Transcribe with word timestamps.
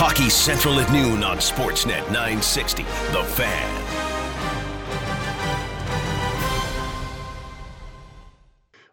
Hockey 0.00 0.30
Central 0.30 0.78
at 0.78 0.92
noon 0.92 1.24
on 1.24 1.38
Sportsnet 1.38 2.06
960. 2.12 2.84
The 2.84 3.24
Fan. 3.24 4.17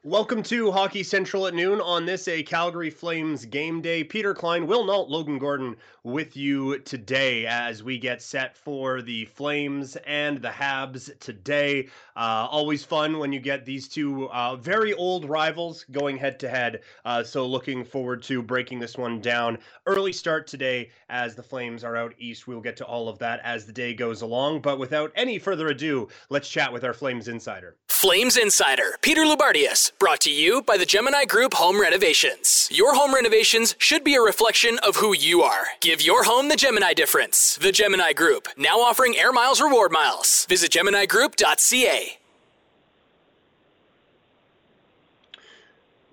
Welcome 0.06 0.44
to 0.44 0.72
Hockey 0.72 1.02
Central 1.02 1.48
at 1.48 1.56
noon 1.56 1.82
on 1.82 2.06
this 2.06 2.28
a 2.28 2.44
Calgary 2.44 2.92
Flames 2.92 3.44
game 3.44 3.82
day. 3.82 4.04
Peter 4.04 4.36
Klein, 4.36 4.68
Will 4.68 4.86
Nault, 4.86 5.10
Logan 5.10 5.40
Gordon 5.40 5.76
with 6.04 6.38
you 6.38 6.78
today 6.82 7.48
as 7.48 7.82
we 7.82 7.98
get 7.98 8.22
set 8.22 8.56
for 8.56 9.02
the 9.02 9.26
Flames 9.26 9.96
and 10.06 10.40
the 10.40 10.50
Habs 10.50 11.18
today. 11.18 11.90
Uh, 12.16 12.48
always 12.52 12.86
fun 12.86 13.18
when 13.18 13.34
you 13.34 13.40
get 13.40 13.66
these 13.66 13.88
two 13.88 14.30
uh, 14.30 14.56
very 14.58 14.94
old 14.94 15.28
rivals 15.28 15.84
going 15.92 16.18
head 16.18 16.40
to 16.42 16.48
head. 16.48 16.82
Uh, 17.04 17.24
so 17.24 17.48
looking 17.48 17.84
forward 17.84 18.22
to 18.22 18.44
breaking 18.44 18.78
this 18.78 19.00
one 19.00 19.20
down. 19.20 19.58
Early 19.88 20.14
start 20.14 20.46
today 20.46 20.92
as 21.10 21.34
the 21.34 21.42
Flames 21.42 21.84
are 21.84 21.96
out 21.96 22.14
east. 22.20 22.46
We'll 22.46 22.62
get 22.62 22.78
to 22.78 22.86
all 22.86 23.10
of 23.10 23.18
that 23.18 23.40
as 23.44 23.66
the 23.66 23.74
day 23.74 23.96
goes 23.96 24.22
along. 24.22 24.62
But 24.62 24.78
without 24.78 25.12
any 25.16 25.40
further 25.40 25.70
ado, 25.70 26.10
let's 26.30 26.48
chat 26.48 26.72
with 26.72 26.84
our 26.84 26.94
Flames 26.94 27.28
insider. 27.28 27.76
Flames 28.06 28.38
Insider, 28.38 28.98
Peter 29.02 29.22
Loubardias, 29.22 29.92
brought 30.00 30.20
to 30.22 30.32
you 30.32 30.62
by 30.62 30.78
the 30.78 30.86
Gemini 30.86 31.26
Group 31.26 31.54
Home 31.54 31.80
Renovations. 31.80 32.70
Your 32.72 32.96
home 32.96 33.14
renovations 33.14 33.76
should 33.78 34.04
be 34.04 34.16
a 34.16 34.22
reflection 34.22 34.80
of 34.80 34.98
who 34.98 35.16
you 35.16 35.42
are. 35.42 35.66
Give 35.82 36.02
your 36.02 36.24
home 36.24 36.50
the 36.50 36.56
Gemini 36.56 36.94
difference. 36.94 37.56
The 37.56 37.72
Gemini 37.72 38.14
Group, 38.14 38.48
now 38.58 38.80
offering 38.80 39.16
Air 39.18 39.32
Miles 39.32 39.62
reward 39.62 39.92
miles. 39.92 40.46
Visit 40.50 40.72
GeminiGroup.ca. 40.72 42.18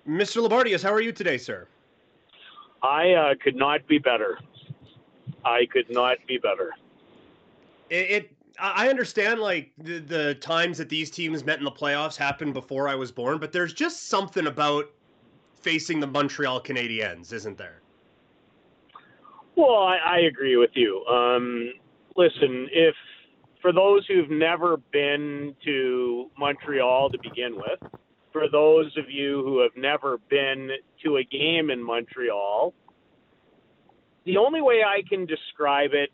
Mr. 0.07 0.47
Loubardias, 0.47 0.83
how 0.83 0.93
are 0.93 1.01
you 1.01 1.11
today, 1.11 1.37
sir? 1.37 1.67
I 2.81 3.11
uh, 3.11 3.35
could 3.41 3.55
not 3.55 3.87
be 3.87 3.97
better. 3.97 4.39
I 5.45 5.65
could 5.65 5.89
not 5.89 6.17
be 6.27 6.37
better. 6.37 6.71
It, 7.89 7.95
it 7.95 8.31
I 8.59 8.89
understand 8.89 9.39
like 9.39 9.71
the, 9.77 9.99
the 9.99 10.35
times 10.35 10.77
that 10.77 10.89
these 10.89 11.09
teams 11.09 11.43
met 11.43 11.57
in 11.57 11.65
the 11.65 11.71
playoffs 11.71 12.15
happened 12.15 12.53
before 12.53 12.87
I 12.87 12.95
was 12.95 13.11
born, 13.11 13.39
but 13.39 13.51
there's 13.51 13.73
just 13.73 14.09
something 14.09 14.47
about 14.47 14.85
facing 15.61 15.99
the 15.99 16.07
Montreal 16.07 16.61
Canadiens, 16.61 17.33
isn't 17.33 17.57
there? 17.57 17.81
Well, 19.55 19.83
I, 19.83 19.97
I 20.05 20.17
agree 20.19 20.57
with 20.57 20.71
you. 20.73 21.03
Um, 21.05 21.73
listen, 22.15 22.67
if 22.71 22.95
for 23.61 23.71
those 23.71 24.05
who've 24.07 24.29
never 24.29 24.77
been 24.91 25.55
to 25.63 26.29
Montreal 26.37 27.09
to 27.11 27.17
begin 27.19 27.55
with, 27.55 27.91
for 28.31 28.49
those 28.51 28.95
of 28.97 29.09
you 29.09 29.43
who 29.43 29.61
have 29.61 29.71
never 29.75 30.17
been 30.29 30.69
to 31.03 31.17
a 31.17 31.23
game 31.23 31.69
in 31.69 31.81
Montreal, 31.81 32.73
the 34.25 34.37
only 34.37 34.61
way 34.61 34.81
I 34.83 35.01
can 35.07 35.25
describe 35.25 35.91
it 35.93 36.09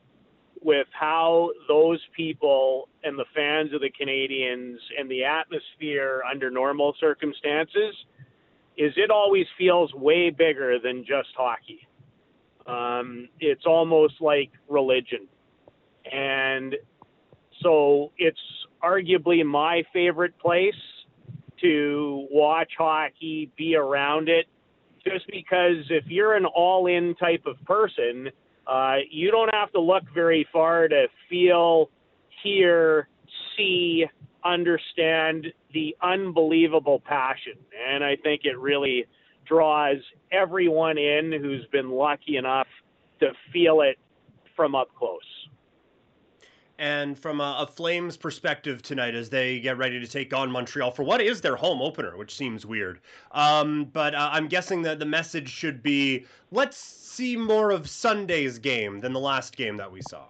with 0.62 0.88
how 0.92 1.52
those 1.68 2.00
people 2.16 2.90
and 3.04 3.18
the 3.18 3.26
fans 3.36 3.74
of 3.74 3.82
the 3.82 3.90
Canadiens 3.90 4.78
and 4.98 5.10
the 5.10 5.24
atmosphere 5.24 6.22
under 6.30 6.50
normal 6.52 6.94
circumstances 7.00 7.96
is 8.78 8.94
it 8.96 9.12
always 9.12 9.46
feels 9.58 9.94
way 9.94 10.30
bigger 10.30 10.80
than 10.80 11.06
just 11.06 11.30
hockey. 11.36 11.88
Um, 12.66 13.28
it's 13.40 13.66
almost 13.66 14.16
like 14.22 14.52
religion. 14.68 15.28
And 16.12 16.76
so 17.62 18.12
it's 18.18 18.40
arguably 18.84 19.46
my 19.46 19.84
favorite 19.92 20.38
place 20.40 20.74
to 21.62 22.28
watch 22.32 22.72
hockey, 22.78 23.52
be 23.58 23.76
around 23.76 24.30
it, 24.30 24.46
just 25.06 25.28
because 25.28 25.86
if 25.90 26.06
you're 26.08 26.36
an 26.36 26.46
all 26.46 26.88
in 26.88 27.16
type 27.16 27.46
of 27.46 27.56
person, 27.66 28.30
uh, 28.70 28.98
you 29.10 29.32
don't 29.32 29.54
have 29.54 29.72
to 29.72 29.82
look 29.82 30.04
very 30.14 30.48
far 30.54 30.88
to 30.88 31.08
feel, 31.30 31.90
hear, 32.44 33.08
see, 33.58 34.06
understand 34.46 35.48
the 35.74 35.96
unbelievable 36.02 37.02
passion. 37.06 37.54
And 37.90 38.04
I 38.04 38.16
think 38.16 38.42
it 38.44 38.58
really 38.60 39.06
draws 39.48 39.98
everyone 40.32 40.98
in 40.98 41.32
who's 41.32 41.66
been 41.72 41.90
lucky 41.90 42.38
enough 42.38 42.68
to 43.20 43.30
feel 43.52 43.82
it 43.82 43.98
from 44.56 44.76
up 44.76 44.90
close. 44.98 45.20
And 46.80 47.20
from 47.20 47.42
a, 47.42 47.58
a, 47.60 47.68
Flames 47.68 48.16
perspective 48.16 48.82
tonight, 48.82 49.14
as 49.14 49.30
they 49.30 49.60
get 49.60 49.78
ready 49.78 50.00
to 50.00 50.08
take 50.08 50.34
on 50.34 50.50
Montreal 50.50 50.92
for 50.92 51.04
what 51.04 51.22
is 51.22 51.42
their 51.42 51.58
home 51.58 51.82
opener, 51.82 52.16
which 52.16 52.34
seems 52.34 52.66
weird. 52.66 53.02
Um, 53.34 53.84
but 53.92 54.16
uh, 54.16 54.30
I'm 54.32 54.48
guessing 54.48 54.82
that 54.84 54.98
the 54.98 55.06
message 55.06 55.50
should 55.50 55.84
be 55.84 56.26
let's 56.52 56.78
see 56.78 57.36
more 57.36 57.72
of 57.72 57.90
Sunday's 57.90 58.58
game 58.58 59.02
than 59.02 59.12
the 59.12 59.20
last 59.20 59.58
game 59.58 59.76
that 59.76 59.92
we 59.92 60.02
saw. 60.10 60.24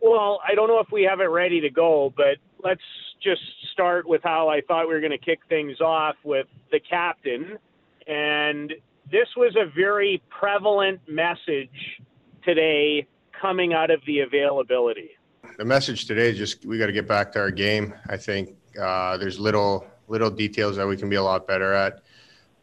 Well, 0.00 0.40
I 0.46 0.54
don't 0.54 0.68
know 0.68 0.78
if 0.78 0.92
we 0.92 1.02
have 1.02 1.20
it 1.20 1.24
ready 1.24 1.60
to 1.60 1.70
go, 1.70 2.14
but 2.16 2.36
let's 2.62 2.82
just 3.20 3.42
start 3.72 4.06
with 4.06 4.22
how 4.22 4.48
I 4.48 4.60
thought 4.60 4.86
we 4.86 4.94
were 4.94 5.00
going 5.00 5.10
to 5.10 5.18
kick 5.18 5.40
things 5.48 5.80
off 5.80 6.14
with 6.22 6.46
the 6.70 6.78
captain. 6.78 7.58
And 8.06 8.72
this 9.10 9.28
was 9.36 9.56
a 9.56 9.66
very 9.74 10.22
prevalent 10.30 11.00
message 11.08 12.00
today 12.44 13.08
coming 13.42 13.74
out 13.74 13.90
of 13.90 14.00
the 14.06 14.20
availability? 14.20 15.10
The 15.58 15.64
message 15.64 16.06
today 16.06 16.30
is 16.30 16.38
just 16.38 16.64
we 16.64 16.78
got 16.78 16.86
to 16.86 16.92
get 16.92 17.08
back 17.08 17.32
to 17.32 17.40
our 17.40 17.50
game. 17.50 17.92
I 18.08 18.16
think 18.16 18.56
uh, 18.80 19.18
there's 19.18 19.38
little 19.38 19.86
little 20.08 20.30
details 20.30 20.76
that 20.76 20.86
we 20.86 20.96
can 20.96 21.10
be 21.10 21.16
a 21.16 21.22
lot 21.22 21.46
better 21.46 21.74
at, 21.74 22.02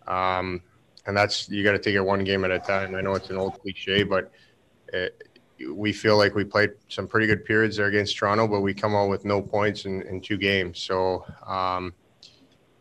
um, 0.07 0.62
and 1.06 1.16
that's 1.16 1.50
you 1.50 1.63
got 1.63 1.73
to 1.73 1.79
take 1.79 1.95
it 1.95 2.01
one 2.01 2.23
game 2.23 2.45
at 2.45 2.51
a 2.51 2.59
time. 2.59 2.95
I 2.95 3.01
know 3.01 3.13
it's 3.13 3.29
an 3.29 3.38
old 3.38 3.59
cliche, 3.62 4.03
but 4.03 4.31
it, 4.94 5.22
we 5.73 5.91
feel 5.91 6.17
like 6.17 6.34
we 6.34 6.45
played 6.45 6.72
some 6.88 7.07
pretty 7.07 7.28
good 7.28 7.44
periods 7.44 7.75
there 7.75 7.88
against 7.88 8.16
Toronto, 8.16 8.47
but 8.47 8.61
we 8.61 8.73
come 8.73 8.96
out 8.96 9.09
with 9.09 9.25
no 9.25 9.41
points 9.41 9.84
in, 9.84 10.01
in 10.03 10.22
two 10.22 10.38
games. 10.38 10.79
So 10.79 11.25
um, 11.46 11.94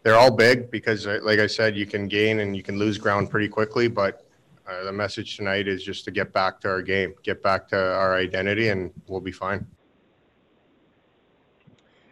they're 0.04 0.14
all 0.14 0.30
big 0.30 0.70
because, 0.70 1.04
uh, 1.04 1.18
like 1.24 1.40
I 1.40 1.48
said, 1.48 1.76
you 1.76 1.86
can 1.86 2.06
gain 2.06 2.38
and 2.38 2.56
you 2.56 2.62
can 2.62 2.78
lose 2.78 2.96
ground 2.96 3.30
pretty 3.30 3.48
quickly, 3.48 3.88
but 3.88 4.27
uh, 4.68 4.84
the 4.84 4.92
message 4.92 5.36
tonight 5.36 5.66
is 5.66 5.82
just 5.82 6.04
to 6.04 6.10
get 6.10 6.32
back 6.32 6.60
to 6.60 6.68
our 6.68 6.82
game, 6.82 7.14
get 7.22 7.42
back 7.42 7.68
to 7.68 7.76
our 7.76 8.16
identity, 8.16 8.68
and 8.68 8.90
we'll 9.06 9.20
be 9.20 9.32
fine. 9.32 9.66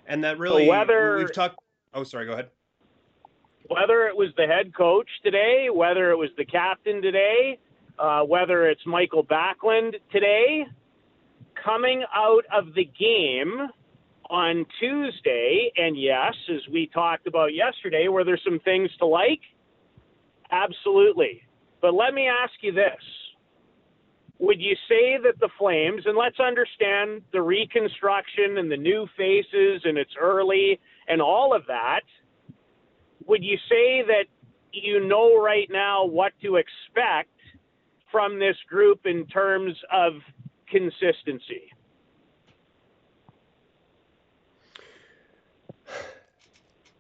And 0.07 0.23
that 0.25 0.39
really, 0.39 0.65
so 0.65 0.71
whether 0.71 1.19
we've 1.19 1.33
talked. 1.33 1.59
Oh, 1.93 2.05
sorry. 2.05 2.27
Go 2.27 2.33
ahead. 2.33 2.51
Whether 3.69 4.07
it 4.07 4.17
was 4.17 4.29
the 4.37 4.47
head 4.47 4.75
coach 4.75 5.09
today, 5.25 5.69
whether 5.73 6.11
it 6.11 6.17
was 6.17 6.31
the 6.39 6.45
captain 6.45 7.03
today, 7.03 7.59
uh, 7.99 8.23
whether 8.23 8.67
it's 8.67 8.85
Michael 8.87 9.25
Backlund 9.25 9.95
today, 10.13 10.67
coming 11.63 12.05
out 12.15 12.45
of 12.55 12.75
the 12.75 12.85
game 12.85 13.69
on 14.31 14.65
Tuesday, 14.79 15.73
and 15.77 16.01
yes, 16.01 16.35
as 16.49 16.61
we 16.73 16.87
talked 16.87 17.27
about 17.27 17.55
yesterday, 17.55 18.09
were 18.09 18.25
there 18.25 18.39
some 18.45 18.61
things 18.61 18.91
to 18.99 19.07
like? 19.07 19.41
Absolutely. 20.51 21.43
But 21.87 21.95
let 21.95 22.15
me 22.15 22.27
ask 22.27 22.53
you 22.63 22.73
this. 22.73 23.01
Would 24.41 24.61
you 24.61 24.75
say 24.89 25.19
that 25.23 25.39
the 25.39 25.49
Flames, 25.57 26.03
and 26.05 26.19
let's 26.19 26.41
understand 26.41 27.23
the 27.33 27.41
reconstruction 27.41 28.59
and 28.59 28.69
the 28.69 28.77
new 28.77 29.07
faces 29.17 29.83
and 29.85 29.97
it's 29.97 30.11
early 30.21 30.81
and 31.07 31.23
all 31.23 31.55
of 31.55 31.63
that, 31.69 32.01
would 33.29 33.45
you 33.45 33.57
say 33.69 34.03
that 34.05 34.25
you 34.73 35.07
know 35.07 35.41
right 35.41 35.69
now 35.71 36.05
what 36.05 36.33
to 36.43 36.57
expect 36.57 37.31
from 38.11 38.41
this 38.41 38.57
group 38.69 39.03
in 39.05 39.25
terms 39.27 39.77
of 39.93 40.15
consistency? 40.69 41.71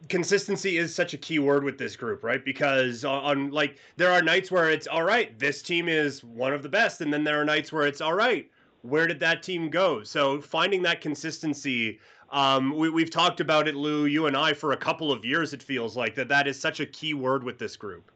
Consistency 0.08 0.78
is 0.78 0.94
such 0.94 1.14
a 1.14 1.16
key 1.16 1.38
word 1.38 1.64
with 1.64 1.78
this 1.78 1.96
group, 1.96 2.22
right? 2.22 2.44
Because 2.44 3.04
on, 3.04 3.50
like 3.50 3.78
there 3.96 4.10
are 4.10 4.22
nights 4.22 4.50
where 4.50 4.70
it's 4.70 4.86
all 4.86 5.02
right, 5.02 5.38
this 5.38 5.62
team 5.62 5.88
is 5.88 6.22
one 6.24 6.52
of 6.52 6.62
the 6.62 6.68
best, 6.68 7.00
and 7.00 7.12
then 7.12 7.24
there 7.24 7.40
are 7.40 7.44
nights 7.44 7.72
where 7.72 7.86
it's 7.86 8.00
all 8.00 8.14
right. 8.14 8.50
Where 8.82 9.06
did 9.06 9.20
that 9.20 9.42
team 9.42 9.68
go? 9.68 10.02
So 10.02 10.40
finding 10.40 10.82
that 10.82 11.00
consistency, 11.00 11.98
um, 12.30 12.76
we, 12.76 12.90
we've 12.90 13.10
talked 13.10 13.40
about 13.40 13.68
it, 13.68 13.74
Lou, 13.74 14.06
you 14.06 14.26
and 14.26 14.36
I, 14.36 14.52
for 14.52 14.72
a 14.72 14.76
couple 14.76 15.10
of 15.10 15.24
years. 15.24 15.52
It 15.52 15.62
feels 15.62 15.96
like 15.96 16.14
that 16.14 16.28
that 16.28 16.46
is 16.46 16.58
such 16.58 16.80
a 16.80 16.86
key 16.86 17.14
word 17.14 17.42
with 17.42 17.58
this 17.58 17.76
group. 17.76 18.10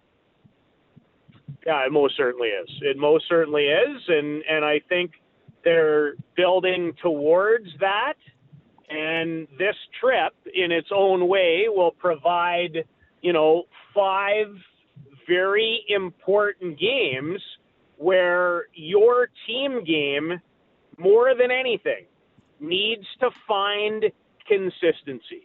Yeah, 1.66 1.84
it 1.84 1.92
most 1.92 2.16
certainly 2.16 2.48
is. 2.48 2.68
It 2.82 2.96
most 2.96 3.26
certainly 3.28 3.66
is, 3.66 4.02
and 4.08 4.42
and 4.48 4.64
I 4.64 4.80
think 4.88 5.12
they're 5.64 6.14
building 6.36 6.94
towards 7.02 7.66
that. 7.80 8.14
And 8.90 9.46
this 9.56 9.76
trip, 10.00 10.32
in 10.52 10.72
its 10.72 10.88
own 10.94 11.28
way, 11.28 11.66
will 11.68 11.92
provide, 11.92 12.84
you 13.22 13.32
know, 13.32 13.64
five 13.94 14.48
very 15.28 15.84
important 15.88 16.78
games 16.78 17.40
where 17.96 18.64
your 18.74 19.28
team 19.46 19.84
game, 19.84 20.40
more 20.98 21.34
than 21.40 21.50
anything, 21.50 22.06
needs 22.58 23.06
to 23.20 23.30
find 23.46 24.04
consistency. 24.48 25.44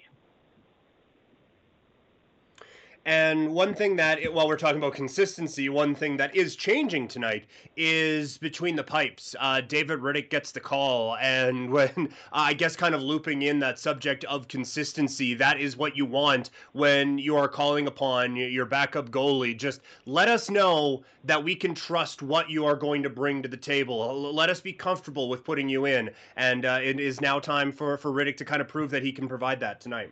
And 3.07 3.53
one 3.53 3.75
thing 3.75 3.95
that, 3.97 4.33
while 4.33 4.47
we're 4.47 4.57
talking 4.57 4.79
about 4.79 4.95
consistency, 4.95 5.69
one 5.69 5.93
thing 5.93 6.17
that 6.17 6.35
is 6.35 6.55
changing 6.55 7.07
tonight 7.07 7.45
is 7.77 8.39
between 8.39 8.75
the 8.75 8.83
pipes. 8.83 9.35
Uh, 9.39 9.61
David 9.61 9.99
Rittich 9.99 10.31
gets 10.31 10.51
the 10.51 10.59
call, 10.59 11.15
and 11.17 11.69
when 11.71 11.91
uh, 11.97 12.09
I 12.33 12.53
guess 12.55 12.75
kind 12.75 12.95
of 12.95 13.03
looping 13.03 13.43
in 13.43 13.59
that 13.59 13.77
subject 13.77 14.23
of 14.23 14.47
consistency, 14.47 15.35
that 15.35 15.59
is 15.59 15.77
what 15.77 15.95
you 15.95 16.07
want 16.07 16.49
when 16.71 17.19
you 17.19 17.35
are 17.35 17.47
calling 17.47 17.85
upon 17.85 18.35
your 18.35 18.65
backup 18.65 19.11
goalie. 19.11 19.55
Just 19.55 19.81
let 20.07 20.27
us 20.27 20.49
know 20.49 21.03
that 21.25 21.43
we 21.43 21.53
can 21.55 21.75
trust 21.75 22.23
what 22.23 22.49
you 22.49 22.65
are 22.65 22.75
going 22.75 23.03
to 23.03 23.09
bring 23.11 23.43
to 23.43 23.47
the 23.47 23.55
table. 23.55 24.33
Let 24.33 24.49
us 24.49 24.61
be 24.61 24.73
comfortable 24.73 25.29
with 25.29 25.43
putting 25.43 25.69
you 25.69 25.85
in, 25.85 26.09
and 26.37 26.65
uh, 26.65 26.79
it 26.81 26.99
is 26.99 27.21
now 27.21 27.37
time 27.37 27.71
for 27.71 27.97
for 27.97 28.11
Rittich 28.11 28.37
to 28.37 28.45
kind 28.45 28.63
of 28.63 28.67
prove 28.67 28.89
that 28.89 29.03
he 29.03 29.11
can 29.11 29.27
provide 29.27 29.59
that 29.59 29.79
tonight. 29.79 30.11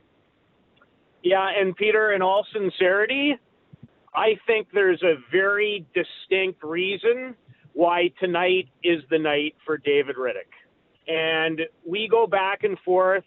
Yeah, 1.24 1.48
and 1.58 1.76
Peter, 1.76 2.12
in 2.12 2.22
all 2.22 2.46
sincerity, 2.52 3.38
I 4.14 4.36
think 4.46 4.68
there's 4.74 5.02
a 5.02 5.16
very 5.32 5.86
distinct 5.96 6.64
reason 6.64 7.36
why 7.74 8.12
tonight 8.20 8.68
is 8.84 9.02
the 9.10 9.18
night 9.18 9.56
for 9.66 9.78
David 9.78 10.18
Rittich. 10.18 10.44
And 11.08 11.62
we 11.88 12.08
go 12.10 12.28
back 12.28 12.64
and 12.64 12.78
forth. 12.86 13.24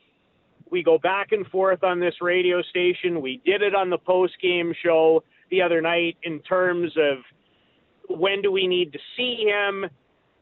We 0.71 0.83
go 0.83 0.99
back 0.99 1.33
and 1.33 1.47
forth 1.47 1.83
on 1.83 1.99
this 1.99 2.15
radio 2.21 2.63
station. 2.63 3.21
We 3.21 3.41
did 3.45 3.63
it 3.63 3.75
on 3.75 3.91
the 3.91 3.99
post 3.99 4.35
game 4.43 4.73
show 4.85 5.25
the 5.51 5.63
other 5.63 5.81
night 5.81 6.17
in 6.23 6.41
terms 6.41 6.93
of 6.97 7.19
when 8.19 8.43
do 8.43 8.53
we 8.53 8.67
need 8.67 8.93
to 8.93 8.99
see 9.17 9.45
him? 9.47 9.87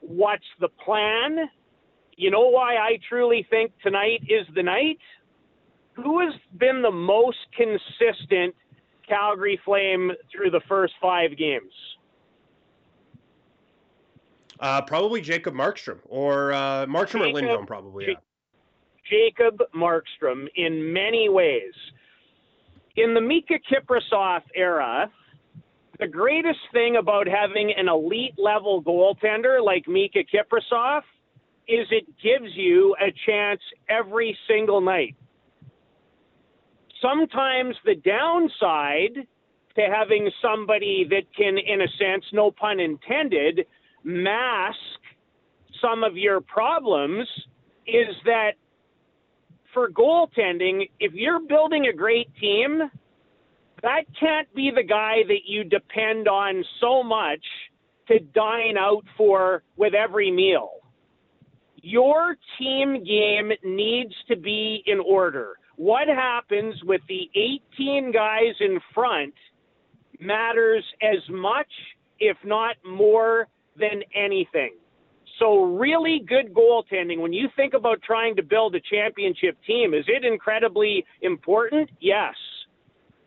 What's 0.00 0.44
the 0.60 0.68
plan? 0.68 1.48
You 2.16 2.30
know 2.30 2.48
why 2.48 2.76
I 2.76 2.98
truly 3.08 3.46
think 3.48 3.72
tonight 3.82 4.22
is 4.22 4.46
the 4.54 4.62
night? 4.62 4.98
Who 5.94 6.20
has 6.20 6.34
been 6.58 6.82
the 6.82 6.90
most 6.90 7.38
consistent 7.56 8.54
Calgary 9.08 9.60
Flame 9.64 10.12
through 10.32 10.50
the 10.50 10.60
first 10.68 10.94
five 11.00 11.36
games? 11.36 11.72
Uh, 14.60 14.80
probably 14.82 15.20
Jacob 15.20 15.54
Markstrom 15.54 15.98
or 16.06 16.52
uh, 16.52 16.86
Markstrom 16.86 17.20
Jacob, 17.20 17.22
or 17.22 17.32
Lindholm, 17.32 17.66
probably. 17.66 18.06
Yeah. 18.08 18.14
Jacob 19.08 19.60
Markstrom, 19.74 20.46
in 20.56 20.92
many 20.92 21.28
ways. 21.28 21.72
In 22.96 23.12
the 23.12 23.20
Miikka 23.20 23.58
Kiprusoff 23.70 24.42
era, 24.54 25.10
the 25.98 26.06
greatest 26.06 26.60
thing 26.72 26.96
about 26.96 27.26
having 27.26 27.72
an 27.76 27.88
elite 27.88 28.34
level 28.38 28.82
goaltender 28.82 29.62
like 29.62 29.84
Miikka 29.86 30.24
Kiprusoff 30.32 31.02
is 31.66 31.86
it 31.90 32.06
gives 32.22 32.54
you 32.54 32.94
a 33.00 33.12
chance 33.26 33.60
every 33.88 34.36
single 34.48 34.80
night 34.80 35.16
sometimes 37.04 37.76
the 37.84 37.96
downside 37.96 39.26
to 39.76 39.82
having 39.92 40.30
somebody 40.40 41.06
that 41.10 41.22
can, 41.36 41.58
in 41.58 41.82
a 41.82 41.88
sense, 41.98 42.24
no 42.32 42.50
pun 42.50 42.80
intended, 42.80 43.66
mask 44.04 44.78
some 45.82 46.02
of 46.02 46.16
your 46.16 46.40
problems 46.40 47.28
is 47.86 48.14
that 48.24 48.52
for 49.72 49.90
goaltending, 49.90 50.88
if 51.00 51.12
you're 51.12 51.40
building 51.40 51.88
a 51.92 51.92
great 51.92 52.28
team, 52.40 52.80
that 53.82 54.04
can't 54.18 54.52
be 54.54 54.70
the 54.74 54.82
guy 54.82 55.16
that 55.26 55.40
you 55.46 55.64
depend 55.64 56.28
on 56.28 56.64
so 56.80 57.02
much 57.02 57.44
to 58.08 58.20
dine 58.20 58.78
out 58.78 59.04
for 59.16 59.62
with 59.76 59.94
every 59.94 60.30
meal. 60.30 60.70
Your 61.82 62.36
team 62.58 63.04
game 63.04 63.50
needs 63.62 64.14
to 64.28 64.36
be 64.36 64.82
in 64.86 65.00
order 65.00 65.56
what 65.76 66.08
happens 66.08 66.74
with 66.84 67.00
the 67.08 67.28
18 67.76 68.12
guys 68.12 68.54
in 68.60 68.78
front 68.94 69.34
matters 70.20 70.84
as 71.02 71.18
much, 71.28 71.70
if 72.20 72.36
not 72.44 72.76
more, 72.84 73.48
than 73.78 74.02
anything. 74.14 74.74
So, 75.40 75.64
really 75.64 76.24
good 76.28 76.54
goaltending, 76.54 77.18
when 77.18 77.32
you 77.32 77.48
think 77.56 77.74
about 77.74 78.00
trying 78.02 78.36
to 78.36 78.42
build 78.42 78.76
a 78.76 78.80
championship 78.80 79.56
team, 79.66 79.92
is 79.92 80.04
it 80.06 80.24
incredibly 80.24 81.04
important? 81.22 81.90
Yes. 82.00 82.34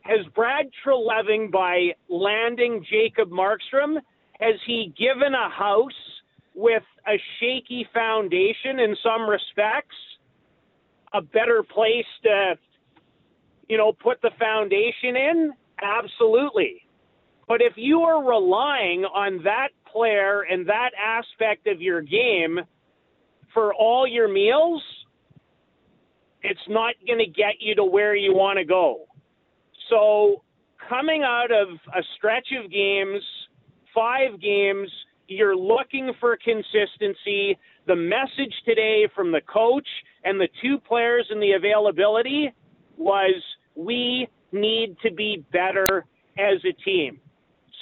Has 0.02 0.26
Brad 0.34 0.68
Treliving, 0.86 1.52
by 1.52 1.90
landing 2.08 2.86
Jacob 2.90 3.30
Markstrom, 3.30 3.98
has 4.40 4.56
he 4.66 4.94
given 4.98 5.34
a 5.34 5.50
house 5.50 5.92
with 6.56 6.84
a 7.08 7.20
shaky 7.40 7.86
foundation 7.94 8.80
in 8.80 8.96
some 9.04 9.30
respects? 9.30 9.96
A 11.18 11.22
better 11.22 11.64
place 11.64 12.06
to, 12.24 12.56
you 13.68 13.78
know, 13.78 13.92
put 13.92 14.22
the 14.22 14.32
foundation 14.40 15.16
in? 15.16 15.54
Absolutely. 15.82 16.82
But 17.48 17.62
if 17.62 17.74
you 17.76 18.02
are 18.02 18.24
relying 18.24 19.06
on 19.06 19.42
that 19.44 19.70
player 19.92 20.42
and 20.42 20.68
that 20.68 20.92
aspect 21.02 21.68
of 21.68 21.82
your 21.82 22.02
game 22.02 22.60
for 23.54 23.74
all 23.74 24.08
your 24.08 24.32
meals, 24.32 24.84
it's 26.44 26.60
not 26.68 26.96
going 27.06 27.20
to 27.20 27.26
get 27.26 27.56
you 27.60 27.76
to 27.76 27.84
where 27.84 28.16
you 28.16 28.34
want 28.34 28.60
to 28.60 28.66
go. 28.66 29.06
So, 29.90 30.44
coming 30.90 31.24
out 31.24 31.52
of 31.52 31.70
a 31.96 32.04
stretch 32.18 32.48
of 32.64 32.72
games, 32.72 33.22
five 33.96 34.40
games, 34.42 34.90
you're 35.28 35.56
looking 35.56 36.12
for 36.20 36.38
consistency. 36.38 37.58
The 37.88 37.96
message 37.96 38.54
today 38.66 39.08
from 39.16 39.32
the 39.32 39.40
coach 39.42 39.88
and 40.26 40.40
the 40.40 40.50
two 40.62 40.78
players 40.78 41.26
and 41.30 41.42
the 41.42 41.54
availability 41.54 42.52
was 42.98 43.42
we 43.76 44.28
need 44.52 44.98
to 45.04 45.14
be 45.14 45.46
better 45.54 46.04
as 46.38 46.58
a 46.66 46.74
team. 46.84 47.22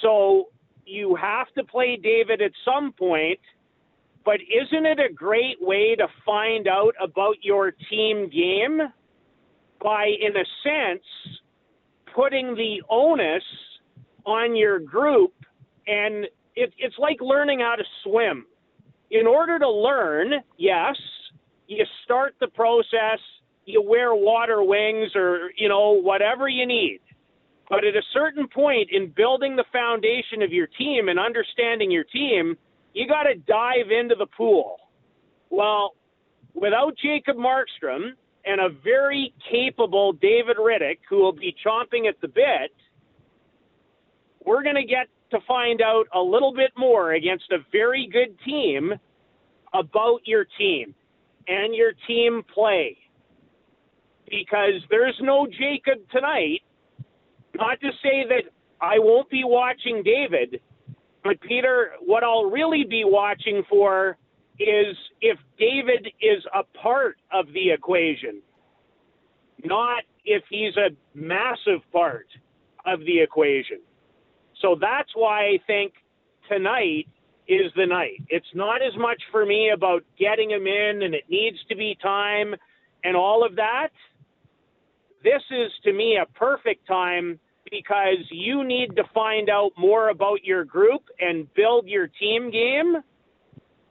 So 0.02 0.44
you 0.84 1.16
have 1.16 1.48
to 1.58 1.64
play 1.64 1.98
David 2.00 2.40
at 2.40 2.52
some 2.64 2.92
point, 2.92 3.40
but 4.24 4.36
isn't 4.36 4.86
it 4.86 5.00
a 5.00 5.12
great 5.12 5.56
way 5.60 5.96
to 5.96 6.06
find 6.24 6.68
out 6.68 6.94
about 7.02 7.36
your 7.42 7.72
team 7.90 8.30
game 8.30 8.78
by, 9.82 10.04
in 10.20 10.36
a 10.36 10.44
sense, 10.62 11.04
putting 12.14 12.54
the 12.54 12.80
onus 12.88 13.42
on 14.24 14.54
your 14.54 14.78
group? 14.78 15.32
And 15.88 16.26
it, 16.54 16.72
it's 16.78 16.96
like 16.98 17.18
learning 17.20 17.58
how 17.60 17.74
to 17.74 17.84
swim. 18.04 18.46
In 19.10 19.26
order 19.26 19.58
to 19.58 19.70
learn, 19.70 20.32
yes, 20.58 20.96
you 21.66 21.84
start 22.04 22.34
the 22.40 22.48
process, 22.48 23.20
you 23.64 23.82
wear 23.82 24.14
water 24.14 24.62
wings 24.62 25.10
or, 25.14 25.50
you 25.56 25.68
know, 25.68 26.00
whatever 26.00 26.48
you 26.48 26.66
need. 26.66 27.00
But 27.68 27.84
at 27.84 27.96
a 27.96 28.02
certain 28.12 28.46
point 28.48 28.88
in 28.92 29.12
building 29.16 29.56
the 29.56 29.64
foundation 29.72 30.42
of 30.42 30.52
your 30.52 30.68
team 30.78 31.08
and 31.08 31.18
understanding 31.18 31.90
your 31.90 32.04
team, 32.04 32.56
you 32.94 33.08
got 33.08 33.24
to 33.24 33.34
dive 33.34 33.90
into 33.90 34.14
the 34.14 34.26
pool. 34.26 34.76
Well, 35.50 35.94
without 36.54 36.94
Jacob 36.96 37.36
Markstrom 37.36 38.10
and 38.44 38.60
a 38.60 38.68
very 38.84 39.34
capable 39.50 40.12
David 40.12 40.56
Rittich 40.58 40.98
who 41.08 41.16
will 41.16 41.32
be 41.32 41.54
chomping 41.64 42.08
at 42.08 42.20
the 42.20 42.28
bit, 42.28 42.72
we're 44.44 44.62
going 44.62 44.76
to 44.76 44.84
get 44.84 45.08
to 45.30 45.38
find 45.46 45.82
out 45.82 46.04
a 46.14 46.20
little 46.20 46.52
bit 46.54 46.70
more 46.76 47.14
against 47.14 47.50
a 47.50 47.58
very 47.72 48.08
good 48.12 48.36
team 48.44 48.92
about 49.74 50.20
your 50.24 50.46
team 50.58 50.94
and 51.48 51.74
your 51.74 51.92
team 52.06 52.42
play. 52.52 52.96
Because 54.28 54.82
there's 54.90 55.16
no 55.20 55.46
Jacob 55.46 55.98
tonight. 56.10 56.60
Not 57.54 57.80
to 57.80 57.90
say 58.02 58.24
that 58.28 58.50
I 58.80 58.98
won't 58.98 59.30
be 59.30 59.42
watching 59.44 60.02
David, 60.02 60.60
but 61.24 61.40
Peter, 61.40 61.92
what 62.04 62.22
I'll 62.22 62.50
really 62.50 62.84
be 62.84 63.02
watching 63.04 63.62
for 63.68 64.16
is 64.58 64.96
if 65.20 65.38
David 65.58 66.08
is 66.20 66.42
a 66.54 66.62
part 66.78 67.16
of 67.32 67.46
the 67.52 67.70
equation, 67.70 68.40
not 69.64 70.02
if 70.24 70.42
he's 70.50 70.76
a 70.76 70.90
massive 71.14 71.80
part 71.92 72.26
of 72.84 73.00
the 73.00 73.20
equation. 73.20 73.78
So 74.62 74.76
that's 74.80 75.10
why 75.14 75.46
I 75.46 75.58
think 75.66 75.92
tonight 76.48 77.06
is 77.48 77.72
the 77.76 77.86
night. 77.86 78.22
It's 78.28 78.46
not 78.54 78.82
as 78.82 78.96
much 78.98 79.22
for 79.30 79.46
me 79.46 79.70
about 79.74 80.02
getting 80.18 80.50
him 80.50 80.66
in 80.66 81.02
and 81.02 81.14
it 81.14 81.24
needs 81.28 81.58
to 81.68 81.76
be 81.76 81.96
time 82.02 82.54
and 83.04 83.16
all 83.16 83.44
of 83.44 83.56
that. 83.56 83.88
This 85.22 85.42
is 85.50 85.70
to 85.84 85.92
me 85.92 86.18
a 86.20 86.26
perfect 86.38 86.86
time 86.86 87.38
because 87.70 88.24
you 88.30 88.64
need 88.64 88.94
to 88.96 89.04
find 89.12 89.48
out 89.50 89.70
more 89.76 90.10
about 90.10 90.44
your 90.44 90.64
group 90.64 91.02
and 91.20 91.52
build 91.54 91.86
your 91.86 92.06
team 92.06 92.50
game. 92.50 92.96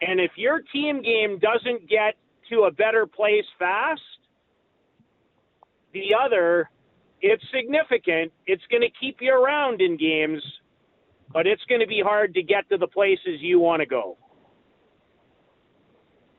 And 0.02 0.20
if 0.20 0.32
your 0.36 0.62
team 0.74 1.02
game 1.02 1.40
doesn't 1.40 1.90
get 1.90 2.16
to 2.50 2.64
a 2.64 2.72
better 2.72 3.06
place 3.06 3.46
fast, 3.58 4.02
the 5.94 6.14
other, 6.14 6.70
it's 7.22 7.44
significant. 7.54 8.32
It's 8.46 8.64
going 8.70 8.82
to 8.82 8.92
keep 9.00 9.18
you 9.22 9.34
around 9.34 9.82
in 9.82 9.98
games 9.98 10.42
but 11.32 11.48
it's 11.48 11.64
going 11.68 11.82
to 11.82 11.88
be 11.88 12.02
hard 12.04 12.34
to 12.36 12.44
get 12.44 12.68
to 12.70 12.78
the 12.78 12.88
places 12.88 13.40
you 13.40 13.60
want 13.60 13.82
to 13.82 13.86
go. 13.86 14.18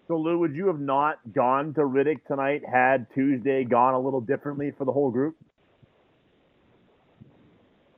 So, 0.09 0.17
Lou, 0.17 0.39
would 0.39 0.55
you 0.55 0.69
have 0.69 0.79
not 0.79 1.19
gone 1.35 1.75
to 1.75 1.81
Rittich 1.81 2.25
tonight 2.29 2.63
had 2.71 3.07
Tuesday 3.15 3.65
gone 3.65 3.95
a 3.95 4.01
little 4.01 4.21
differently 4.21 4.73
for 4.79 4.85
the 4.85 4.93
whole 4.93 5.11
group? 5.11 5.37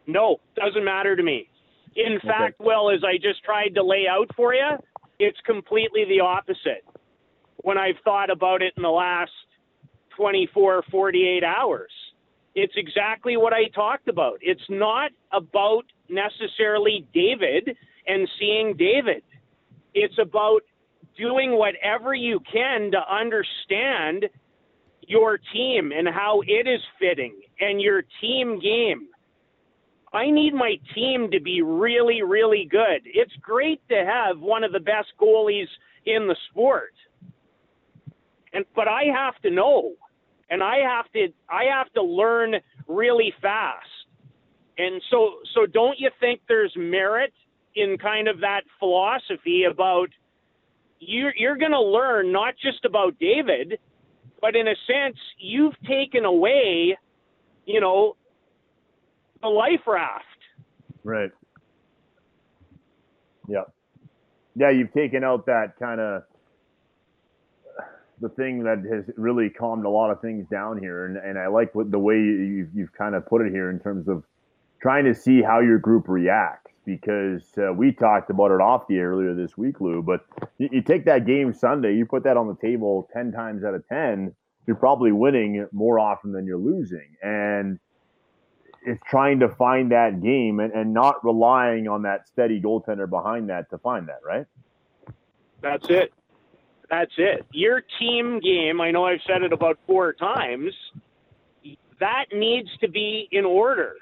No, 0.06 0.38
doesn't 0.56 0.84
matter 0.84 1.14
to 1.14 1.22
me. 1.22 1.48
In 1.96 2.18
fact, 2.20 2.58
Will, 2.60 2.90
as 2.90 3.00
I 3.04 3.16
just 3.16 3.44
tried 3.44 3.74
to 3.74 3.84
lay 3.84 4.06
out 4.10 4.30
for 4.34 4.54
you, 4.54 4.70
it's 5.18 5.38
completely 5.44 6.04
the 6.08 6.20
opposite. 6.20 6.84
When 7.58 7.76
I've 7.76 7.96
thought 8.04 8.30
about 8.30 8.62
it 8.62 8.72
in 8.76 8.82
the 8.82 8.88
last 8.88 9.30
24, 10.16 10.84
48 10.90 11.44
hours, 11.44 11.90
it's 12.54 12.74
exactly 12.76 13.36
what 13.36 13.52
I 13.52 13.68
talked 13.74 14.08
about. 14.08 14.38
It's 14.40 14.68
not 14.68 15.10
about 15.32 15.84
necessarily 16.08 17.06
David 17.12 17.76
and 18.06 18.28
seeing 18.38 18.74
David. 18.76 19.22
It's 19.94 20.18
about 20.20 20.62
doing 21.16 21.52
whatever 21.52 22.14
you 22.14 22.40
can 22.50 22.90
to 22.92 22.98
understand 23.12 24.26
your 25.06 25.38
team 25.52 25.92
and 25.96 26.08
how 26.08 26.42
it 26.46 26.68
is 26.68 26.80
fitting 26.98 27.40
and 27.60 27.80
your 27.80 28.02
team 28.20 28.60
game. 28.60 29.08
I 30.12 30.30
need 30.30 30.54
my 30.54 30.76
team 30.94 31.30
to 31.32 31.40
be 31.40 31.60
really, 31.62 32.22
really 32.22 32.66
good. 32.70 33.02
It's 33.04 33.32
great 33.42 33.80
to 33.88 34.04
have 34.06 34.38
one 34.38 34.64
of 34.64 34.72
the 34.72 34.80
best 34.80 35.08
goalies 35.20 35.66
in 36.06 36.26
the 36.26 36.36
sport. 36.50 36.94
And 38.52 38.64
but 38.74 38.88
I 38.88 39.04
have 39.14 39.40
to 39.42 39.50
know 39.50 39.92
and 40.50 40.62
I 40.62 40.76
have 40.78 41.10
to 41.12 41.28
I 41.48 41.64
have 41.76 41.92
to 41.94 42.02
learn 42.02 42.54
really 42.86 43.32
fast. 43.40 43.86
And 44.76 45.02
so 45.10 45.34
so 45.54 45.66
don't 45.66 45.98
you 45.98 46.10
think 46.20 46.40
there's 46.48 46.72
merit 46.76 47.32
in 47.74 47.98
kind 47.98 48.28
of 48.28 48.40
that 48.40 48.62
philosophy 48.78 49.64
about 49.70 50.08
you're 51.00 51.32
you're 51.36 51.56
going 51.56 51.72
to 51.72 51.80
learn 51.80 52.32
not 52.32 52.54
just 52.60 52.84
about 52.84 53.18
David, 53.18 53.78
but 54.40 54.56
in 54.56 54.68
a 54.68 54.74
sense 54.86 55.16
you've 55.38 55.78
taken 55.86 56.24
away, 56.24 56.96
you 57.66 57.80
know, 57.80 58.16
the 59.42 59.48
life 59.48 59.86
raft. 59.86 60.24
Right. 61.04 61.30
Yeah. 63.48 63.64
Yeah, 64.56 64.70
you've 64.70 64.92
taken 64.92 65.22
out 65.22 65.46
that 65.46 65.74
kind 65.78 66.00
of 66.00 66.22
the 68.20 68.28
thing 68.30 68.64
that 68.64 68.78
has 68.90 69.04
really 69.16 69.50
calmed 69.50 69.84
a 69.84 69.88
lot 69.88 70.10
of 70.10 70.20
things 70.20 70.46
down 70.48 70.78
here, 70.78 71.06
and, 71.06 71.16
and 71.16 71.38
I 71.38 71.48
like 71.48 71.74
what 71.74 71.90
the 71.90 71.98
way 71.98 72.16
you've, 72.16 72.68
you've 72.74 72.92
kind 72.92 73.14
of 73.14 73.26
put 73.26 73.42
it 73.42 73.52
here 73.52 73.70
in 73.70 73.78
terms 73.78 74.08
of 74.08 74.24
trying 74.80 75.04
to 75.04 75.14
see 75.14 75.42
how 75.42 75.60
your 75.60 75.78
group 75.78 76.08
reacts 76.08 76.72
because 76.84 77.42
uh, 77.58 77.72
we 77.72 77.92
talked 77.92 78.30
about 78.30 78.50
it 78.50 78.60
off 78.60 78.86
the 78.88 78.96
air 78.96 79.10
earlier 79.10 79.34
this 79.34 79.58
week, 79.58 79.80
Lou. 79.80 80.02
But 80.02 80.24
you, 80.58 80.68
you, 80.72 80.82
take 80.82 81.04
that 81.04 81.26
game 81.26 81.52
Sunday, 81.52 81.94
you 81.94 82.06
put 82.06 82.24
that 82.24 82.36
on 82.36 82.48
the 82.48 82.56
table 82.56 83.08
ten 83.12 83.32
times 83.32 83.64
out 83.64 83.74
of 83.74 83.86
ten, 83.88 84.34
you're 84.66 84.76
probably 84.76 85.12
winning 85.12 85.66
more 85.72 85.98
often 85.98 86.32
than 86.32 86.46
you're 86.46 86.58
losing, 86.58 87.16
and 87.22 87.78
it's 88.86 89.02
trying 89.08 89.40
to 89.40 89.48
find 89.48 89.92
that 89.92 90.22
game 90.22 90.60
and, 90.60 90.72
and 90.72 90.94
not 90.94 91.24
relying 91.24 91.88
on 91.88 92.02
that 92.02 92.26
steady 92.28 92.60
goaltender 92.60 93.08
behind 93.08 93.50
that 93.50 93.68
to 93.70 93.78
find 93.78 94.08
that, 94.08 94.20
right? 94.24 94.46
That's 95.60 95.88
it. 95.90 96.12
That's 96.90 97.12
it. 97.18 97.46
Your 97.52 97.82
team 98.00 98.40
game, 98.40 98.80
I 98.80 98.90
know 98.90 99.04
I've 99.04 99.20
said 99.26 99.42
it 99.42 99.52
about 99.52 99.78
four 99.86 100.14
times, 100.14 100.72
that 102.00 102.26
needs 102.32 102.68
to 102.80 102.88
be 102.88 103.28
in 103.32 103.44
order. 103.44 103.94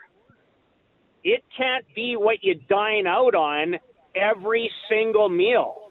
It 1.25 1.43
can't 1.57 1.85
be 1.95 2.17
what 2.17 2.37
you 2.43 2.55
dine 2.69 3.07
out 3.07 3.35
on 3.35 3.77
every 4.15 4.71
single 4.89 5.29
meal. 5.29 5.91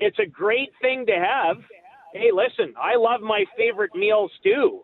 It's 0.00 0.18
a 0.18 0.26
great 0.26 0.70
thing 0.80 1.06
to 1.06 1.12
have. 1.12 1.58
Hey, 2.14 2.30
listen, 2.32 2.74
I 2.80 2.96
love 2.96 3.20
my 3.20 3.44
favorite 3.56 3.94
meals 3.94 4.32
too. 4.42 4.80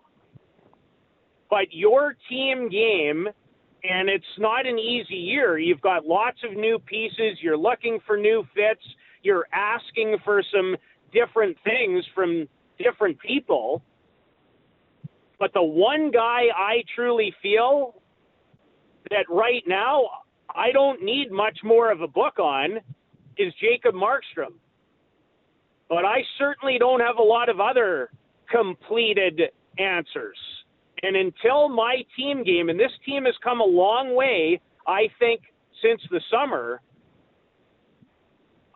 But 1.51 1.73
your 1.73 2.17
team 2.29 2.69
game, 2.69 3.27
and 3.83 4.09
it's 4.09 4.25
not 4.39 4.67
an 4.67 4.79
easy 4.79 5.15
year. 5.15 5.59
You've 5.59 5.81
got 5.81 6.07
lots 6.07 6.39
of 6.45 6.57
new 6.57 6.79
pieces. 6.79 7.39
You're 7.41 7.57
looking 7.57 7.99
for 8.07 8.17
new 8.17 8.47
fits 8.55 8.85
you're 9.27 9.49
asking 9.53 10.17
for 10.25 10.43
some 10.55 10.77
different 11.13 11.57
things 11.65 12.05
from 12.15 12.49
different 12.79 13.19
people. 13.21 13.83
But 15.39 15.53
the 15.53 15.63
one 15.63 16.11
guy 16.11 16.45
I 16.57 16.85
truly 16.95 17.35
feel 17.43 18.01
that 19.11 19.27
right 19.29 19.63
now 19.67 20.07
I 20.55 20.73
don't 20.73 21.03
need 21.03 21.31
much 21.31 21.59
more 21.63 21.91
of 21.91 22.01
a 22.01 22.09
book 22.09 22.39
on 22.39 22.79
is 23.37 23.53
Jacob 23.61 23.95
Markstrom. 23.95 24.55
But 25.89 26.05
I 26.05 26.23
certainly 26.39 26.79
don't 26.79 27.01
have 27.01 27.19
a 27.19 27.23
lot 27.23 27.49
of 27.49 27.61
other 27.61 28.11
completed 28.51 29.41
answers. 29.79 30.39
And 31.03 31.17
until 31.17 31.69
my 31.69 31.97
team 32.17 32.43
game, 32.43 32.71
and 32.71 32.81
this 32.81 32.93
team 33.05 33.25
has 33.27 33.35
come 33.45 33.61
a 33.61 33.65
long 33.65 34.15
way, 34.15 34.61
I 34.87 35.09
think, 35.19 35.43
since 35.83 36.01
the 36.11 36.21
summer, 36.31 36.81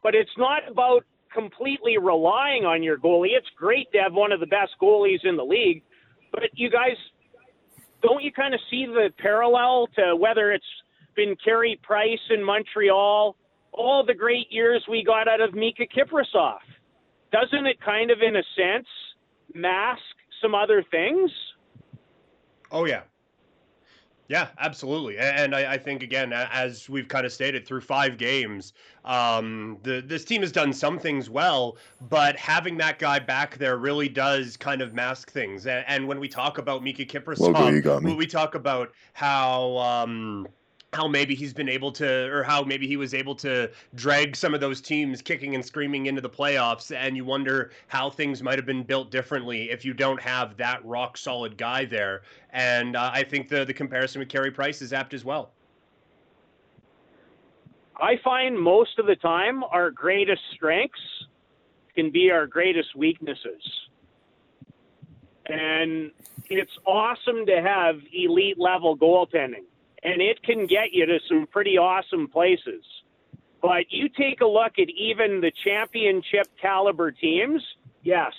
but 0.02 0.14
it's 0.14 0.30
not 0.38 0.68
about 0.70 1.04
completely 1.32 1.98
relying 1.98 2.64
on 2.64 2.82
your 2.82 2.98
goalie. 2.98 3.36
It's 3.36 3.48
great 3.56 3.90
to 3.92 3.98
have 3.98 4.12
one 4.12 4.32
of 4.32 4.40
the 4.40 4.46
best 4.46 4.72
goalies 4.80 5.24
in 5.24 5.36
the 5.36 5.44
league, 5.44 5.82
but 6.32 6.42
you 6.54 6.70
guys, 6.70 6.96
don't 8.02 8.22
you 8.22 8.32
kind 8.32 8.54
of 8.54 8.60
see 8.70 8.86
the 8.86 9.10
parallel 9.18 9.88
to 9.96 10.16
whether 10.16 10.52
it's 10.52 10.64
been 11.14 11.36
Carey 11.44 11.78
Price 11.82 12.20
in 12.30 12.44
Montreal, 12.44 13.36
all 13.72 14.04
the 14.04 14.14
great 14.14 14.46
years 14.50 14.84
we 14.88 15.04
got 15.04 15.28
out 15.28 15.40
of 15.40 15.50
Miikka 15.50 15.88
Kiprusoff? 15.96 16.58
Doesn't 17.32 17.66
it 17.66 17.80
kind 17.80 18.10
of, 18.10 18.18
in 18.26 18.36
a 18.36 18.42
sense, 18.56 18.88
mask 19.54 20.02
some 20.42 20.54
other 20.54 20.84
things? 20.90 21.30
Oh 22.72 22.86
yeah, 22.86 23.02
yeah, 24.30 24.46
absolutely. 24.60 25.18
And 25.18 25.56
I, 25.56 25.72
I, 25.72 25.76
think 25.76 26.04
again, 26.04 26.32
as 26.32 26.88
we've 26.88 27.08
kind 27.08 27.26
of 27.26 27.32
stated 27.32 27.66
through 27.66 27.80
five 27.80 28.16
games, 28.16 28.74
um, 29.04 29.76
the 29.82 30.00
this 30.06 30.24
team 30.24 30.42
has 30.42 30.52
done 30.52 30.72
some 30.72 31.00
things 31.00 31.28
well, 31.28 31.78
but 32.08 32.36
having 32.36 32.76
that 32.76 33.00
guy 33.00 33.18
back 33.18 33.58
there 33.58 33.76
really 33.76 34.08
does 34.08 34.56
kind 34.56 34.82
of 34.82 34.94
mask 34.94 35.32
things. 35.32 35.66
And, 35.66 35.84
and 35.88 36.06
when 36.06 36.20
we 36.20 36.28
talk 36.28 36.58
about 36.58 36.80
Miikka 36.80 37.10
Kiprusoff, 37.10 38.04
well, 38.04 38.16
we 38.16 38.26
talk 38.28 38.54
about 38.54 38.92
how. 39.14 39.76
Um, 39.78 40.46
how 40.92 41.06
maybe 41.06 41.34
he's 41.36 41.52
been 41.52 41.68
able 41.68 41.92
to, 41.92 42.28
or 42.32 42.42
how 42.42 42.62
maybe 42.62 42.86
he 42.86 42.96
was 42.96 43.14
able 43.14 43.34
to 43.36 43.70
drag 43.94 44.34
some 44.34 44.54
of 44.54 44.60
those 44.60 44.80
teams 44.80 45.22
kicking 45.22 45.54
and 45.54 45.64
screaming 45.64 46.06
into 46.06 46.20
the 46.20 46.28
playoffs. 46.28 46.94
And 46.94 47.16
you 47.16 47.24
wonder 47.24 47.70
how 47.86 48.10
things 48.10 48.42
might 48.42 48.58
have 48.58 48.66
been 48.66 48.82
built 48.82 49.10
differently 49.10 49.70
if 49.70 49.84
you 49.84 49.94
don't 49.94 50.20
have 50.20 50.56
that 50.56 50.84
rock 50.84 51.16
solid 51.16 51.56
guy 51.56 51.84
there. 51.84 52.22
And 52.52 52.96
uh, 52.96 53.10
I 53.12 53.22
think 53.22 53.48
the 53.48 53.64
the 53.64 53.74
comparison 53.74 54.18
with 54.18 54.28
Carey 54.28 54.50
Price 54.50 54.82
is 54.82 54.92
apt 54.92 55.14
as 55.14 55.24
well. 55.24 55.52
I 57.96 58.16
find 58.24 58.58
most 58.58 58.98
of 58.98 59.06
the 59.06 59.16
time 59.16 59.62
our 59.62 59.90
greatest 59.90 60.42
strengths 60.54 60.98
can 61.94 62.10
be 62.10 62.30
our 62.30 62.46
greatest 62.46 62.96
weaknesses. 62.96 63.62
And 65.46 66.10
it's 66.48 66.76
awesome 66.86 67.46
to 67.46 67.60
have 67.62 67.96
elite 68.12 68.58
level 68.58 68.96
goaltending 68.96 69.64
and 70.02 70.20
it 70.20 70.42
can 70.42 70.66
get 70.66 70.92
you 70.92 71.06
to 71.06 71.18
some 71.28 71.46
pretty 71.46 71.76
awesome 71.78 72.28
places. 72.28 72.84
But 73.62 73.90
you 73.90 74.08
take 74.08 74.40
a 74.40 74.46
look 74.46 74.78
at 74.78 74.88
even 74.90 75.40
the 75.40 75.52
championship 75.64 76.46
caliber 76.60 77.10
teams, 77.10 77.62
yes, 78.02 78.32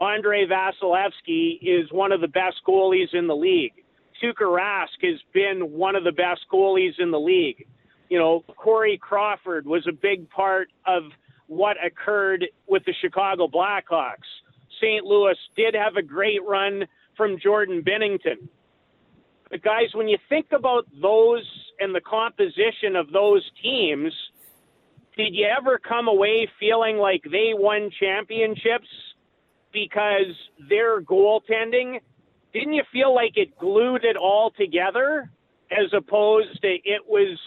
Andrei 0.00 0.46
Vasilevskiy 0.46 1.58
is 1.60 1.92
one 1.92 2.10
of 2.10 2.22
the 2.22 2.28
best 2.28 2.56
goalies 2.66 3.12
in 3.12 3.26
the 3.26 3.36
league. 3.36 3.74
Tuukka 4.22 4.46
Rask 4.46 5.02
has 5.02 5.20
been 5.32 5.72
one 5.72 5.94
of 5.94 6.04
the 6.04 6.12
best 6.12 6.40
goalies 6.50 6.98
in 6.98 7.10
the 7.10 7.20
league. 7.20 7.66
You 8.08 8.18
know, 8.18 8.44
Corey 8.56 8.98
Crawford 8.98 9.66
was 9.66 9.86
a 9.86 9.92
big 9.92 10.28
part 10.30 10.68
of 10.86 11.04
what 11.46 11.76
occurred 11.84 12.46
with 12.66 12.84
the 12.84 12.94
Chicago 13.00 13.46
Blackhawks. 13.46 14.28
St. 14.80 15.04
Louis 15.04 15.36
did 15.56 15.74
have 15.74 15.96
a 15.96 16.02
great 16.02 16.42
run 16.46 16.86
from 17.16 17.38
Jordan 17.38 17.82
Binnington. 17.82 18.48
But 19.50 19.62
guys, 19.62 19.88
when 19.94 20.06
you 20.08 20.16
think 20.28 20.46
about 20.52 20.86
those 21.02 21.44
and 21.80 21.94
the 21.94 22.00
composition 22.00 22.94
of 22.94 23.10
those 23.10 23.48
teams, 23.60 24.12
did 25.16 25.34
you 25.34 25.46
ever 25.46 25.78
come 25.78 26.06
away 26.06 26.48
feeling 26.60 26.98
like 26.98 27.22
they 27.24 27.52
won 27.52 27.90
championships 27.98 28.86
because 29.72 30.34
their 30.68 31.00
goaltending? 31.02 32.00
Didn't 32.52 32.74
you 32.74 32.84
feel 32.92 33.12
like 33.12 33.32
it 33.36 33.58
glued 33.58 34.04
it 34.04 34.16
all 34.16 34.52
together 34.52 35.30
as 35.70 35.92
opposed 35.92 36.62
to 36.62 36.68
it 36.68 37.02
was, 37.08 37.38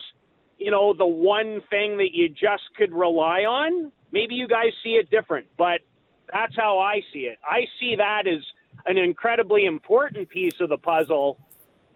you 0.58 0.72
know, 0.72 0.94
the 0.94 1.06
one 1.08 1.62
thing 1.70 1.98
that 1.98 2.14
you 2.14 2.28
just 2.28 2.64
could 2.78 2.92
rely 2.92 3.42
on? 3.42 3.94
Maybe 4.12 4.36
you 4.36 4.48
guys 4.48 4.72
see 4.84 4.92
it 4.92 5.10
different, 5.10 5.48
but 5.58 5.80
that's 6.32 6.56
how 6.56 6.80
I 6.80 7.02
see 7.14 7.22
it. 7.22 7.38
I 7.46 7.66
see 7.80 7.96
that 7.96 8.28
as 8.28 8.44
an 8.86 8.98
incredibly 8.98 9.66
important 9.66 10.28
piece 10.30 10.60
of 10.60 10.68
the 10.68 10.78
puzzle 10.78 11.40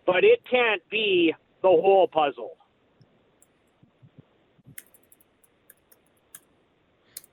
but 0.07 0.23
it 0.23 0.41
can't 0.49 0.81
be 0.89 1.35
the 1.61 1.67
whole 1.67 2.07
puzzle. 2.07 2.53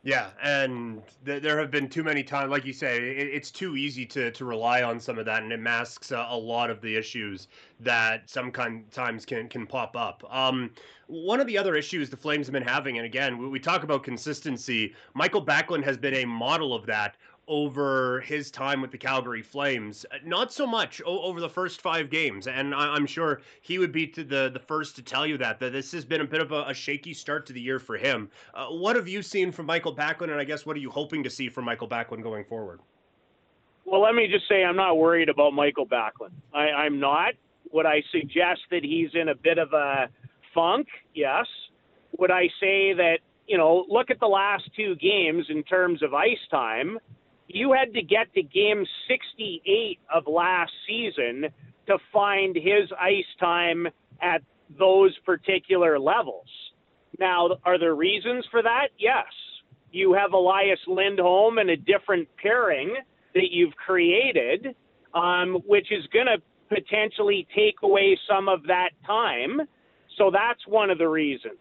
Yeah, 0.03 0.31
and 0.43 1.01
th- 1.25 1.43
there 1.43 1.59
have 1.59 1.71
been 1.71 1.89
too 1.89 2.03
many 2.03 2.23
times, 2.23 2.51
like 2.51 2.67
you 2.67 2.75
say, 2.75 2.99
it, 2.99 3.29
it's 3.29 3.51
too 3.51 3.75
easy 3.75 4.05
to 4.07 4.31
to 4.33 4.45
rely 4.45 4.83
on 4.83 5.01
some 5.01 5.19
of 5.19 5.25
that, 5.25 5.43
and 5.43 5.51
it 5.51 5.61
masks 5.61 6.11
a, 6.11 6.27
a 6.29 6.37
lot 6.37 6.69
of 6.69 6.83
the 6.83 6.95
issues 6.95 7.49
that 7.81 8.29
sometimes 8.29 9.25
can 9.25 9.49
can 9.49 9.67
pop 9.67 9.97
up. 9.97 10.23
Um, 10.29 10.73
one 11.07 11.41
of 11.41 11.47
the 11.47 11.57
other 11.57 11.75
issues 11.75 12.11
the 12.11 12.19
Flames 12.19 12.47
have 12.47 12.53
been 12.53 12.63
having, 12.63 12.99
and 12.99 13.07
again, 13.07 13.39
we, 13.39 13.49
we 13.49 13.59
talk 13.59 13.83
about 13.83 14.03
consistency. 14.03 14.95
Michael 15.15 15.45
Backlund 15.45 15.85
has 15.85 15.97
been 15.97 16.17
a 16.17 16.27
model 16.27 16.75
of 16.75 16.85
that 16.85 17.17
over 17.49 18.21
his 18.21 18.51
time 18.51 18.81
with 18.81 18.91
the 18.91 18.99
Calgary 18.99 19.43
Flames. 19.43 20.05
Uh, 20.11 20.17
not 20.25 20.53
so 20.53 20.67
much 20.67 21.01
over 21.05 21.41
the 21.41 21.49
first 21.49 21.81
five 21.81 22.11
games, 22.11 22.47
and 22.47 22.75
I- 22.75 22.97
am 22.97 23.07
sure 23.07 23.41
he 23.61 23.79
would 23.79 23.93
be 23.93 24.07
the 24.07 24.51
the 24.53 24.63
first 24.67 24.97
to 24.97 25.03
tell 25.03 25.27
you 25.27 25.37
that 25.39 25.59
that 25.61 25.73
this 25.73 25.93
has 25.93 26.05
been 26.05 26.21
a 26.21 26.25
bit 26.25 26.41
of 26.41 26.53
a, 26.53 26.65
a 26.69 26.75
shaky 26.75 27.15
start 27.15 27.47
to 27.47 27.53
the 27.53 27.61
year 27.61 27.79
for 27.79 27.97
him. 27.97 28.31
Uh, 28.55 28.67
what 28.67 28.97
have 28.97 29.09
you 29.09 29.23
seen 29.23 29.53
from 29.53 29.67
Michael 29.67 29.95
Backlund, 29.95 30.31
and 30.31 30.41
I 30.41 30.45
guess 30.45 30.67
what 30.67 30.77
are 30.77 30.81
you 30.81 30.91
hoping 30.91 31.23
to 31.25 31.31
see 31.31 31.49
from 31.49 31.65
Michael 31.65 31.89
Backlund 31.89 32.23
going 32.23 32.45
forward? 32.45 32.81
Well, 33.85 34.01
let 34.01 34.15
me 34.15 34.27
just 34.29 34.49
say 34.49 34.65
I'm 34.65 34.77
not 34.77 34.97
worried 34.97 35.29
about 35.29 35.53
Michael 35.53 35.87
Backlund. 35.87 36.33
I, 36.53 36.69
I'm 36.71 36.99
not. 36.99 37.35
Would 37.73 37.87
I 37.87 38.03
suggest 38.13 38.61
that 38.71 38.83
he's 38.83 39.11
in 39.15 39.29
a 39.29 39.35
bit 39.35 39.59
of 39.59 39.73
a 39.73 40.09
funk? 40.55 40.87
Yes. 41.15 41.47
Would 42.19 42.31
I 42.31 42.47
say 42.61 42.95
that 42.95 43.19
you 43.47 43.59
know, 43.59 43.85
look 43.89 44.11
at 44.11 44.21
the 44.21 44.27
last 44.27 44.65
two 44.77 44.97
games 44.97 45.47
in 45.49 45.63
terms 45.65 46.03
of 46.03 46.15
ice 46.15 46.39
time 46.51 46.99
you 47.49 47.73
had 47.73 47.93
to 47.95 48.03
get 48.03 48.33
to 48.35 48.43
game 48.43 48.85
68 49.09 49.99
of 50.13 50.27
last 50.27 50.73
season 50.87 51.47
to 51.87 51.99
find 52.13 52.57
his 52.57 52.91
ice 52.99 53.25
time 53.39 53.87
at 54.23 54.43
those 54.79 55.17
particular 55.25 55.99
levels. 55.99 56.49
Now, 57.19 57.51
are 57.65 57.79
there 57.79 57.95
reasons 57.95 58.45
for 58.51 58.63
that? 58.63 58.89
Yes. 58.99 59.27
You 59.93 60.15
have 60.15 60.33
Elias 60.33 60.81
Lindholm 60.89 61.59
and 61.59 61.71
a 61.71 61.77
different 61.77 62.29
pairing 62.43 62.97
that 63.35 63.51
you've 63.51 63.77
created, 63.77 64.75
um, 65.15 65.63
which 65.67 65.93
is 65.93 66.05
going 66.13 66.27
to 66.27 66.39
potentially 66.75 67.47
take 67.55 67.77
away 67.83 68.19
some 68.29 68.49
of 68.49 68.65
that 68.67 68.91
time. 69.07 69.61
So 70.19 70.31
that's 70.33 70.61
one 70.67 70.91
of 70.91 70.99
the 70.99 71.09
reasons. 71.09 71.59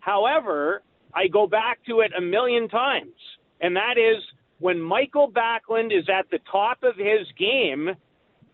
However, 0.00 0.82
I 1.14 1.28
go 1.28 1.46
back 1.46 1.78
to 1.88 2.00
it 2.00 2.12
a 2.16 2.20
million 2.20 2.68
times, 2.68 3.14
and 3.60 3.76
that 3.76 3.98
is 3.98 4.22
when 4.58 4.80
Michael 4.80 5.30
Backlund 5.30 5.96
is 5.96 6.08
at 6.08 6.28
the 6.30 6.38
top 6.50 6.82
of 6.82 6.96
his 6.96 7.26
game, 7.38 7.90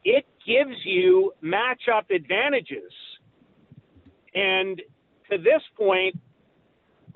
it 0.04 0.26
gives 0.46 0.76
you 0.84 1.32
matchup 1.42 2.14
advantages. 2.14 2.92
And 4.34 4.80
to 5.30 5.38
this 5.38 5.62
point, 5.76 6.18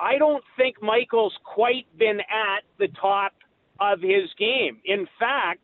I 0.01 0.17
don't 0.17 0.45
think 0.57 0.77
Michael's 0.81 1.37
quite 1.45 1.87
been 1.99 2.21
at 2.21 2.63
the 2.79 2.89
top 3.01 3.33
of 3.81 4.01
his 4.01 4.31
game. 4.39 4.79
In 4.85 5.07
fact, 5.19 5.61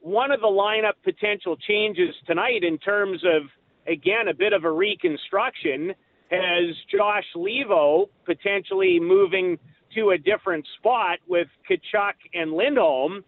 one 0.00 0.30
of 0.30 0.40
the 0.40 0.46
lineup 0.46 0.94
potential 1.02 1.56
changes 1.56 2.14
tonight, 2.26 2.62
in 2.62 2.78
terms 2.78 3.22
of, 3.24 3.42
again, 3.86 4.28
a 4.28 4.34
bit 4.34 4.52
of 4.52 4.64
a 4.64 4.70
reconstruction, 4.70 5.92
has 6.30 6.76
Josh 6.90 7.24
Leivo 7.34 8.06
potentially 8.24 9.00
moving 9.00 9.58
to 9.94 10.10
a 10.10 10.18
different 10.18 10.66
spot 10.78 11.18
with 11.28 11.48
Tkachuk 11.68 12.14
and 12.34 12.52
Lindholm. 12.52 13.24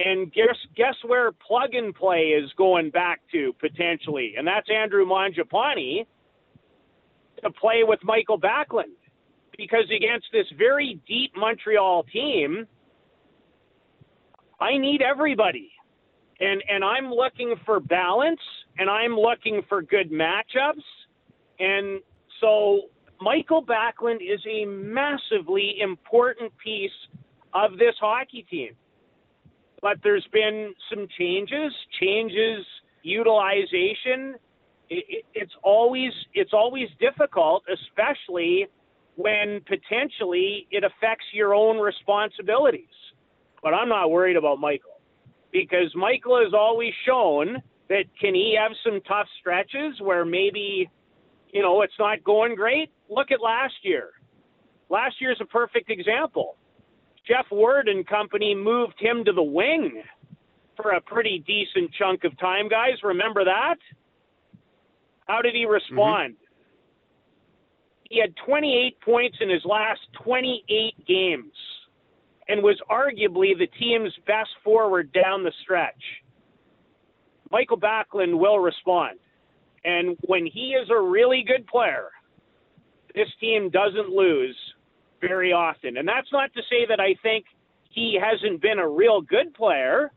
And 0.00 0.32
guess 0.32 0.54
guess 0.76 0.94
where 1.04 1.32
plug 1.32 1.74
and 1.74 1.92
play 1.92 2.28
is 2.28 2.48
going 2.56 2.90
back 2.90 3.20
to 3.32 3.52
potentially, 3.58 4.34
and 4.38 4.46
that's 4.46 4.68
Andrew 4.70 5.04
Mangiapane 5.04 6.06
to 7.42 7.50
play 7.50 7.82
with 7.82 7.98
Michael 8.04 8.38
Backlund, 8.38 8.94
because 9.56 9.90
against 9.90 10.26
this 10.32 10.46
very 10.56 11.00
deep 11.08 11.32
Montreal 11.36 12.04
team, 12.12 12.64
I 14.60 14.78
need 14.78 15.02
everybody, 15.02 15.72
and 16.38 16.62
and 16.68 16.84
I'm 16.84 17.10
looking 17.12 17.56
for 17.66 17.80
balance, 17.80 18.40
and 18.78 18.88
I'm 18.88 19.16
looking 19.16 19.62
for 19.68 19.82
good 19.82 20.12
matchups, 20.12 20.84
and 21.58 22.00
so 22.40 22.82
Michael 23.20 23.64
Backlund 23.64 24.16
is 24.16 24.40
a 24.48 24.64
massively 24.64 25.76
important 25.80 26.52
piece 26.62 26.90
of 27.54 27.72
this 27.72 27.94
hockey 28.00 28.46
team. 28.50 28.70
But 29.80 29.98
there's 30.02 30.26
been 30.32 30.74
some 30.90 31.06
changes, 31.18 31.72
changes, 32.00 32.64
utilization. 33.02 34.34
It, 34.90 35.04
it, 35.08 35.24
it's 35.34 35.52
always 35.62 36.12
it's 36.34 36.52
always 36.52 36.88
difficult, 37.00 37.62
especially 37.72 38.66
when 39.16 39.60
potentially 39.66 40.66
it 40.70 40.84
affects 40.84 41.26
your 41.32 41.54
own 41.54 41.78
responsibilities. 41.78 42.86
But 43.62 43.74
I'm 43.74 43.88
not 43.88 44.10
worried 44.10 44.36
about 44.36 44.58
Michael 44.60 45.00
because 45.52 45.92
Michael 45.94 46.40
has 46.42 46.54
always 46.54 46.92
shown 47.06 47.62
that 47.88 48.04
can 48.20 48.34
he 48.34 48.56
have 48.60 48.72
some 48.84 49.00
tough 49.06 49.26
stretches 49.40 50.00
where 50.00 50.24
maybe 50.24 50.88
you 51.52 51.62
know 51.62 51.82
it's 51.82 51.98
not 51.98 52.22
going 52.24 52.54
great 52.54 52.90
look 53.08 53.30
at 53.30 53.40
last 53.40 53.74
year. 53.82 54.10
Last 54.90 55.16
year's 55.20 55.38
a 55.40 55.44
perfect 55.44 55.90
example. 55.90 56.56
Geoff 57.26 57.46
Ward 57.50 57.88
and 57.88 58.06
company 58.06 58.54
moved 58.54 58.94
him 58.98 59.24
to 59.24 59.32
the 59.32 59.42
wing 59.42 60.02
for 60.76 60.92
a 60.92 61.00
pretty 61.00 61.44
decent 61.46 61.92
chunk 61.92 62.24
of 62.24 62.38
time, 62.38 62.68
guys. 62.68 62.94
Remember 63.02 63.44
that? 63.44 63.76
How 65.26 65.42
did 65.42 65.54
he 65.54 65.66
respond? 65.66 66.34
Mm-hmm. 66.34 66.44
He 68.10 68.20
had 68.20 68.34
28 68.46 69.00
points 69.02 69.36
in 69.40 69.50
his 69.50 69.62
last 69.66 70.00
28 70.24 71.06
games 71.06 71.52
and 72.48 72.62
was 72.62 72.80
arguably 72.90 73.56
the 73.58 73.68
team's 73.78 74.12
best 74.26 74.48
forward 74.64 75.12
down 75.12 75.44
the 75.44 75.52
stretch. 75.62 76.02
Michael 77.50 77.78
Backlund 77.78 78.38
will 78.38 78.58
respond. 78.58 79.18
And 79.84 80.16
when 80.22 80.46
he 80.46 80.70
is 80.70 80.88
a 80.90 81.00
really 81.00 81.44
good 81.46 81.66
player, 81.66 82.08
this 83.14 83.28
team 83.40 83.70
doesn't 83.70 84.08
lose 84.08 84.56
very 85.20 85.52
often. 85.52 85.96
And 85.96 86.06
that's 86.06 86.32
not 86.32 86.52
to 86.54 86.62
say 86.70 86.86
that 86.88 87.00
I 87.00 87.14
think 87.22 87.44
he 87.90 88.18
hasn't 88.20 88.60
been 88.60 88.78
a 88.78 88.88
real 88.88 89.20
good 89.20 89.54
player, 89.54 90.12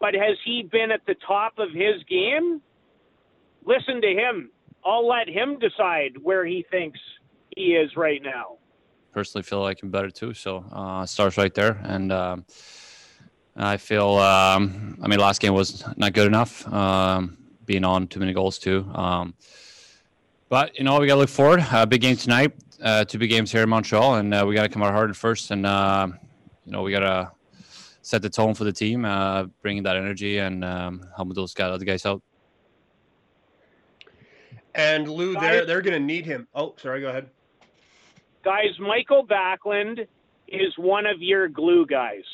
but 0.00 0.14
has 0.14 0.36
he 0.44 0.68
been 0.70 0.90
at 0.90 1.00
the 1.06 1.14
top 1.26 1.54
of 1.58 1.70
his 1.70 2.02
game? 2.08 2.60
Listen 3.64 4.00
to 4.00 4.08
him. 4.08 4.50
I'll 4.84 5.06
let 5.06 5.28
him 5.28 5.58
decide 5.58 6.16
where 6.20 6.44
he 6.44 6.66
thinks 6.70 6.98
he 7.56 7.74
is 7.74 7.96
right 7.96 8.20
now. 8.22 8.58
Personally, 9.12 9.42
feel 9.42 9.60
like 9.60 9.82
I'm 9.82 9.90
better 9.90 10.10
too. 10.10 10.34
So 10.34 10.64
uh, 10.72 11.06
starts 11.06 11.36
right 11.36 11.54
there, 11.54 11.80
and 11.84 12.10
um, 12.10 12.44
I 13.54 13.76
feel. 13.76 14.16
Um, 14.16 14.98
I 15.02 15.06
mean, 15.06 15.20
last 15.20 15.40
game 15.40 15.54
was 15.54 15.84
not 15.96 16.14
good 16.14 16.26
enough. 16.26 16.66
Um, 16.72 17.36
being 17.72 17.84
on 17.84 18.06
too 18.06 18.20
many 18.20 18.34
goals 18.34 18.58
too. 18.58 18.86
Um, 18.94 19.32
but 20.50 20.76
you 20.76 20.84
know, 20.84 21.00
we 21.00 21.06
got 21.06 21.14
to 21.14 21.20
look 21.20 21.30
forward. 21.30 21.60
Uh, 21.60 21.86
big 21.86 22.02
game 22.02 22.16
tonight. 22.16 22.52
Uh, 22.82 23.02
two 23.04 23.18
big 23.18 23.30
games 23.30 23.50
here 23.50 23.62
in 23.62 23.68
Montreal, 23.70 24.16
and 24.16 24.34
uh, 24.34 24.44
we 24.46 24.54
got 24.54 24.64
to 24.64 24.68
come 24.68 24.82
out 24.82 24.92
hard 24.92 25.08
at 25.08 25.16
first. 25.16 25.50
And 25.50 25.64
uh, 25.64 26.08
you 26.66 26.72
know, 26.72 26.82
we 26.82 26.90
got 26.90 27.00
to 27.00 27.32
set 28.02 28.20
the 28.20 28.28
tone 28.28 28.52
for 28.52 28.64
the 28.64 28.72
team, 28.72 29.06
uh, 29.06 29.44
bringing 29.62 29.84
that 29.84 29.96
energy 29.96 30.38
and 30.38 30.62
um, 30.62 31.06
helping 31.16 31.32
those 31.32 31.54
guys, 31.54 31.72
other 31.72 31.86
guys 31.86 32.04
out. 32.04 32.20
And 34.74 35.08
Lou, 35.08 35.32
they're 35.34 35.64
they're 35.64 35.80
going 35.80 35.98
to 35.98 36.06
need 36.06 36.26
him. 36.26 36.46
Oh, 36.54 36.74
sorry. 36.76 37.00
Go 37.00 37.08
ahead. 37.08 37.30
Guys, 38.44 38.78
Michael 38.80 39.26
Backlund 39.26 40.06
is 40.48 40.76
one 40.76 41.06
of 41.06 41.22
your 41.22 41.48
glue 41.48 41.86
guys 41.86 42.24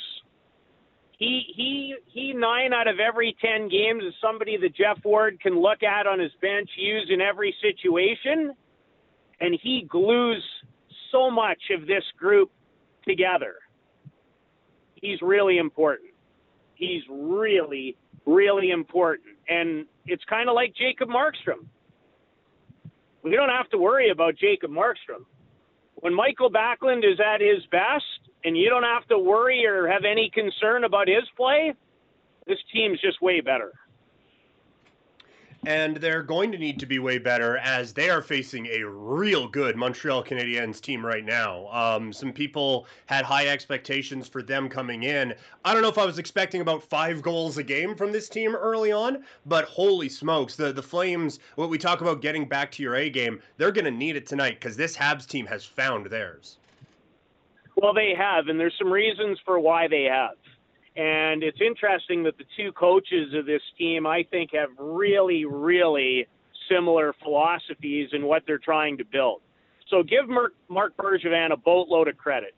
he 1.19 1.53
he 1.57 1.97
he 2.07 2.33
nine 2.33 2.73
out 2.73 2.87
of 2.87 3.01
every 3.01 3.37
ten 3.41 3.69
games 3.69 4.05
is 4.05 4.15
somebody 4.23 4.57
that 4.57 4.75
Geoff 4.75 4.99
Ward 5.05 5.41
can 5.41 5.61
look 5.61 5.83
at 5.83 6.07
on 6.07 6.21
his 6.21 6.31
bench, 6.41 6.71
use 6.77 7.11
in 7.13 7.21
every 7.21 7.55
situation, 7.61 8.55
and 9.41 9.59
he 9.61 9.85
glues 9.89 10.43
so 11.11 11.29
much 11.31 11.59
of 11.77 11.87
this 11.89 12.05
group 12.17 12.51
together. 13.07 13.55
He's 14.95 15.21
really 15.21 15.59
important. 15.59 16.11
He's 16.75 17.03
really, 17.11 17.97
really 18.25 18.71
important. 18.71 19.37
And 19.49 19.87
it's 20.07 20.23
kind 20.29 20.49
of 20.49 20.55
like 20.55 20.73
Jacob 20.77 21.09
Markstrom. 21.09 21.67
We 23.25 23.33
don't 23.33 23.49
have 23.49 23.69
to 23.71 23.79
worry 23.79 24.11
about 24.11 24.37
Jacob 24.37 24.71
Markstrom. 24.71 25.25
When 25.97 26.15
Michael 26.15 26.51
Backlund 26.51 26.99
is 26.99 27.19
at 27.19 27.41
his 27.41 27.65
best, 27.73 28.28
and 28.45 28.57
you 28.57 28.69
don't 28.69 28.85
have 28.85 29.07
to 29.09 29.19
worry 29.19 29.67
or 29.67 29.89
have 29.89 30.05
any 30.05 30.31
concern 30.31 30.85
about 30.85 31.09
his 31.09 31.25
play, 31.37 31.75
this 32.47 32.59
team's 32.73 33.01
just 33.01 33.21
way 33.21 33.41
better. 33.41 33.73
And 35.67 35.97
they're 35.97 36.23
going 36.23 36.53
to 36.53 36.59
need 36.59 36.79
to 36.79 36.87
be 36.87 37.01
way 37.01 37.19
better 37.19 37.59
as 37.59 37.93
they 37.93 38.09
are 38.11 38.23
facing 38.23 38.67
a 38.67 38.85
real 38.85 39.49
good 39.49 39.77
Montreal 39.77 40.23
Canadiens 40.23 40.81
team 40.81 41.05
right 41.05 41.25
now. 41.25 41.67
Um, 41.73 42.13
some 42.13 42.33
people 42.33 42.87
had 43.07 43.25
high 43.25 43.49
expectations 43.49 44.29
for 44.29 44.41
them 44.41 44.69
coming 44.69 45.03
in. 45.03 45.35
I 45.65 45.73
don't 45.73 45.83
know 45.83 45.89
if 45.89 45.99
I 45.99 46.07
was 46.07 46.21
expecting 46.21 46.61
about 46.61 46.85
five 46.85 47.23
goals 47.23 47.59
a 47.59 47.65
game 47.65 47.97
from 47.97 48.13
this 48.13 48.29
team 48.29 48.55
early 48.55 48.93
on, 48.93 49.25
but 49.47 49.65
holy 49.65 50.09
smokes, 50.09 50.55
the 50.55 50.73
the 50.73 50.83
Flames. 50.83 51.41
What 51.57 51.71
we 51.71 51.77
talk 51.77 52.03
about 52.03 52.23
getting 52.23 52.49
back 52.49 52.71
to 52.73 52.83
your 52.83 52.95
A 52.95 53.11
game, 53.11 53.41
they're 53.57 53.73
going 53.73 53.85
to 53.85 53.91
need 53.91 54.15
it 54.15 54.27
tonight 54.29 54.61
because 54.61 54.77
this 54.77 54.97
Habs 54.97 55.27
team 55.27 55.45
has 55.47 55.65
found 55.65 56.07
theirs. 56.07 56.59
Well, 57.81 57.95
they 57.95 58.13
have, 58.19 58.49
and 58.49 58.59
there's 58.59 58.75
some 58.77 58.93
reasons 58.93 59.39
for 59.45 59.61
why 59.61 59.87
they 59.87 60.05
have. 60.11 60.37
And 60.97 61.45
it's 61.45 61.61
interesting 61.65 62.25
that 62.25 62.37
the 62.37 62.45
two 62.57 62.73
coaches 62.73 63.33
of 63.35 63.47
this 63.47 63.63
team, 63.79 64.05
I 64.05 64.25
think, 64.33 64.51
have 64.53 64.71
really, 64.79 65.45
really 65.45 66.27
similar 66.69 67.15
philosophies 67.23 68.09
in 68.13 68.25
what 68.25 68.43
they're 68.47 68.59
trying 68.59 68.99
to 68.99 69.05
build. 69.05 69.43
So 69.91 70.03
give 70.03 70.29
Marc, 70.29 70.55
Marc 70.69 70.97
Bergevin 70.97 71.53
a 71.53 71.57
boatload 71.57 72.09
of 72.09 72.19
credit. 72.19 72.55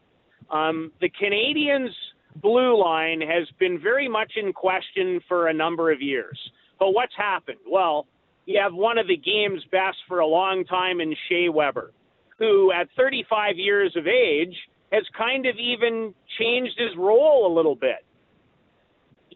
Um, 0.50 0.90
the 1.02 1.11
Canadiens' 1.11 1.90
blue 2.37 2.83
line 2.83 3.20
has 3.20 3.46
been 3.59 3.78
very 3.78 4.09
much 4.09 4.33
in 4.37 4.54
question 4.54 5.20
for 5.28 5.48
a 5.48 5.52
number 5.52 5.92
of 5.92 6.00
years. 6.00 6.38
But 6.78 6.92
what's 6.92 7.14
happened? 7.14 7.59
Well, 7.70 8.06
you 8.46 8.59
have 8.59 8.72
one 8.72 8.96
of 8.96 9.06
the 9.06 9.18
game's 9.18 9.62
best 9.70 9.98
for 10.09 10.20
a 10.20 10.26
long 10.26 10.64
time 10.64 11.00
in 11.00 11.14
Shea 11.28 11.50
Weber, 11.50 11.92
who 12.38 12.72
at 12.72 12.88
35 12.96 13.59
years 13.59 13.94
of 13.96 14.06
age 14.06 14.56
has 14.92 15.05
kind 15.16 15.46
of 15.46 15.57
even 15.57 16.14
changed 16.38 16.79
his 16.79 16.96
role 16.96 17.53
a 17.53 17.55
little 17.55 17.76
bit. 17.76 18.05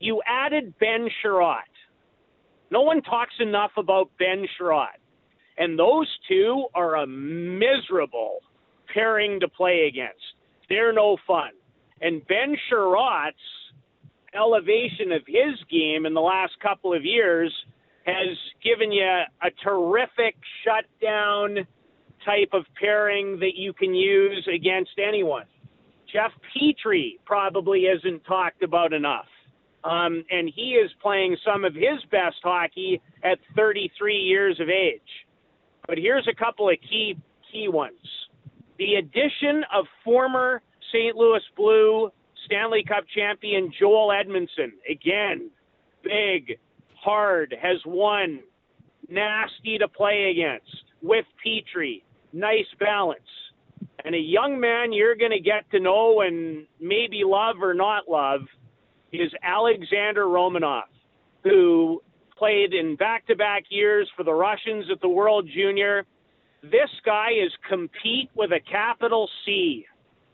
You 0.00 0.20
added 0.26 0.74
Ben 0.78 1.08
Chiarot. 1.22 1.62
No 2.70 2.82
one 2.82 3.02
talks 3.02 3.34
enough 3.40 3.70
about 3.76 4.10
Ben 4.18 4.46
Chiarot. 4.58 4.98
And 5.56 5.78
those 5.78 6.08
two 6.28 6.66
are 6.74 6.96
a 6.96 7.06
miserable 7.06 8.38
pairing 8.92 9.38
to 9.40 9.48
play 9.48 9.86
against. 9.88 10.22
They're 10.68 10.92
no 10.92 11.16
fun. 11.26 11.50
And 12.00 12.26
Ben 12.26 12.56
Chiarot's 12.68 13.36
elevation 14.34 15.12
of 15.12 15.22
his 15.26 15.58
game 15.70 16.06
in 16.06 16.14
the 16.14 16.20
last 16.20 16.52
couple 16.60 16.92
of 16.92 17.04
years 17.04 17.52
has 18.04 18.36
given 18.62 18.92
you 18.92 19.04
a 19.04 19.50
terrific 19.62 20.34
shutdown 20.64 21.66
type 22.24 22.50
of 22.52 22.64
pairing 22.80 23.38
that 23.40 23.54
you 23.54 23.72
can 23.72 23.94
use 23.94 24.46
against 24.52 24.92
anyone. 24.98 25.44
Jeff 26.12 26.30
Petry 26.54 27.18
probably 27.24 27.82
isn't 27.82 28.24
talked 28.24 28.62
about 28.62 28.92
enough. 28.92 29.26
Um, 29.84 30.24
and 30.30 30.50
he 30.54 30.72
is 30.72 30.90
playing 31.02 31.36
some 31.44 31.64
of 31.64 31.74
his 31.74 32.02
best 32.10 32.36
hockey 32.42 33.02
at 33.22 33.38
33 33.54 34.16
years 34.16 34.58
of 34.60 34.68
age. 34.68 35.00
But 35.86 35.98
here's 35.98 36.26
a 36.26 36.34
couple 36.34 36.70
of 36.70 36.76
key 36.88 37.16
key 37.52 37.68
ones. 37.68 37.98
The 38.78 38.94
addition 38.94 39.62
of 39.72 39.84
former 40.02 40.62
St. 40.90 41.14
Louis 41.14 41.42
Blue 41.56 42.10
Stanley 42.46 42.84
Cup 42.86 43.04
champion 43.14 43.72
Joel 43.78 44.08
Edmundson, 44.08 44.72
Again, 44.90 45.50
big, 46.02 46.58
hard, 46.94 47.54
has 47.60 47.78
won, 47.86 48.40
nasty 49.08 49.78
to 49.78 49.88
play 49.88 50.30
against 50.30 50.84
with 51.02 51.24
Petry. 51.44 52.02
Nice 52.34 52.66
balance. 52.80 53.20
And 54.04 54.12
a 54.12 54.18
young 54.18 54.58
man 54.58 54.92
you're 54.92 55.14
going 55.14 55.30
to 55.30 55.40
get 55.40 55.70
to 55.70 55.78
know 55.78 56.22
and 56.22 56.66
maybe 56.80 57.22
love 57.24 57.62
or 57.62 57.74
not 57.74 58.08
love 58.08 58.40
is 59.12 59.30
Alexander 59.44 60.24
Romanov, 60.24 60.82
who 61.44 62.02
played 62.36 62.74
in 62.74 62.96
back 62.96 63.24
to 63.28 63.36
back 63.36 63.62
years 63.68 64.10
for 64.16 64.24
the 64.24 64.32
Russians 64.32 64.86
at 64.90 65.00
the 65.00 65.08
World 65.08 65.48
Junior. 65.54 66.04
This 66.64 66.90
guy 67.06 67.28
is 67.30 67.52
compete 67.68 68.30
with 68.34 68.50
a 68.50 68.60
capital 68.68 69.30
C. 69.46 69.86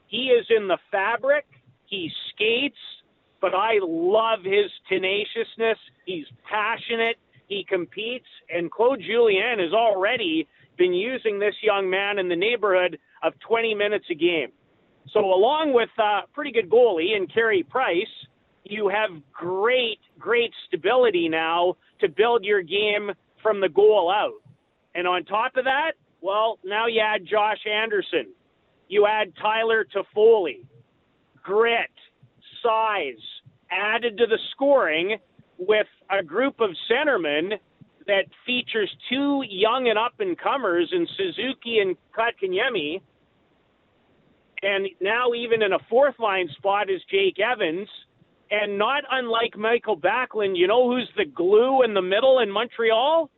He 0.07 0.29
is 0.29 0.47
in 0.49 0.69
the 0.69 0.79
fabric, 0.91 1.45
he 1.85 2.11
skates, 2.31 2.79
but 3.43 3.55
I 3.55 3.79
love 3.83 4.39
his 4.43 4.71
tenaciousness. 4.89 5.79
He's 6.07 6.27
passionate, 6.49 7.17
he 7.47 7.65
competes, 7.69 8.27
and 8.49 8.71
Claude 8.71 9.03
Julien 9.07 9.61
is 9.61 9.75
already 9.75 10.49
been 10.77 10.93
using 10.95 11.39
this 11.39 11.55
young 11.63 11.89
man 11.89 12.19
in 12.19 12.29
the 12.29 12.37
neighborhood 12.37 12.99
of 13.23 13.33
20 13.47 13.75
minutes 13.75 14.07
a 14.11 14.15
game. 14.15 14.53
So, 15.13 15.21
along 15.21 15.73
with 15.73 15.89
a 15.99 16.03
uh, 16.03 16.21
pretty 16.33 16.53
good 16.53 16.71
goalie 16.71 17.17
and 17.17 17.33
Carey 17.33 17.63
Price, 17.63 18.07
you 18.65 18.89
have 18.89 19.11
great, 19.33 19.99
great 20.19 20.53
stability 20.67 21.29
now 21.29 21.77
to 22.01 22.09
build 22.09 22.45
your 22.45 22.63
game 22.63 23.11
from 23.43 23.61
the 23.61 23.69
goal 23.69 24.13
out. 24.15 24.41
And 24.95 25.07
on 25.07 25.25
top 25.25 25.57
of 25.57 25.65
that, 25.65 25.93
well, 26.21 26.59
now 26.65 26.87
you 26.87 27.01
add 27.01 27.27
Josh 27.29 27.59
Anderson. 27.67 28.33
You 28.89 29.07
add 29.07 29.33
Tyler 29.41 29.85
Toffoli. 29.85 30.67
Grit, 31.43 31.91
size, 32.63 33.23
added 33.71 34.19
to 34.19 34.27
the 34.27 34.39
scoring 34.53 35.17
with 35.59 35.87
a 36.11 36.23
group 36.23 36.61
of 36.61 36.71
centermen 36.91 37.53
that 38.07 38.25
features 38.47 38.91
two 39.09 39.43
young 39.49 39.89
and 39.89 39.99
up 39.99 40.15
and 40.19 40.39
comers 40.39 40.91
in 40.93 41.07
Suzuki 41.17 41.79
and 41.79 41.97
Kotkaniemi. 42.17 43.01
And 44.63 44.89
now 45.01 45.33
even 45.35 45.63
in 45.63 45.73
a 45.73 45.79
fourth 45.89 46.19
line 46.19 46.49
spot 46.57 46.91
is 46.91 47.01
Jake 47.11 47.39
Evans– 47.39 47.89
and 48.51 48.79
not 48.79 49.05
unlike 49.11 49.57
Michael 49.57 49.97
Backlund, 49.97 50.57
you 50.57 50.67
know 50.67 50.91
who's 50.91 51.09
the 51.17 51.25
glue 51.25 51.83
in 51.83 51.95
the 51.95 52.03
middle 52.03 52.41
in 52.41 52.51
Montreal? 52.51 53.31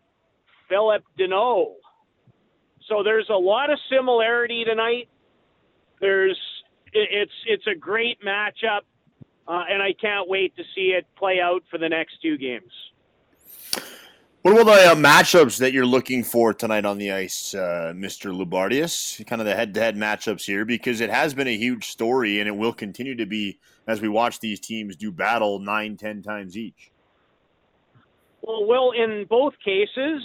Phillip 0.68 1.04
Danault. 1.18 1.74
So 2.88 3.02
there's 3.04 3.28
a 3.28 3.36
lot 3.36 3.70
of 3.70 3.78
similarity 3.90 4.64
tonight. 4.64 5.08
There's 6.00 6.38
it's 6.92 7.32
it's 7.46 7.66
a 7.66 7.74
great 7.78 8.18
matchup, 8.22 8.80
uh, 9.46 9.64
and 9.70 9.82
I 9.82 9.92
can't 10.00 10.28
wait 10.28 10.56
to 10.56 10.62
see 10.74 10.94
it 10.96 11.06
play 11.16 11.40
out 11.40 11.62
for 11.70 11.78
the 11.78 11.88
next 11.88 12.20
two 12.22 12.38
games. 12.38 12.72
What 14.42 14.60
about 14.60 14.74
the 14.74 14.90
uh, 14.90 14.94
matchups 14.96 15.58
that 15.58 15.72
you're 15.72 15.86
looking 15.86 16.24
for 16.24 16.52
tonight 16.52 16.84
on 16.84 16.98
the 16.98 17.12
ice, 17.12 17.54
uh, 17.54 17.92
Mr. 17.94 18.36
Loubardias? 18.36 19.24
Kind 19.24 19.40
of 19.40 19.46
the 19.46 19.54
head-to-head 19.54 19.96
matchups 19.96 20.44
here, 20.44 20.64
because 20.64 21.00
it 21.00 21.10
has 21.10 21.32
been 21.32 21.46
a 21.46 21.56
huge 21.56 21.86
story, 21.86 22.40
and 22.40 22.48
it 22.48 22.56
will 22.56 22.72
continue 22.72 23.14
to 23.14 23.24
be 23.24 23.60
as 23.86 24.00
we 24.00 24.08
watch 24.08 24.40
these 24.40 24.58
teams 24.58 24.96
do 24.96 25.12
battle 25.12 25.60
nine, 25.60 25.96
ten 25.96 26.22
times 26.22 26.56
each. 26.56 26.90
Well, 28.40 28.66
Will, 28.66 28.90
in 28.90 29.26
both 29.30 29.54
cases, 29.64 30.20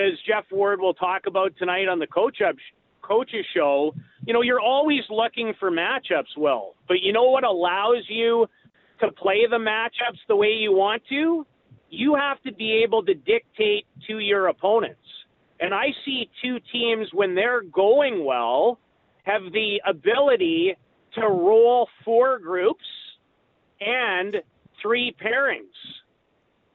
as 0.00 0.12
Geoff 0.26 0.46
Ward 0.50 0.80
will 0.80 0.94
talk 0.94 1.26
about 1.26 1.52
tonight 1.58 1.88
on 1.88 1.98
the 1.98 2.06
coach 2.06 2.40
up 2.40 2.56
coaches 3.02 3.44
show, 3.54 3.94
you 4.26 4.32
know, 4.32 4.40
you're 4.40 4.60
always 4.60 5.02
looking 5.10 5.52
for 5.60 5.70
matchups, 5.70 6.34
Will. 6.38 6.76
But 6.88 7.02
you 7.02 7.12
know 7.12 7.24
what 7.24 7.44
allows 7.44 8.04
you 8.08 8.46
to 9.00 9.12
play 9.12 9.46
the 9.50 9.58
matchups 9.58 10.20
the 10.28 10.36
way 10.36 10.52
you 10.52 10.72
want 10.72 11.02
to? 11.10 11.46
You 11.92 12.14
have 12.14 12.40
to 12.42 12.52
be 12.54 12.82
able 12.82 13.04
to 13.04 13.12
dictate 13.12 13.84
to 14.08 14.18
your 14.18 14.46
opponents. 14.48 14.98
And 15.60 15.74
I 15.74 15.88
see 16.06 16.28
two 16.42 16.56
teams, 16.72 17.06
when 17.12 17.34
they're 17.34 17.62
going 17.62 18.24
well, 18.24 18.78
have 19.24 19.42
the 19.52 19.80
ability 19.86 20.74
to 21.16 21.20
roll 21.20 21.86
four 22.02 22.38
groups 22.38 22.84
and 23.80 24.36
three 24.80 25.14
pairings. 25.22 25.76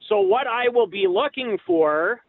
So, 0.08 0.20
what 0.20 0.46
I 0.46 0.68
will 0.68 0.86
be 0.86 1.06
looking 1.08 1.58
for 1.66 2.20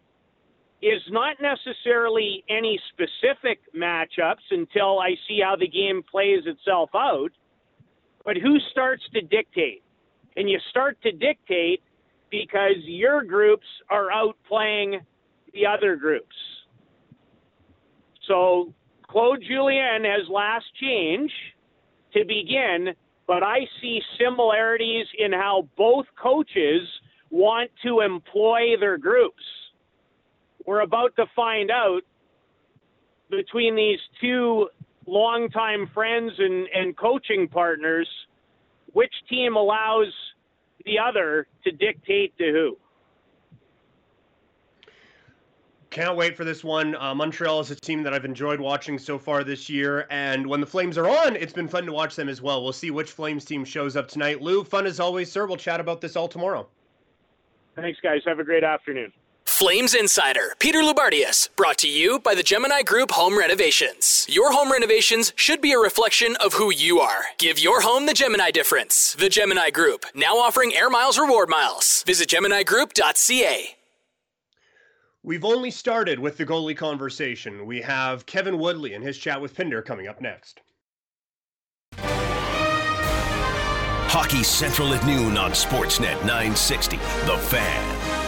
is 0.82 1.02
not 1.12 1.38
necessarily 1.39 2.43
any 2.49 2.80
specific 2.91 3.60
matchups 3.78 4.49
until 4.49 4.99
I 4.99 5.12
see 5.28 5.41
how 5.43 5.56
the 5.56 5.67
game 5.67 6.02
plays 6.10 6.41
itself 6.47 6.89
out, 6.95 7.32
but 8.25 8.36
who 8.36 8.58
starts 8.71 9.04
to 9.13 9.21
dictate. 9.21 9.84
And 10.36 10.49
you 10.49 10.58
start 10.71 10.97
to 11.04 11.12
dictate 11.12 11.84
because 12.31 12.77
your 12.83 13.23
groups 13.23 13.65
are 13.89 14.09
outplaying 14.09 14.99
the 15.53 15.65
other 15.65 15.95
groups. 15.95 16.35
So 18.27 18.73
Claude 19.07 19.43
Julien 19.47 20.03
has 20.03 20.27
last 20.29 20.65
change 20.79 21.31
to 22.13 22.23
begin, 22.25 22.89
but 23.27 23.43
I 23.43 23.59
see 23.81 24.01
similarities 24.19 25.07
in 25.17 25.31
how 25.33 25.67
both 25.77 26.05
coaches 26.21 26.87
want 27.31 27.71
to 27.83 28.01
employ 28.01 28.77
their 28.79 28.97
groups. 28.97 29.43
We're 30.65 30.81
about 30.81 31.15
to 31.15 31.25
find 31.35 31.71
out 31.71 32.01
between 33.29 33.75
these 33.75 33.99
two 34.21 34.69
longtime 35.07 35.89
friends 35.93 36.31
and, 36.37 36.67
and 36.73 36.95
coaching 36.95 37.47
partners 37.47 38.07
which 38.93 39.13
team 39.29 39.55
allows 39.55 40.07
the 40.85 40.99
other 40.99 41.47
to 41.63 41.71
dictate 41.71 42.37
to 42.37 42.51
who. 42.51 42.77
Can't 45.89 46.15
wait 46.15 46.37
for 46.37 46.43
this 46.43 46.63
one. 46.63 46.95
Uh, 46.95 47.15
Montreal 47.15 47.59
is 47.61 47.71
a 47.71 47.75
team 47.75 48.03
that 48.03 48.13
I've 48.13 48.25
enjoyed 48.25 48.59
watching 48.59 48.99
so 48.99 49.17
far 49.17 49.43
this 49.43 49.69
year, 49.69 50.05
and 50.11 50.45
when 50.45 50.59
the 50.59 50.67
Flames 50.67 50.99
are 50.99 51.09
on, 51.09 51.35
it's 51.35 51.53
been 51.53 51.67
fun 51.67 51.85
to 51.87 51.91
watch 51.91 52.15
them 52.15 52.29
as 52.29 52.43
well. 52.43 52.61
We'll 52.61 52.73
see 52.73 52.91
which 52.91 53.11
Flames 53.11 53.43
team 53.43 53.65
shows 53.65 53.95
up 53.95 54.07
tonight. 54.07 54.39
Lou, 54.39 54.63
fun 54.63 54.85
as 54.85 54.99
always, 54.99 55.31
sir. 55.31 55.47
We'll 55.47 55.57
chat 55.57 55.79
about 55.79 55.99
this 55.99 56.15
all 56.15 56.27
tomorrow. 56.27 56.67
Thanks, 57.75 57.99
guys. 58.01 58.21
Have 58.25 58.39
a 58.39 58.43
great 58.43 58.63
afternoon. 58.63 59.11
Flames 59.60 59.93
Insider, 59.93 60.56
Peter 60.60 60.80
Loubardias, 60.80 61.50
brought 61.58 61.78
to 61.80 61.89
you 61.89 62.17
by 62.19 62.34
the 62.34 62.41
Gemini 62.41 62.82
Group 62.82 63.12
Home 63.12 63.38
Renovations. 63.38 64.26
Your 64.30 64.54
home 64.54 64.72
renovations 64.72 65.34
should 65.36 65.60
be 65.60 65.74
a 65.74 65.78
reflection 65.78 66.38
of 66.38 66.54
who 66.54 66.72
you 66.72 67.02
are. 67.02 67.24
Give 67.39 67.60
your 67.60 67.82
home 67.82 68.06
the 68.06 68.13
Gemini 68.13 68.52
difference. 68.52 69.17
The 69.19 69.28
Gemini 69.28 69.69
Group, 69.69 70.06
now 70.15 70.38
offering 70.38 70.74
Air 70.74 70.89
Miles 70.89 71.19
reward 71.19 71.50
miles. 71.50 72.06
Visit 72.08 72.30
GeminiGroup.ca. 72.30 73.76
We've 75.24 75.43
only 75.43 75.72
started 75.72 76.19
with 76.19 76.38
the 76.38 76.45
goalie 76.45 76.78
conversation. 76.78 77.65
We 77.65 77.82
have 77.82 78.26
Kevin 78.26 78.60
Woodley 78.60 78.93
and 78.93 79.04
his 79.04 79.17
chat 79.17 79.41
with 79.41 79.54
Pinder 79.54 79.82
coming 79.82 80.08
up 80.08 80.22
next. 80.22 80.62
Hockey 84.08 84.41
Central 84.41 84.93
at 84.93 85.06
noon 85.06 85.38
on 85.38 85.52
Sportsnet 85.52 86.15
960. 86.22 86.95
The 86.95 87.38
Fan. 87.50 88.18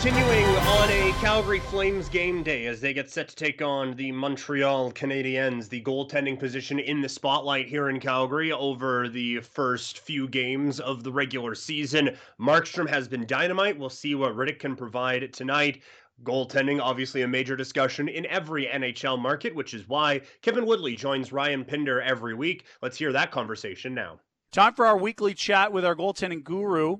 Continuing 0.00 0.46
on 0.46 0.88
a 0.90 1.12
Calgary 1.20 1.58
Flames 1.58 2.08
game 2.08 2.44
day 2.44 2.66
as 2.66 2.80
they 2.80 2.94
get 2.94 3.10
set 3.10 3.26
to 3.26 3.34
take 3.34 3.60
on 3.60 3.96
the 3.96 4.12
Montreal 4.12 4.92
Canadiens, 4.92 5.68
the 5.68 5.82
goaltending 5.82 6.38
position 6.38 6.78
in 6.78 7.00
the 7.00 7.08
spotlight 7.08 7.66
here 7.66 7.88
in 7.90 7.98
Calgary 7.98 8.52
over 8.52 9.08
the 9.08 9.40
first 9.40 9.98
few 9.98 10.28
games 10.28 10.78
of 10.78 11.02
the 11.02 11.10
regular 11.10 11.56
season. 11.56 12.16
Markstrom 12.40 12.88
has 12.88 13.08
been 13.08 13.26
dynamite. 13.26 13.76
We'll 13.76 13.90
see 13.90 14.14
what 14.14 14.36
Rittich 14.36 14.60
can 14.60 14.76
provide 14.76 15.32
tonight. 15.32 15.82
Goaltending, 16.22 16.80
obviously 16.80 17.22
a 17.22 17.28
major 17.28 17.56
discussion 17.56 18.08
in 18.08 18.24
every 18.26 18.66
NHL 18.66 19.18
market, 19.18 19.52
which 19.52 19.74
is 19.74 19.88
why 19.88 20.20
Kevin 20.42 20.64
Woodley 20.64 20.94
joins 20.94 21.32
Ryan 21.32 21.64
Pinder 21.64 22.00
every 22.00 22.34
week. 22.34 22.66
Let's 22.82 22.98
hear 22.98 23.12
that 23.14 23.32
conversation 23.32 23.94
now. 23.94 24.20
Time 24.52 24.74
for 24.74 24.86
our 24.86 24.96
weekly 24.96 25.34
chat 25.34 25.72
with 25.72 25.84
our 25.84 25.96
goaltending 25.96 26.44
guru, 26.44 26.98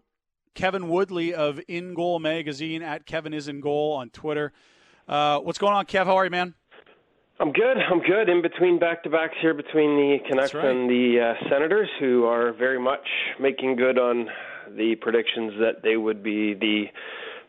Kevin 0.58 0.88
Woodley 0.88 1.34
of 1.34 1.60
In 1.68 1.94
Goal 1.94 2.18
Magazine 2.18 2.82
at 2.82 3.06
Kevin 3.06 3.32
is 3.32 3.46
in 3.46 3.60
Goal 3.60 3.92
on 3.92 4.10
Twitter. 4.10 4.52
Uh, 5.06 5.38
what's 5.38 5.56
going 5.56 5.72
on, 5.72 5.86
Kev? 5.86 6.06
How 6.06 6.16
are 6.16 6.24
you, 6.24 6.32
man? 6.32 6.52
I'm 7.38 7.52
good. 7.52 7.76
I'm 7.78 8.00
good. 8.00 8.28
In 8.28 8.42
between 8.42 8.80
back 8.80 9.04
to 9.04 9.08
backs 9.08 9.36
here 9.40 9.54
between 9.54 9.94
the 9.94 10.16
Canucks 10.28 10.54
right. 10.54 10.64
and 10.64 10.90
the 10.90 11.20
uh, 11.20 11.48
Senators, 11.48 11.88
who 12.00 12.24
are 12.24 12.52
very 12.52 12.80
much 12.80 13.06
making 13.40 13.76
good 13.76 14.00
on 14.00 14.26
the 14.76 14.96
predictions 14.96 15.52
that 15.60 15.84
they 15.84 15.96
would 15.96 16.24
be 16.24 16.54
the 16.54 16.86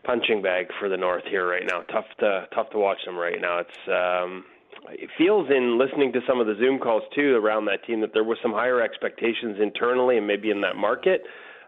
punching 0.04 0.43
bag 0.43 0.67
for 0.80 0.88
the 0.88 0.98
North 0.98 1.24
here 1.32 1.50
right 1.50 1.63
now. 1.67 1.82
Tough 1.91 2.06
to 2.19 2.48
tough 2.54 2.69
to 2.74 2.78
watch 2.78 3.00
them 3.08 3.17
right 3.17 3.41
now. 3.41 3.58
It's 3.58 3.88
um, 3.88 4.45
it 4.88 5.10
feels 5.17 5.50
in 5.50 5.80
listening 5.80 6.13
to 6.13 6.19
some 6.28 6.39
of 6.39 6.45
the 6.45 6.54
Zoom 6.60 6.78
calls 6.78 7.02
too 7.15 7.36
around 7.43 7.65
that 7.65 7.84
team 7.88 8.02
that 8.02 8.13
there 8.13 8.24
was 8.24 8.38
some 8.43 8.52
higher 8.52 8.84
expectations 8.84 9.58
internally 9.60 10.19
and 10.19 10.28
maybe 10.28 10.52
in 10.52 10.62
that 10.62 10.76
market, 10.76 11.24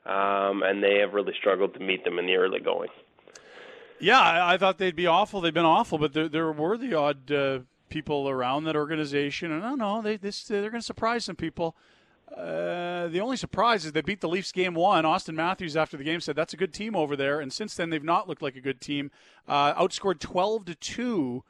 um, 0.06 0.64
and 0.64 0.84
they 0.84 1.00
have 1.00 1.14
really 1.14 1.34
struggled 1.40 1.74
to 1.76 1.80
meet 1.80 2.04
them 2.04 2.20
in 2.20 2.26
the 2.26 2.36
early 2.36 2.60
going. 2.60 2.90
Yeah, 4.00 4.20
I, 4.20 4.54
I 4.54 4.58
thought 4.58 4.78
they'd 4.78 4.96
be 4.96 5.08
awful. 5.08 5.42
They've 5.42 5.54
been 5.54 5.66
awful, 5.66 5.98
but 5.98 6.14
there, 6.14 6.28
there 6.28 6.52
were 6.52 6.78
the 6.78 6.94
odd 6.96 7.32
uh, 7.32 7.60
people 7.90 8.30
around 8.30 8.64
that 8.64 8.76
organization, 8.76 9.52
and 9.52 9.64
I 9.64 9.70
don't 9.70 9.80
know 9.80 10.02
they 10.02 10.18
this, 10.18 10.44
they're 10.44 10.62
going 10.62 10.82
to 10.82 10.82
surprise 10.82 11.26
some 11.26 11.36
people. 11.36 11.76
Uh, 12.36 13.10
the 13.10 13.20
only 13.20 13.36
surprise 13.36 13.86
is 13.86 13.92
they 13.92 14.02
beat 14.02 14.22
the 14.22 14.30
Leafs 14.30 14.54
game 14.54 14.74
one. 14.74 15.04
Auston 15.04 15.36
Matthews 15.36 15.76
after 15.76 15.98
the 15.98 16.04
game 16.04 16.22
said 16.22 16.36
that's 16.36 16.54
a 16.54 16.58
good 16.58 16.74
team 16.74 16.96
over 16.96 17.16
there, 17.16 17.42
and 17.42 17.52
since 17.52 17.76
then 17.76 17.90
they've 17.90 18.04
not 18.04 18.28
looked 18.28 18.42
like 18.42 18.56
a 18.56 18.62
good 18.62 18.80
team. 18.80 19.12
Uh, 19.48 19.74
outscored 19.74 20.20
twelve 20.20 20.64
to 20.66 20.76
two 20.76 21.44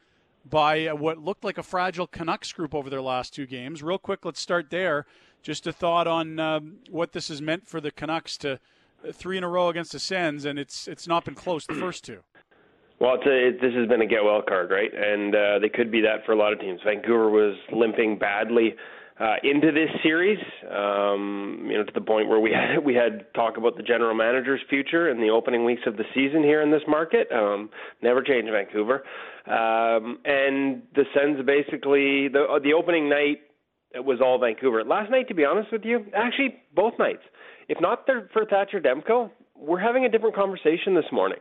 by 0.43 0.87
uh, 0.87 0.95
what 0.95 1.19
looked 1.19 1.43
like 1.43 1.59
a 1.59 1.63
fragile 1.63 2.07
Canucks 2.07 2.51
group 2.51 2.73
over 2.73 2.89
their 2.89 3.01
last 3.01 3.31
two 3.31 3.45
games. 3.45 3.83
Real 3.83 3.99
quick, 3.99 4.25
let's 4.25 4.39
start 4.39 4.71
there. 4.71 5.05
Just 5.41 5.65
a 5.65 5.73
thought 5.73 6.07
on 6.07 6.39
um, 6.39 6.77
what 6.89 7.13
this 7.13 7.29
has 7.29 7.41
meant 7.41 7.67
for 7.67 7.81
the 7.81 7.91
Canucks 7.91 8.37
to 8.37 8.59
uh, 9.07 9.11
three 9.11 9.37
in 9.37 9.43
a 9.43 9.49
row 9.49 9.69
against 9.69 9.91
the 9.91 9.99
Sens, 9.99 10.45
and 10.45 10.59
it's 10.59 10.87
it's 10.87 11.07
not 11.07 11.25
been 11.25 11.35
close 11.35 11.65
the 11.65 11.73
first 11.73 12.03
two. 12.03 12.19
Well, 12.99 13.15
it's 13.15 13.25
a, 13.25 13.47
it, 13.47 13.61
this 13.61 13.73
has 13.73 13.87
been 13.87 14.01
a 14.01 14.05
get 14.05 14.23
well 14.23 14.43
card, 14.47 14.69
right? 14.69 14.91
And 14.93 15.33
uh, 15.33 15.59
they 15.59 15.69
could 15.69 15.91
be 15.91 16.01
that 16.01 16.23
for 16.25 16.33
a 16.33 16.35
lot 16.35 16.53
of 16.53 16.59
teams. 16.59 16.79
Vancouver 16.85 17.31
was 17.31 17.55
limping 17.73 18.19
badly 18.19 18.75
uh, 19.19 19.35
into 19.43 19.71
this 19.71 19.89
series. 20.03 20.39
Um, 20.69 21.67
you 21.69 21.77
know, 21.77 21.83
to 21.83 21.91
the 21.93 22.01
point 22.01 22.27
where 22.27 22.39
we 22.39 22.51
had 22.55 22.85
we 22.85 22.93
had 22.93 23.33
talk 23.33 23.57
about 23.57 23.77
the 23.77 23.83
general 23.83 24.13
manager's 24.13 24.61
future 24.69 25.09
in 25.09 25.19
the 25.19 25.29
opening 25.29 25.65
weeks 25.65 25.81
of 25.87 25.97
the 25.97 26.03
season 26.13 26.43
here 26.43 26.61
in 26.61 26.71
this 26.71 26.83
market. 26.87 27.27
Um, 27.31 27.69
never 28.01 28.21
change 28.21 28.47
Vancouver, 28.49 29.03
um, 29.47 30.19
and 30.25 30.83
the 30.95 31.05
Sens 31.15 31.43
basically 31.45 32.27
the 32.27 32.59
the 32.63 32.73
opening 32.73 33.09
night 33.09 33.41
it 33.93 34.03
was 34.03 34.19
all 34.21 34.39
Vancouver. 34.39 34.83
Last 34.83 35.11
night, 35.11 35.27
to 35.27 35.33
be 35.33 35.45
honest 35.45 35.71
with 35.71 35.83
you, 35.83 36.05
actually 36.15 36.55
both 36.75 36.93
nights. 36.97 37.23
If 37.67 37.79
not 37.79 38.07
for 38.33 38.45
Thatcher 38.45 38.79
Demko, 38.79 39.31
we're 39.55 39.79
having 39.79 40.05
a 40.05 40.09
different 40.09 40.35
conversation 40.35 40.95
this 40.95 41.05
morning. 41.11 41.39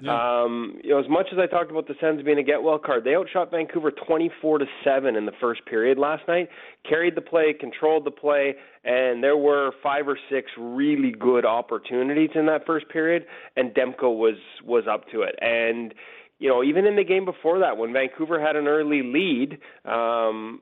Yeah. 0.00 0.42
Um, 0.42 0.78
you 0.82 0.90
know, 0.90 1.00
as 1.00 1.08
much 1.08 1.26
as 1.32 1.38
I 1.38 1.46
talked 1.46 1.70
about 1.70 1.88
the 1.88 1.94
Sens 2.00 2.22
being 2.22 2.38
a 2.38 2.42
get 2.42 2.62
well 2.62 2.78
card, 2.78 3.04
they 3.04 3.16
outshot 3.16 3.50
Vancouver 3.50 3.90
24 3.90 4.58
to 4.58 4.66
seven 4.84 5.16
in 5.16 5.26
the 5.26 5.32
first 5.40 5.64
period 5.66 5.98
last 5.98 6.22
night. 6.28 6.48
Carried 6.88 7.16
the 7.16 7.20
play, 7.20 7.52
controlled 7.58 8.06
the 8.06 8.10
play, 8.10 8.54
and 8.84 9.22
there 9.22 9.36
were 9.36 9.72
five 9.82 10.06
or 10.06 10.18
six 10.30 10.50
really 10.56 11.10
good 11.10 11.44
opportunities 11.44 12.30
in 12.34 12.46
that 12.46 12.64
first 12.64 12.88
period, 12.88 13.26
and 13.56 13.74
Demko 13.74 14.16
was 14.16 14.36
was 14.64 14.84
up 14.88 15.10
to 15.10 15.22
it. 15.22 15.34
And 15.40 15.94
you 16.38 16.48
know, 16.48 16.62
even 16.62 16.86
in 16.86 16.94
the 16.94 17.04
game 17.04 17.24
before 17.24 17.58
that, 17.60 17.76
when 17.76 17.92
Vancouver 17.92 18.40
had 18.40 18.54
an 18.54 18.68
early 18.68 19.02
lead, 19.02 19.58
um, 19.84 20.60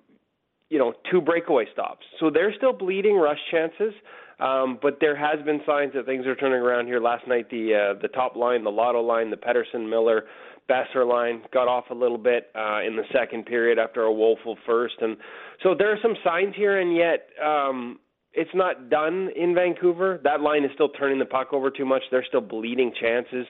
you 0.69 0.79
know, 0.79 0.93
two 1.11 1.21
breakaway 1.21 1.65
stops. 1.73 2.05
So 2.21 2.31
they're 2.31 2.55
still 2.57 2.73
bleeding 2.73 3.17
rush 3.17 3.39
chances. 3.51 3.95
Um, 4.39 4.79
but 4.83 4.99
there 5.01 5.17
has 5.17 5.43
been 5.47 5.61
signs 5.67 5.93
that 5.95 6.05
things 6.05 6.27
are 6.27 6.37
turning 6.37 6.61
around 6.61 6.87
here. 6.87 7.01
Last 7.01 7.27
night, 7.27 7.49
the 7.51 7.95
uh, 7.97 8.03
the 8.03 8.09
top 8.09 8.37
line, 8.37 8.65
the 8.65 8.71
Lotto 8.71 9.01
line, 9.01 9.31
the 9.31 9.37
Pettersson 9.37 9.89
Miller 9.89 10.25
Boeser 10.69 11.09
line 11.09 11.43
got 11.55 11.69
off 11.69 11.85
a 11.91 11.95
little 11.95 12.19
bit 12.19 12.51
uh, 12.55 12.81
in 12.87 12.97
the 12.97 13.05
second 13.15 13.47
period 13.47 13.79
after 13.79 14.03
a 14.03 14.13
woeful 14.13 14.59
first, 14.67 14.97
and 15.01 15.17
so 15.63 15.75
there 15.79 15.91
are 15.91 15.99
some 16.03 16.15
signs 16.23 16.55
here, 16.55 16.81
and 16.81 16.95
yet 16.95 17.29
um, 17.43 17.99
it's 18.35 18.51
not 18.53 18.91
done 18.91 19.31
in 19.35 19.55
Vancouver. 19.55 20.21
That 20.23 20.43
line 20.43 20.65
is 20.65 20.71
still 20.75 20.91
turning 20.91 21.19
the 21.19 21.25
puck 21.25 21.55
over 21.55 21.71
too 21.71 21.87
much. 21.87 22.03
They're 22.11 22.25
still 22.29 22.43
bleeding 22.43 22.93
chances, 23.01 23.47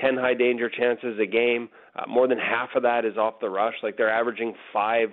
ten 0.00 0.16
high 0.16 0.34
danger 0.34 0.70
chances 0.70 1.18
a 1.20 1.26
game. 1.26 1.68
Uh, 1.94 2.04
more 2.08 2.26
than 2.26 2.38
half 2.38 2.70
of 2.74 2.82
that 2.84 3.04
is 3.04 3.18
off 3.18 3.34
the 3.40 3.50
rush. 3.50 3.74
Like 3.82 3.98
they're 3.98 4.10
averaging 4.10 4.54
five 4.72 5.10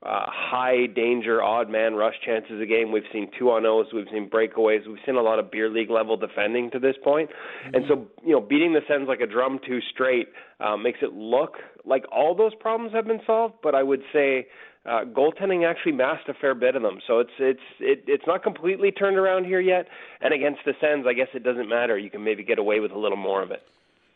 uh, 0.00 0.26
high 0.28 0.86
danger, 0.86 1.42
odd 1.42 1.68
man 1.68 1.94
rush 1.94 2.14
chances 2.24 2.60
a 2.60 2.66
game. 2.66 2.92
We've 2.92 3.02
seen 3.12 3.30
two 3.36 3.50
on 3.50 3.66
O's, 3.66 3.86
we've 3.92 4.06
seen 4.12 4.30
breakaways, 4.30 4.86
we've 4.86 4.98
seen 5.04 5.16
a 5.16 5.22
lot 5.22 5.38
of 5.38 5.50
beer 5.50 5.68
league 5.68 5.90
level 5.90 6.16
defending 6.16 6.70
to 6.70 6.78
this 6.78 6.94
point. 7.02 7.30
Mm-hmm. 7.30 7.74
And 7.74 7.84
so, 7.88 8.06
you 8.24 8.32
know, 8.32 8.40
beating 8.40 8.74
the 8.74 8.80
Sens 8.88 9.08
like 9.08 9.20
a 9.20 9.26
drum 9.26 9.58
two 9.66 9.80
straight 9.92 10.28
uh, 10.60 10.76
makes 10.76 11.00
it 11.02 11.12
look 11.12 11.54
like 11.84 12.04
all 12.12 12.34
those 12.34 12.54
problems 12.54 12.92
have 12.94 13.06
been 13.06 13.20
solved. 13.26 13.54
But 13.60 13.74
I 13.74 13.82
would 13.82 14.02
say 14.12 14.46
uh, 14.86 15.04
goaltending 15.04 15.68
actually 15.68 15.92
masked 15.92 16.28
a 16.28 16.34
fair 16.34 16.54
bit 16.54 16.76
of 16.76 16.82
them. 16.82 17.00
So 17.06 17.18
it's 17.18 17.30
it's 17.40 17.60
it, 17.80 18.04
it's 18.06 18.24
not 18.26 18.44
completely 18.44 18.92
turned 18.92 19.16
around 19.16 19.46
here 19.46 19.60
yet. 19.60 19.88
And 20.20 20.32
against 20.32 20.60
the 20.64 20.74
Sens, 20.80 21.06
I 21.08 21.12
guess 21.12 21.28
it 21.34 21.42
doesn't 21.42 21.68
matter. 21.68 21.98
You 21.98 22.10
can 22.10 22.22
maybe 22.22 22.44
get 22.44 22.58
away 22.58 22.78
with 22.78 22.92
a 22.92 22.98
little 22.98 23.18
more 23.18 23.42
of 23.42 23.50
it. 23.50 23.62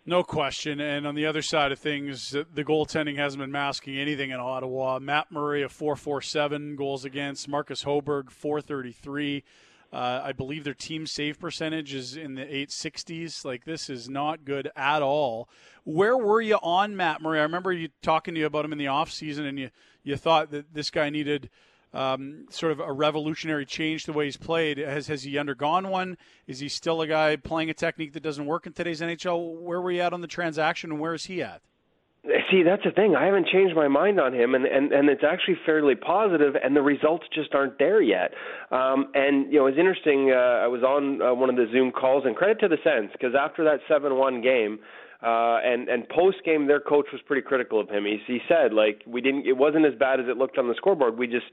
No 0.05 0.25
question. 0.25 0.81
And 0.81 1.07
on 1.07 1.15
the 1.15 1.27
other 1.27 1.43
side 1.43 1.71
of 1.71 1.79
things, 1.79 2.31
the 2.33 2.65
goaltending 2.65 3.17
hasn't 3.17 3.41
been 3.41 3.53
masking 3.53 3.97
anything 3.97 4.31
in 4.31 4.41
Ottawa. 4.41 4.99
Matt 4.99 5.31
Murray, 5.31 5.63
a 5.63 5.69
447 5.69 6.75
goals 6.75 7.05
against. 7.05 7.49
Marcus 7.49 7.85
Hogberg, 7.85 8.31
433. 8.31 9.45
Uh, 9.93 10.21
I 10.25 10.33
believe 10.33 10.65
their 10.65 10.75
team 10.75 11.07
save 11.07 11.39
percentage 11.39 11.95
is 11.95 12.17
in 12.17 12.35
the 12.35 12.45
860s. 12.45 13.45
Like, 13.45 13.65
this 13.65 13.89
is 13.89 14.09
not 14.09 14.45
good 14.45 14.71
at 14.75 15.03
all. 15.03 15.49
Where 15.85 16.17
were 16.17 16.41
you 16.41 16.57
on 16.57 16.97
Matt 16.97 17.23
Murray? 17.23 17.39
I 17.39 17.43
remember 17.43 17.73
you 17.73 17.91
talking 18.01 18.35
to 18.35 18.41
you 18.41 18.47
about 18.47 18.65
him 18.65 18.73
in 18.73 18.79
the 18.79 18.87
offseason, 18.87 19.47
and 19.47 19.59
you, 19.59 19.71
you 20.03 20.17
thought 20.17 20.51
that 20.51 20.75
this 20.75 20.91
guy 20.91 21.11
needed– 21.11 21.49
um, 21.95 22.47
sort 22.51 22.73
of 22.73 22.81
a 22.81 22.93
revolutionary 22.93 23.67
change 23.67 24.05
the 24.05 24.13
way 24.13 24.25
he's 24.27 24.37
played. 24.37 24.79
Has 24.79 25.07
has 25.09 25.23
he 25.25 25.39
undergone 25.39 25.89
one? 25.89 26.17
Is 26.47 26.61
he 26.61 26.69
still 26.69 27.01
a 27.03 27.07
guy 27.07 27.37
playing 27.37 27.71
a 27.71 27.75
technique 27.75 28.13
that 28.15 28.23
doesn't 28.23 28.47
work 28.47 28.67
in 28.67 28.73
today's 28.73 29.01
NHL? 29.01 29.61
Where 29.61 29.81
were 29.81 29.91
you 29.91 30.01
at 30.01 30.13
on 30.13 30.21
the 30.21 30.27
transaction, 30.27 30.91
and 30.91 31.01
where 31.01 31.15
is 31.15 31.27
he 31.27 31.43
at? 31.43 31.63
See, 32.53 32.63
that's 32.63 32.85
the 32.85 32.93
thing. 32.93 33.17
I 33.17 33.25
haven't 33.25 33.49
changed 33.49 33.75
my 33.75 33.89
mind 33.89 34.21
on 34.21 34.33
him, 34.33 34.55
and 34.55 34.65
and 34.65 34.93
and 34.93 35.09
it's 35.09 35.25
actually 35.25 35.57
fairly 35.67 35.97
positive, 35.97 36.55
and 36.63 36.77
the 36.77 36.83
results 36.83 37.25
just 37.35 37.53
aren't 37.53 37.79
there 37.79 38.01
yet. 38.01 38.33
Um, 38.71 39.11
and 39.15 39.53
you 39.53 39.59
know, 39.59 39.67
it's 39.67 39.79
interesting. 39.79 40.31
Uh, 40.31 40.63
I 40.63 40.69
was 40.69 40.83
on 40.83 41.21
uh, 41.21 41.35
one 41.35 41.51
of 41.51 41.57
the 41.57 41.67
Zoom 41.73 41.91
calls, 41.91 42.25
and 42.25 42.37
credit 42.37 42.61
to 42.61 42.69
the 42.69 42.79
Sens 42.85 43.11
because 43.13 43.35
after 43.39 43.65
that 43.65 43.81
seven-one 43.89 44.41
game. 44.41 44.79
Uh, 45.23 45.59
and 45.63 45.89
and 45.89 46.09
post 46.09 46.39
game, 46.45 46.67
their 46.67 46.81
coach 46.81 47.07
was 47.13 47.21
pretty 47.27 47.43
critical 47.43 47.81
of 47.81 47.89
him. 47.89 48.05
He 48.05 48.19
he 48.27 48.41
said 48.49 48.73
like 48.73 49.03
we 49.07 49.21
didn't, 49.21 49.47
it 49.47 49.57
wasn't 49.57 49.87
as 49.87 49.95
bad 49.95 50.19
as 50.19 50.27
it 50.29 50.37
looked 50.37 50.59
on 50.59 50.69
the 50.69 50.75
scoreboard. 50.75 51.17
We 51.17 51.27
just 51.27 51.47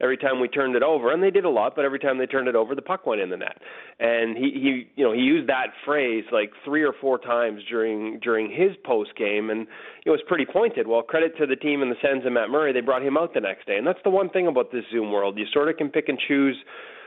every 0.00 0.16
time 0.16 0.40
we 0.40 0.48
turned 0.48 0.74
it 0.76 0.82
over, 0.82 1.12
and 1.12 1.22
they 1.22 1.30
did 1.30 1.44
a 1.44 1.50
lot, 1.50 1.76
but 1.76 1.84
every 1.84 1.98
time 1.98 2.18
they 2.18 2.26
turned 2.26 2.48
it 2.48 2.54
over, 2.54 2.74
the 2.74 2.82
puck 2.82 3.06
went 3.06 3.20
in 3.20 3.28
the 3.28 3.36
net. 3.36 3.58
And 3.98 4.36
he, 4.36 4.50
he 4.54 4.90
you 4.96 5.04
know, 5.04 5.12
he 5.12 5.20
used 5.20 5.48
that 5.48 5.68
phrase 5.84 6.24
like 6.32 6.50
three 6.64 6.82
or 6.82 6.94
four 7.00 7.18
times 7.18 7.62
during 7.68 8.18
during 8.20 8.50
his 8.50 8.76
post 8.84 9.10
game, 9.16 9.50
and 9.50 9.66
it 10.06 10.10
was 10.10 10.20
pretty 10.26 10.46
pointed. 10.46 10.86
Well, 10.86 11.02
credit 11.02 11.36
to 11.38 11.46
the 11.46 11.56
team 11.56 11.82
and 11.82 11.90
the 11.90 11.96
Sens 12.02 12.22
and 12.24 12.34
Matt 12.34 12.48
Murray, 12.50 12.72
they 12.72 12.80
brought 12.80 13.02
him 13.02 13.16
out 13.16 13.34
the 13.34 13.40
next 13.40 13.66
day, 13.66 13.76
and 13.76 13.86
that's 13.86 14.02
the 14.04 14.10
one 14.10 14.30
thing 14.30 14.46
about 14.46 14.72
this 14.72 14.84
Zoom 14.90 15.12
world. 15.12 15.38
You 15.38 15.46
sort 15.52 15.68
of 15.68 15.76
can 15.76 15.90
pick 15.90 16.08
and 16.08 16.18
choose 16.28 16.56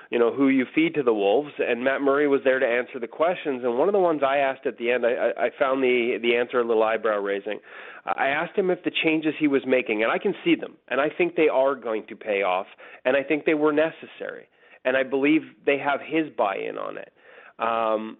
you 0.10 0.20
know 0.20 0.34
who 0.34 0.50
you 0.50 0.66
feed 0.74 0.94
to 0.96 1.04
the 1.04 1.13
wolves 1.13 1.52
and 1.60 1.84
Matt 1.84 2.02
Murray 2.02 2.28
was 2.28 2.42
there 2.44 2.60
to 2.60 2.66
answer 2.66 3.00
the 3.00 3.08
questions 3.08 3.63
and 3.63 3.78
one 3.78 3.88
of 3.88 3.94
the 3.94 4.00
ones 4.00 4.22
I 4.26 4.38
asked 4.38 4.66
at 4.66 4.78
the 4.78 4.92
end 4.92 5.06
I, 5.06 5.32
I 5.38 5.50
found 5.58 5.84
the 5.84 6.18
the 6.22 6.36
answer 6.36 6.60
a 6.60 6.63
little 6.66 6.84
eyebrow 6.84 7.20
raising 7.20 7.60
I 8.06 8.28
asked 8.28 8.58
him 8.58 8.70
if 8.70 8.84
the 8.84 8.92
changes 9.04 9.34
he 9.39 9.48
was 9.48 9.62
making, 9.66 10.04
and 10.04 10.12
I 10.12 10.18
can 10.18 10.34
see 10.44 10.56
them, 10.56 10.76
and 10.89 11.00
I 11.00 11.08
think 11.10 11.36
they 11.36 11.48
are 11.48 11.74
going 11.76 12.06
to 12.08 12.16
pay 12.16 12.42
off, 12.42 12.68
and 13.06 13.16
I 13.16 13.24
think 13.24 13.46
they 13.46 13.54
were 13.54 13.72
necessary, 13.72 14.48
and 14.84 14.98
I 14.98 15.04
believe 15.04 15.42
they 15.66 15.78
have 15.78 16.02
his 16.02 16.30
buy-in 16.38 16.78
on 16.78 16.98
it. 16.98 17.13
Um, 17.60 18.18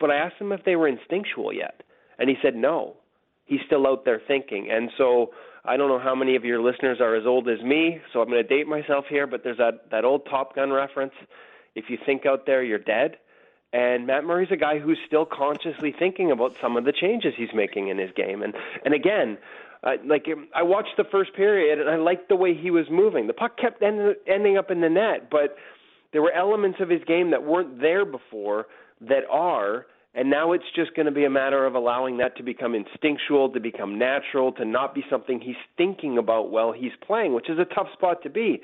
but 0.00 0.10
I 0.10 0.16
asked 0.16 0.40
him 0.40 0.52
if 0.52 0.64
they 0.64 0.76
were 0.76 0.88
instinctual 0.88 1.52
yet, 1.52 1.82
and 2.18 2.30
he 2.30 2.36
said 2.42 2.54
no. 2.56 2.96
He's 3.44 3.60
still 3.66 3.86
out 3.86 4.06
there 4.06 4.20
thinking, 4.26 4.70
and 4.70 4.90
so 4.96 5.30
I 5.64 5.76
don't 5.76 5.88
know 5.88 6.00
how 6.00 6.14
many 6.14 6.34
of 6.34 6.44
your 6.44 6.60
listeners 6.60 7.00
are 7.00 7.14
as 7.14 7.24
old 7.24 7.48
as 7.48 7.62
me, 7.62 8.00
so 8.12 8.20
I'm 8.20 8.28
going 8.28 8.42
to 8.42 8.48
date 8.48 8.66
myself 8.66 9.04
here, 9.08 9.26
but 9.26 9.44
there's 9.44 9.58
that 9.58 9.90
that 9.90 10.04
old 10.04 10.26
Top 10.26 10.56
Gun 10.56 10.72
reference 10.72 11.14
If 11.74 11.88
you 11.88 11.98
think 12.04 12.26
out 12.26 12.46
there, 12.46 12.62
you're 12.62 12.78
dead. 12.78 13.16
And 13.72 14.06
Matt 14.06 14.24
Murray's 14.24 14.50
a 14.50 14.56
guy 14.56 14.78
who's 14.78 14.98
still 15.06 15.24
consciously 15.24 15.94
thinking 15.98 16.30
about 16.30 16.54
some 16.60 16.76
of 16.76 16.84
the 16.84 16.92
changes 16.92 17.32
he's 17.36 17.54
making 17.54 17.88
in 17.88 17.98
his 17.98 18.10
game. 18.14 18.42
And 18.42 18.54
and 18.84 18.92
again, 18.92 19.38
uh, 19.82 19.92
like 20.04 20.26
I 20.54 20.62
watched 20.62 20.96
the 20.96 21.04
first 21.04 21.34
period 21.34 21.80
and 21.80 21.88
I 21.88 21.96
liked 21.96 22.28
the 22.28 22.36
way 22.36 22.54
he 22.54 22.70
was 22.70 22.86
moving. 22.90 23.26
The 23.28 23.32
puck 23.32 23.56
kept 23.56 23.82
end, 23.82 24.16
ending 24.26 24.58
up 24.58 24.70
in 24.70 24.80
the 24.80 24.90
net, 24.90 25.30
but 25.30 25.56
there 26.12 26.22
were 26.22 26.32
elements 26.32 26.80
of 26.80 26.90
his 26.90 27.02
game 27.04 27.30
that 27.30 27.44
weren't 27.44 27.80
there 27.80 28.04
before 28.04 28.66
that 29.00 29.24
are. 29.30 29.86
And 30.14 30.28
now 30.28 30.52
it's 30.52 30.64
just 30.76 30.94
going 30.94 31.06
to 31.06 31.12
be 31.12 31.24
a 31.24 31.30
matter 31.30 31.64
of 31.64 31.74
allowing 31.74 32.18
that 32.18 32.36
to 32.36 32.42
become 32.42 32.74
instinctual, 32.74 33.50
to 33.50 33.60
become 33.60 33.98
natural, 33.98 34.52
to 34.52 34.64
not 34.64 34.94
be 34.94 35.02
something 35.08 35.40
he's 35.40 35.56
thinking 35.78 36.18
about 36.18 36.50
while 36.50 36.72
he's 36.72 36.92
playing, 37.06 37.32
which 37.34 37.48
is 37.48 37.58
a 37.58 37.64
tough 37.74 37.86
spot 37.94 38.22
to 38.24 38.30
be. 38.30 38.60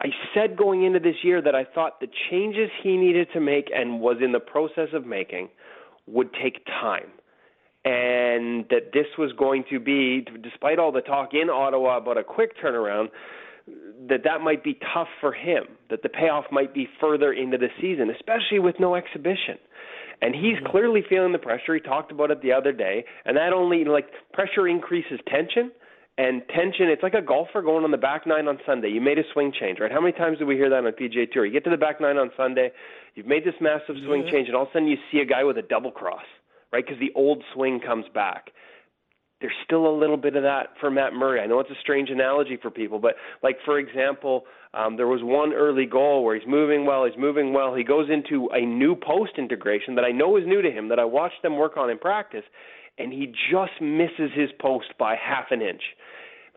I 0.00 0.06
said 0.32 0.56
going 0.56 0.84
into 0.84 1.00
this 1.00 1.16
year 1.22 1.42
that 1.42 1.54
I 1.54 1.64
thought 1.64 2.00
the 2.00 2.08
changes 2.30 2.70
he 2.82 2.96
needed 2.96 3.28
to 3.34 3.40
make 3.40 3.68
and 3.74 4.00
was 4.00 4.18
in 4.24 4.32
the 4.32 4.40
process 4.40 4.88
of 4.94 5.04
making 5.04 5.48
would 6.06 6.30
take 6.42 6.64
time. 6.64 7.10
And 7.84 8.64
that 8.70 8.92
this 8.92 9.06
was 9.18 9.32
going 9.32 9.64
to 9.70 9.80
be, 9.80 10.24
despite 10.42 10.78
all 10.78 10.92
the 10.92 11.00
talk 11.00 11.30
in 11.32 11.50
Ottawa 11.50 11.98
about 11.98 12.16
a 12.16 12.24
quick 12.24 12.52
turnaround, 12.62 13.08
that 14.08 14.24
that 14.24 14.40
might 14.40 14.64
be 14.64 14.78
tough 14.94 15.08
for 15.20 15.32
him, 15.32 15.64
that 15.90 16.02
the 16.02 16.08
payoff 16.08 16.46
might 16.50 16.72
be 16.72 16.88
further 17.00 17.32
into 17.32 17.58
the 17.58 17.68
season, 17.80 18.10
especially 18.10 18.58
with 18.58 18.76
no 18.80 18.94
exhibition. 18.94 19.58
And 20.20 20.34
he's 20.34 20.56
mm-hmm. 20.56 20.70
clearly 20.70 21.02
feeling 21.08 21.32
the 21.32 21.38
pressure. 21.38 21.74
He 21.74 21.80
talked 21.80 22.10
about 22.10 22.30
it 22.30 22.42
the 22.42 22.52
other 22.52 22.72
day, 22.72 23.04
and 23.24 23.36
that 23.36 23.52
only 23.52 23.84
like 23.84 24.06
pressure 24.32 24.66
increases 24.66 25.20
tension 25.28 25.70
and 26.18 26.42
tension. 26.48 26.88
It's 26.88 27.02
like 27.02 27.14
a 27.14 27.22
golfer 27.22 27.62
going 27.62 27.84
on 27.84 27.92
the 27.92 27.96
back 27.96 28.26
nine 28.26 28.48
on 28.48 28.58
Sunday. 28.66 28.88
You 28.88 29.00
made 29.00 29.18
a 29.18 29.22
swing 29.32 29.52
change, 29.58 29.78
right? 29.80 29.92
How 29.92 30.00
many 30.00 30.12
times 30.12 30.38
do 30.38 30.46
we 30.46 30.56
hear 30.56 30.68
that 30.68 30.84
on 30.84 30.92
PGA 30.92 31.30
Tour? 31.30 31.46
You 31.46 31.52
get 31.52 31.64
to 31.64 31.70
the 31.70 31.76
back 31.76 32.00
nine 32.00 32.16
on 32.16 32.30
Sunday, 32.36 32.70
you've 33.14 33.26
made 33.26 33.44
this 33.44 33.54
massive 33.60 33.96
swing 34.04 34.24
yeah. 34.26 34.32
change, 34.32 34.48
and 34.48 34.56
all 34.56 34.64
of 34.64 34.68
a 34.68 34.72
sudden 34.72 34.88
you 34.88 34.96
see 35.12 35.18
a 35.18 35.24
guy 35.24 35.44
with 35.44 35.56
a 35.56 35.62
double 35.62 35.92
cross, 35.92 36.26
right? 36.72 36.84
Because 36.84 37.00
the 37.00 37.12
old 37.14 37.42
swing 37.54 37.80
comes 37.80 38.06
back. 38.12 38.50
There's 39.40 39.54
still 39.64 39.86
a 39.86 39.94
little 39.96 40.16
bit 40.16 40.34
of 40.34 40.42
that 40.42 40.70
for 40.80 40.90
Matt 40.90 41.12
Murray. 41.12 41.40
I 41.40 41.46
know 41.46 41.60
it's 41.60 41.70
a 41.70 41.80
strange 41.80 42.10
analogy 42.10 42.58
for 42.60 42.70
people, 42.70 42.98
but 42.98 43.14
like 43.42 43.58
for 43.64 43.78
example, 43.78 44.44
um, 44.74 44.96
there 44.96 45.06
was 45.06 45.20
one 45.22 45.52
early 45.52 45.86
goal 45.86 46.24
where 46.24 46.36
he's 46.36 46.48
moving 46.48 46.84
well, 46.84 47.04
he's 47.04 47.18
moving 47.18 47.52
well. 47.52 47.74
He 47.74 47.84
goes 47.84 48.08
into 48.10 48.48
a 48.52 48.60
new 48.60 48.96
post 48.96 49.32
integration 49.38 49.94
that 49.94 50.04
I 50.04 50.10
know 50.10 50.36
is 50.36 50.44
new 50.46 50.60
to 50.60 50.70
him, 50.70 50.88
that 50.88 50.98
I 50.98 51.04
watched 51.04 51.42
them 51.42 51.56
work 51.56 51.76
on 51.76 51.88
in 51.88 51.98
practice, 51.98 52.44
and 52.98 53.12
he 53.12 53.26
just 53.50 53.80
misses 53.80 54.32
his 54.34 54.50
post 54.60 54.88
by 54.98 55.14
half 55.14 55.46
an 55.52 55.62
inch 55.62 55.82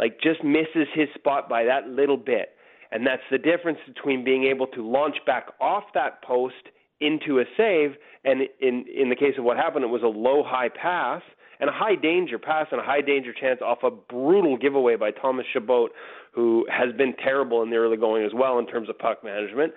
like 0.01 0.19
just 0.19 0.43
misses 0.43 0.87
his 0.93 1.07
spot 1.13 1.47
by 1.47 1.63
that 1.63 1.87
little 1.87 2.17
bit. 2.17 2.49
And 2.91 3.07
that's 3.07 3.21
the 3.31 3.37
difference 3.37 3.77
between 3.87 4.25
being 4.25 4.43
able 4.45 4.67
to 4.67 4.85
launch 4.85 5.15
back 5.25 5.47
off 5.61 5.83
that 5.93 6.21
post 6.23 6.55
into 6.99 7.39
a 7.39 7.45
save 7.55 7.91
and 8.25 8.41
in 8.59 8.85
in 8.93 9.09
the 9.09 9.15
case 9.15 9.33
of 9.37 9.43
what 9.43 9.57
happened 9.57 9.83
it 9.83 9.87
was 9.87 10.03
a 10.03 10.07
low 10.07 10.43
high 10.45 10.69
pass 10.69 11.23
and 11.61 11.69
a 11.69 11.73
high 11.73 11.95
danger 11.95 12.37
pass 12.37 12.67
and 12.71 12.81
a 12.81 12.83
high 12.83 13.01
danger 13.01 13.31
chance 13.39 13.61
off 13.61 13.79
a 13.83 13.91
brutal 13.91 14.57
giveaway 14.57 14.97
by 14.97 15.11
Thomas 15.11 15.45
Chabot 15.53 15.91
who 16.33 16.65
has 16.69 16.93
been 16.97 17.13
terrible 17.23 17.63
in 17.63 17.69
the 17.69 17.77
early 17.77 17.97
going 17.97 18.25
as 18.25 18.31
well 18.33 18.59
in 18.59 18.67
terms 18.67 18.89
of 18.89 18.99
puck 18.99 19.23
management 19.23 19.73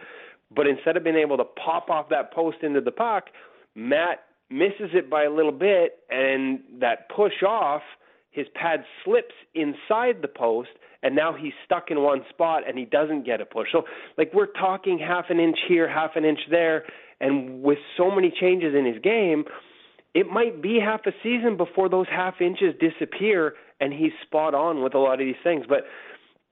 but 0.55 0.67
instead 0.67 0.97
of 0.97 1.05
being 1.05 1.17
able 1.17 1.37
to 1.37 1.45
pop 1.45 1.91
off 1.91 2.09
that 2.09 2.33
post 2.33 2.59
into 2.63 2.81
the 2.81 2.91
puck 2.91 3.27
Matt 3.77 4.25
misses 4.51 4.91
it 4.93 5.09
by 5.09 5.25
a 5.25 5.31
little 5.31 5.53
bit 5.53 5.99
and 6.11 6.61
that 6.81 7.09
push 7.15 7.43
off 7.47 7.83
his 8.31 8.47
pad 8.55 8.85
slips 9.05 9.35
inside 9.55 10.21
the 10.21 10.29
post 10.29 10.71
and 11.05 11.15
now 11.15 11.35
he's 11.39 11.53
stuck 11.65 11.91
in 11.91 12.03
one 12.03 12.23
spot 12.31 12.63
and 12.67 12.79
he 12.79 12.85
doesn't 12.85 13.25
get 13.25 13.41
a 13.41 13.45
push. 13.45 13.69
So 13.71 13.83
like 14.19 14.33
we're 14.35 14.47
talking 14.47 14.99
half 14.99 15.27
an 15.29 15.39
inch 15.39 15.59
here, 15.69 15.89
half 15.89 16.13
an 16.17 16.25
inch 16.25 16.41
there, 16.51 16.85
and 17.21 17.63
with 17.63 17.79
so 17.97 18.11
many 18.11 18.33
changes 18.41 18.75
in 18.75 18.85
his 18.87 19.01
game, 19.03 19.45
it 20.15 20.29
might 20.29 20.63
be 20.63 20.79
half 20.81 21.01
a 21.07 21.13
season 21.23 21.57
before 21.57 21.89
those 21.89 22.07
half 22.09 22.41
inches 22.41 22.75
disappear 22.81 23.55
and 23.81 23.93
he's 23.93 24.13
spot 24.23 24.55
on 24.55 24.83
with 24.83 24.95
a 24.95 24.99
lot 24.99 25.15
of 25.15 25.19
these 25.21 25.35
things. 25.43 25.67
But 25.69 25.85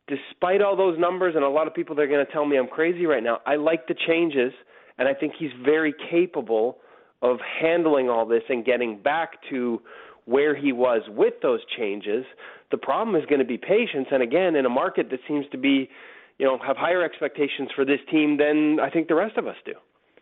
despite 0.08 0.60
all 0.60 0.76
those 0.76 0.98
numbers 0.98 1.34
and 1.36 1.44
a 1.44 1.48
lot 1.48 1.68
of 1.68 1.74
people 1.74 1.94
that 1.96 2.02
are 2.02 2.08
going 2.08 2.26
to 2.26 2.32
tell 2.32 2.44
me 2.44 2.58
I'm 2.58 2.66
crazy 2.66 3.06
right 3.06 3.22
now, 3.22 3.38
I 3.46 3.56
like 3.56 3.86
the 3.86 3.94
changes 3.94 4.52
and 4.98 5.08
I 5.08 5.14
think 5.14 5.34
he's 5.38 5.52
very 5.64 5.94
capable 6.10 6.78
of 7.22 7.38
handling 7.60 8.10
all 8.10 8.26
this 8.26 8.42
and 8.48 8.64
getting 8.64 9.00
back 9.00 9.38
to 9.50 9.80
where 10.24 10.54
he 10.54 10.72
was 10.72 11.02
with 11.08 11.34
those 11.42 11.60
changes. 11.76 12.24
The 12.70 12.76
problem 12.76 13.16
is 13.16 13.24
going 13.26 13.38
to 13.38 13.44
be 13.44 13.58
patience, 13.58 14.08
and 14.10 14.22
again, 14.22 14.56
in 14.56 14.66
a 14.66 14.70
market 14.70 15.10
that 15.10 15.20
seems 15.26 15.46
to 15.52 15.58
be, 15.58 15.88
you 16.38 16.46
know, 16.46 16.58
have 16.64 16.76
higher 16.76 17.02
expectations 17.02 17.70
for 17.74 17.84
this 17.84 18.00
team 18.10 18.36
than 18.38 18.78
I 18.80 18.90
think 18.90 19.08
the 19.08 19.14
rest 19.14 19.36
of 19.36 19.46
us 19.46 19.56
do. 19.64 19.74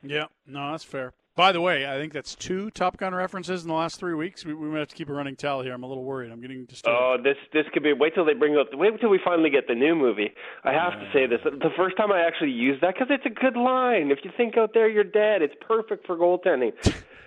Yeah, 0.03 0.26
no, 0.46 0.70
that's 0.70 0.85
fair. 0.85 1.12
By 1.37 1.53
the 1.53 1.61
way, 1.61 1.87
I 1.87 1.97
think 1.97 2.12
that's 2.12 2.35
two 2.35 2.71
Top 2.71 2.97
Gun 2.97 3.14
references 3.14 3.62
in 3.62 3.69
the 3.69 3.75
last 3.75 3.99
three 3.99 4.14
weeks. 4.14 4.45
We, 4.45 4.53
we 4.53 4.69
might 4.69 4.81
have 4.81 4.88
to 4.88 4.95
keep 4.97 5.09
a 5.09 5.12
running 5.12 5.37
tally 5.37 5.66
here. 5.66 5.75
I'm 5.75 5.83
a 5.83 5.87
little 5.87 6.05
worried. 6.05 6.33
I'm 6.33 6.40
getting 6.40 6.64
disturbed. 6.64 6.97
Oh, 7.01 7.16
this 7.23 7.37
this 7.53 7.64
could 7.73 7.83
be. 7.83 7.93
Wait 7.93 8.14
till 8.14 8.25
they 8.25 8.35
bring 8.35 8.57
up. 8.57 8.69
Wait 8.73 9.01
till 9.01 9.11
we 9.11 9.21
finally 9.25 9.49
get 9.49 9.69
the 9.69 9.75
new 9.75 9.95
movie. 9.95 10.33
I 10.64 10.73
have 10.73 10.93
to 10.95 11.09
say 11.12 11.27
this. 11.27 11.40
The 11.45 11.71
first 11.77 11.97
time 11.97 12.12
I 12.12 12.21
actually 12.21 12.51
used 12.51 12.83
that 12.83 12.95
because 12.95 13.09
it's 13.11 13.27
a 13.27 13.31
good 13.31 13.57
line. 13.57 14.11
If 14.11 14.19
you 14.25 14.33
think 14.37 14.57
out 14.59 14.75
there, 14.75 14.88
you're 14.88 15.05
dead. 15.05 15.40
It's 15.40 15.55
perfect 15.61 16.07
for 16.07 16.16
goaltending. 16.16 16.73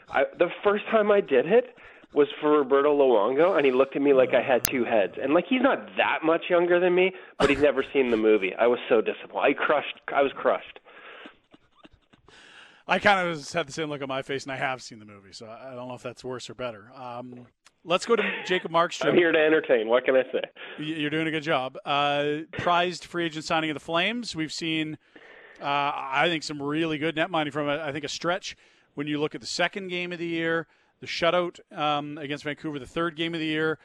I, 0.10 0.26
the 0.38 0.50
first 0.63 0.86
time 0.92 1.10
I 1.10 1.22
did 1.22 1.46
it, 1.48 1.76
was 2.13 2.28
for 2.39 2.52
Roberto 2.52 2.96
Luongo, 2.96 3.58
and 3.58 3.66
he 3.66 3.72
looked 3.72 3.96
at 3.96 4.02
me 4.02 4.13
like 4.13 4.34
I 4.34 4.42
had 4.42 4.68
two 4.68 4.84
heads. 4.84 5.13
And 5.22 5.34
like 5.34 5.46
he's 5.48 5.62
not 5.62 5.88
that 5.98 6.20
much 6.24 6.44
younger 6.50 6.80
than 6.80 6.94
me, 6.94 7.13
but 7.39 7.50
he's 7.50 7.62
never 7.62 7.84
seen 7.94 8.12
the 8.12 8.18
movie. 8.18 8.54
I 8.54 8.68
was 8.68 8.80
so 8.88 9.02
disappointed. 9.02 9.50
I 9.50 9.54
crushed. 9.54 9.96
I 10.13 10.22
was 10.22 10.32
crushed. 10.34 10.80
I 12.88 13.00
kind 13.00 13.28
of 13.28 13.52
had 13.52 13.67
the 13.67 13.72
same 13.72 13.89
look 13.89 14.02
on 14.02 14.08
my 14.08 14.22
face, 14.22 14.43
and 14.43 14.52
I 14.52 14.58
have 14.58 14.82
seen 14.82 15.00
the 15.00 15.06
movie, 15.06 15.32
so 15.32 15.48
I 15.48 15.74
don't 15.74 15.88
know 15.88 15.96
if 15.96 16.04
that's 16.04 16.24
worse 16.24 16.50
or 16.50 16.54
better. 16.54 16.91
Um, 16.96 17.48
let's 17.86 18.06
go 18.06 18.15
to 18.15 18.24
Jacob 18.46 18.72
Markstrom. 18.72 19.10
I'm 19.10 19.15
here 19.15 19.32
to 19.32 19.39
entertain. 19.39 19.88
What 19.88 20.06
can 20.06 20.15
I 20.15 20.24
say? 20.32 20.41
You're 20.80 21.10
doing 21.10 21.28
a 21.28 21.32
good 21.32 21.43
job. 21.43 21.78
Uh, 21.86 22.39
prized 22.58 23.06
free 23.06 23.26
agent 23.26 23.46
signing 23.46 23.69
of 23.69 23.76
the 23.76 23.80
Flames. 23.80 24.36
We've 24.36 24.52
seen, 24.52 24.98
uh, 25.62 25.65
I 25.65 26.26
think, 26.28 26.43
some 26.43 26.62
really 26.62 26.98
good 26.98 27.15
net 27.15 27.32
money 27.32 27.52
from, 27.52 27.69
I 27.69 27.91
think, 27.91 28.04
a 28.04 28.10
stretch 28.10 28.58
when 28.96 29.08
you 29.08 29.19
look 29.19 29.34
at 29.34 29.41
the 29.41 29.48
second 29.48 29.88
game 29.88 30.12
of 30.12 30.19
the 30.19 30.28
year 30.28 30.67
the 31.04 31.08
shutout 31.08 31.60
um, 31.78 32.17
against 32.17 32.46
Vancouver, 32.46 32.80
the 32.80 32.86
third 32.86 33.17
game 33.17 33.34
of 33.34 33.41
the 33.41 33.46
year, 33.46 33.78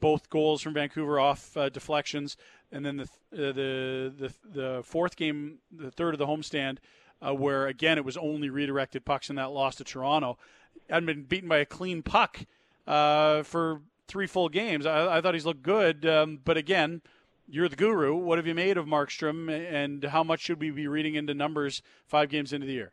both 0.00 0.28
goals 0.28 0.60
from 0.60 0.74
Vancouver 0.74 1.18
off 1.18 1.56
uh, 1.56 1.70
deflections, 1.70 2.36
and 2.70 2.84
then 2.84 2.98
the, 2.98 3.04
uh, 3.32 3.52
the 3.52 4.12
the 4.18 4.34
the 4.44 4.82
fourth 4.84 5.16
game, 5.16 5.60
the 5.72 5.90
third 5.90 6.14
of 6.14 6.18
the 6.18 6.26
homestand, 6.26 6.76
uh, 7.26 7.34
where 7.34 7.66
again 7.66 7.98
it 7.98 8.04
was 8.04 8.16
only 8.16 8.50
redirected 8.50 9.04
pucks 9.04 9.30
in 9.30 9.36
that 9.36 9.50
loss 9.50 9.76
to 9.76 9.84
Toronto. 9.84 10.38
Hadn't 10.88 11.06
been 11.06 11.24
beaten 11.24 11.48
by 11.48 11.58
a 11.58 11.66
clean 11.66 12.02
puck 12.02 12.40
uh, 12.86 13.42
for 13.42 13.80
three 14.06 14.26
full 14.26 14.48
games. 14.48 14.86
I, 14.86 15.18
I 15.18 15.20
thought 15.20 15.34
he's 15.34 15.46
looked 15.46 15.62
good, 15.62 16.06
um, 16.06 16.40
but 16.44 16.56
again. 16.56 17.02
You're 17.50 17.70
the 17.70 17.76
guru. 17.76 18.14
What 18.14 18.36
have 18.36 18.46
you 18.46 18.54
made 18.54 18.76
of 18.76 18.84
Markstrom, 18.84 19.48
and 19.48 20.04
how 20.04 20.22
much 20.22 20.40
should 20.40 20.60
we 20.60 20.70
be 20.70 20.86
reading 20.86 21.14
into 21.14 21.32
numbers 21.32 21.80
five 22.06 22.28
games 22.28 22.52
into 22.52 22.66
the 22.66 22.74
year? 22.74 22.92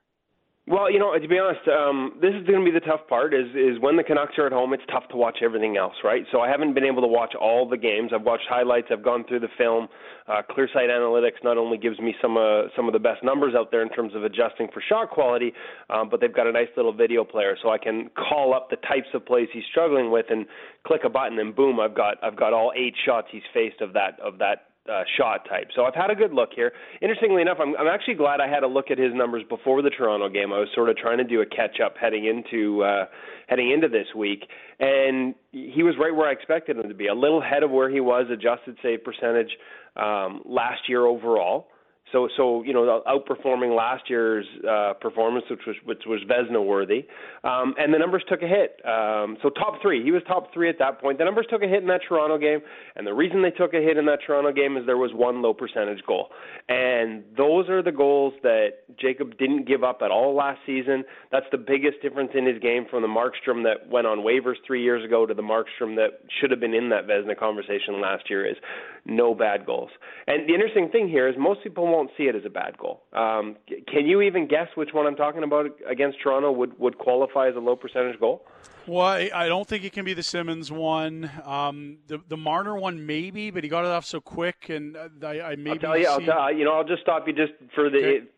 Well, 0.67 0.89
you 0.89 0.97
know, 0.97 1.13
to 1.13 1.27
be 1.27 1.37
honest, 1.37 1.61
um, 1.67 2.17
this 2.19 2.33
is 2.33 2.41
going 2.47 2.57
to 2.57 2.65
be 2.65 2.71
the 2.71 2.83
tough 2.83 3.05
part. 3.07 3.35
Is 3.35 3.45
is 3.53 3.79
when 3.79 3.97
the 3.97 4.03
Canucks 4.03 4.33
are 4.39 4.47
at 4.47 4.51
home, 4.51 4.73
it's 4.73 4.83
tough 4.91 5.07
to 5.09 5.15
watch 5.15 5.37
everything 5.43 5.77
else, 5.77 5.93
right? 6.03 6.23
So 6.31 6.39
I 6.41 6.49
haven't 6.49 6.73
been 6.73 6.83
able 6.83 7.03
to 7.03 7.07
watch 7.07 7.35
all 7.39 7.69
the 7.69 7.77
games. 7.77 8.09
I've 8.15 8.23
watched 8.23 8.47
highlights. 8.49 8.87
I've 8.89 9.03
gone 9.03 9.25
through 9.27 9.41
the 9.41 9.53
film. 9.59 9.87
Uh, 10.27 10.41
Clearsight 10.49 10.89
Analytics 10.89 11.43
not 11.43 11.59
only 11.59 11.77
gives 11.77 11.99
me 11.99 12.15
some 12.19 12.35
uh, 12.35 12.63
some 12.75 12.87
of 12.87 12.93
the 12.93 12.99
best 12.99 13.23
numbers 13.23 13.53
out 13.55 13.69
there 13.69 13.83
in 13.83 13.89
terms 13.89 14.15
of 14.15 14.23
adjusting 14.23 14.67
for 14.73 14.81
shot 14.89 15.11
quality, 15.11 15.53
um, 15.91 16.09
but 16.09 16.19
they've 16.19 16.35
got 16.35 16.47
a 16.47 16.51
nice 16.51 16.69
little 16.75 16.93
video 16.93 17.23
player, 17.23 17.55
so 17.61 17.69
I 17.69 17.77
can 17.77 18.09
call 18.17 18.55
up 18.55 18.71
the 18.71 18.77
types 18.77 19.13
of 19.13 19.23
plays 19.23 19.47
he's 19.53 19.65
struggling 19.69 20.09
with 20.09 20.25
and 20.31 20.47
click 20.87 21.01
a 21.05 21.09
button, 21.09 21.37
and 21.37 21.55
boom, 21.55 21.79
I've 21.79 21.95
got 21.95 22.17
I've 22.23 22.35
got 22.35 22.53
all 22.53 22.73
eight 22.75 22.95
shots 23.05 23.27
he's 23.31 23.45
faced 23.53 23.81
of 23.81 23.93
that 23.93 24.19
of 24.19 24.39
that 24.39 24.69
uh, 24.91 25.03
shot 25.17 25.47
type. 25.49 25.69
So 25.75 25.83
I've 25.85 25.95
had 25.95 26.11
a 26.11 26.15
good 26.15 26.33
look 26.33 26.49
here. 26.55 26.71
Interestingly 27.01 27.41
enough, 27.41 27.57
I'm, 27.59 27.75
I'm 27.77 27.87
actually 27.87 28.15
glad 28.15 28.39
I 28.39 28.47
had 28.47 28.63
a 28.63 28.67
look 28.67 28.91
at 28.91 28.97
his 28.97 29.13
numbers 29.13 29.43
before 29.49 29.81
the 29.81 29.89
Toronto 29.89 30.29
game. 30.29 30.53
I 30.53 30.59
was 30.59 30.69
sort 30.75 30.89
of 30.89 30.97
trying 30.97 31.17
to 31.17 31.23
do 31.23 31.41
a 31.41 31.45
catch 31.45 31.79
up 31.83 31.95
heading 31.99 32.25
into 32.25 32.83
uh, 32.83 33.05
heading 33.47 33.71
into 33.71 33.87
this 33.87 34.07
week, 34.15 34.47
and 34.79 35.35
he 35.51 35.83
was 35.83 35.95
right 35.99 36.13
where 36.15 36.29
I 36.29 36.31
expected 36.31 36.77
him 36.77 36.89
to 36.89 36.95
be. 36.95 37.07
A 37.07 37.13
little 37.13 37.41
ahead 37.41 37.63
of 37.63 37.71
where 37.71 37.89
he 37.89 37.99
was 37.99 38.25
adjusted 38.31 38.77
save 38.81 39.03
percentage 39.03 39.51
um, 39.95 40.41
last 40.45 40.87
year 40.87 41.05
overall. 41.05 41.67
So, 42.11 42.29
so 42.37 42.63
you 42.63 42.71
know, 42.71 43.01
outperforming 43.07 43.75
last 43.75 44.09
year's 44.09 44.45
uh, 44.67 44.93
performance, 45.01 45.45
which 45.49 45.61
was 45.65 45.75
which 45.85 46.03
was 46.05 46.21
Vezina 46.29 46.63
worthy, 46.63 47.07
um, 47.43 47.73
and 47.79 47.91
the 47.91 47.97
numbers 47.97 48.23
took 48.29 48.43
a 48.43 48.47
hit. 48.47 48.79
Um, 48.85 49.37
so, 49.41 49.49
top 49.49 49.81
three, 49.81 50.03
he 50.03 50.11
was 50.11 50.21
top 50.27 50.53
three 50.53 50.69
at 50.69 50.77
that 50.77 51.01
point. 51.01 51.17
The 51.17 51.25
numbers 51.25 51.47
took 51.49 51.63
a 51.63 51.67
hit 51.67 51.81
in 51.81 51.87
that 51.87 52.01
Toronto 52.07 52.37
game, 52.37 52.59
and 52.95 53.07
the 53.07 53.13
reason 53.13 53.41
they 53.41 53.49
took 53.49 53.73
a 53.73 53.81
hit 53.81 53.97
in 53.97 54.05
that 54.05 54.19
Toronto 54.25 54.51
game 54.51 54.77
is 54.77 54.85
there 54.85 54.97
was 54.97 55.11
one 55.15 55.41
low 55.41 55.53
percentage 55.53 56.03
goal, 56.05 56.29
and 56.69 57.23
those 57.35 57.69
are 57.69 57.81
the 57.81 57.91
goals 57.91 58.33
that 58.43 58.85
Jacob 58.99 59.37
didn't 59.39 59.67
give 59.67 59.83
up 59.83 60.01
at 60.03 60.11
all 60.11 60.35
last 60.35 60.59
season. 60.65 61.03
That's 61.31 61.47
the 61.51 61.57
biggest 61.57 62.03
difference 62.03 62.31
in 62.35 62.45
his 62.45 62.59
game 62.59 62.85
from 62.89 63.01
the 63.01 63.07
Markstrom 63.07 63.63
that 63.63 63.89
went 63.89 64.05
on 64.05 64.19
waivers 64.19 64.55
three 64.65 64.83
years 64.83 65.03
ago 65.03 65.25
to 65.25 65.33
the 65.33 65.41
Markstrom 65.41 65.95
that 65.95 66.21
should 66.39 66.51
have 66.51 66.59
been 66.59 66.75
in 66.75 66.89
that 66.89 67.07
Vezina 67.07 67.37
conversation 67.37 67.99
last 67.99 68.29
year. 68.29 68.45
Is 68.45 68.57
no 69.05 69.35
bad 69.35 69.65
goals. 69.65 69.91
And 70.27 70.49
the 70.49 70.53
interesting 70.53 70.89
thing 70.89 71.07
here 71.07 71.27
is 71.27 71.35
most 71.37 71.63
people 71.63 71.85
won't 71.87 72.09
see 72.17 72.23
it 72.23 72.35
as 72.35 72.43
a 72.45 72.49
bad 72.49 72.77
goal. 72.77 73.03
Um, 73.13 73.55
can 73.87 74.05
you 74.05 74.21
even 74.21 74.47
guess 74.47 74.67
which 74.75 74.89
one 74.93 75.05
I'm 75.05 75.15
talking 75.15 75.43
about 75.43 75.67
against 75.89 76.17
Toronto 76.21 76.51
would 76.51 76.77
would 76.79 76.97
qualify 76.97 77.47
as 77.47 77.55
a 77.55 77.59
low 77.59 77.75
percentage 77.75 78.19
goal? 78.19 78.45
Well, 78.87 79.27
I 79.33 79.47
don't 79.47 79.67
think 79.67 79.83
it 79.83 79.93
can 79.93 80.05
be 80.05 80.13
the 80.13 80.23
Simmons 80.23 80.71
one. 80.71 81.29
Um, 81.43 81.97
the 82.07 82.19
the 82.27 82.37
Marner 82.37 82.75
one 82.75 83.05
maybe, 83.05 83.51
but 83.51 83.63
he 83.63 83.69
got 83.69 83.85
it 83.85 83.91
off 83.91 84.05
so 84.05 84.19
quick, 84.19 84.69
and 84.69 84.97
I, 85.23 85.41
I 85.41 85.55
maybe. 85.55 85.69
I'll 85.69 85.77
tell 85.77 85.97
you. 85.97 86.07
I'll 86.07 86.21
tell 86.21 86.53
you 86.53 86.65
know. 86.65 86.73
I'll 86.73 86.83
just 86.83 87.01
stop 87.01 87.27
you 87.27 87.33
just 87.33 87.53
for 87.73 87.89
the. 87.89 87.97
Okay. 87.97 88.09
It, 88.17 88.31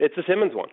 it's 0.00 0.14
the 0.14 0.22
Simmons 0.28 0.54
one. 0.54 0.68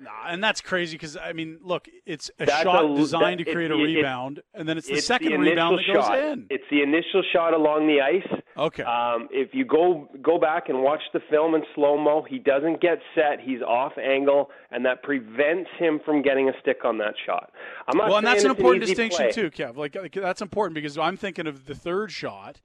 Nah, 0.00 0.28
and 0.28 0.42
that's 0.42 0.60
crazy 0.60 0.96
because 0.96 1.16
I 1.16 1.32
mean, 1.32 1.58
look, 1.62 1.88
it's 2.06 2.30
a 2.38 2.46
that's 2.46 2.62
shot 2.62 2.90
a, 2.90 2.94
designed 2.96 3.40
that, 3.40 3.44
to 3.44 3.52
create 3.52 3.70
it, 3.70 3.74
a 3.74 3.76
rebound, 3.76 4.38
it, 4.38 4.44
and 4.54 4.68
then 4.68 4.78
it's 4.78 4.86
the 4.86 4.94
it's 4.94 5.06
second 5.06 5.32
the 5.32 5.38
rebound 5.38 5.78
that 5.78 5.84
shot. 5.84 6.12
goes 6.12 6.32
in. 6.32 6.46
It's 6.48 6.64
the 6.70 6.82
initial 6.82 7.22
shot 7.32 7.52
along 7.52 7.86
the 7.86 8.00
ice. 8.00 8.40
Okay. 8.56 8.82
Um, 8.82 9.28
if 9.30 9.50
you 9.52 9.64
go 9.64 10.08
go 10.22 10.38
back 10.38 10.68
and 10.68 10.82
watch 10.82 11.02
the 11.12 11.20
film 11.30 11.54
in 11.54 11.62
slow 11.74 11.98
mo, 11.98 12.24
he 12.28 12.38
doesn't 12.38 12.80
get 12.80 12.98
set. 13.14 13.40
He's 13.40 13.60
off 13.62 13.92
angle, 13.98 14.50
and 14.70 14.84
that 14.86 15.02
prevents 15.02 15.70
him 15.78 16.00
from 16.04 16.22
getting 16.22 16.48
a 16.48 16.52
stick 16.60 16.84
on 16.84 16.98
that 16.98 17.14
shot. 17.26 17.52
I'm 17.86 17.98
not 17.98 18.08
well, 18.08 18.18
and 18.18 18.26
that's 18.26 18.44
an 18.44 18.50
important 18.50 18.82
an 18.84 18.88
distinction 18.88 19.30
play. 19.30 19.32
too, 19.32 19.50
Kev. 19.50 19.76
Like, 19.76 19.94
like 19.94 20.12
that's 20.12 20.40
important 20.40 20.74
because 20.74 20.96
I'm 20.96 21.16
thinking 21.16 21.46
of 21.46 21.66
the 21.66 21.74
third 21.74 22.10
shot 22.10 22.60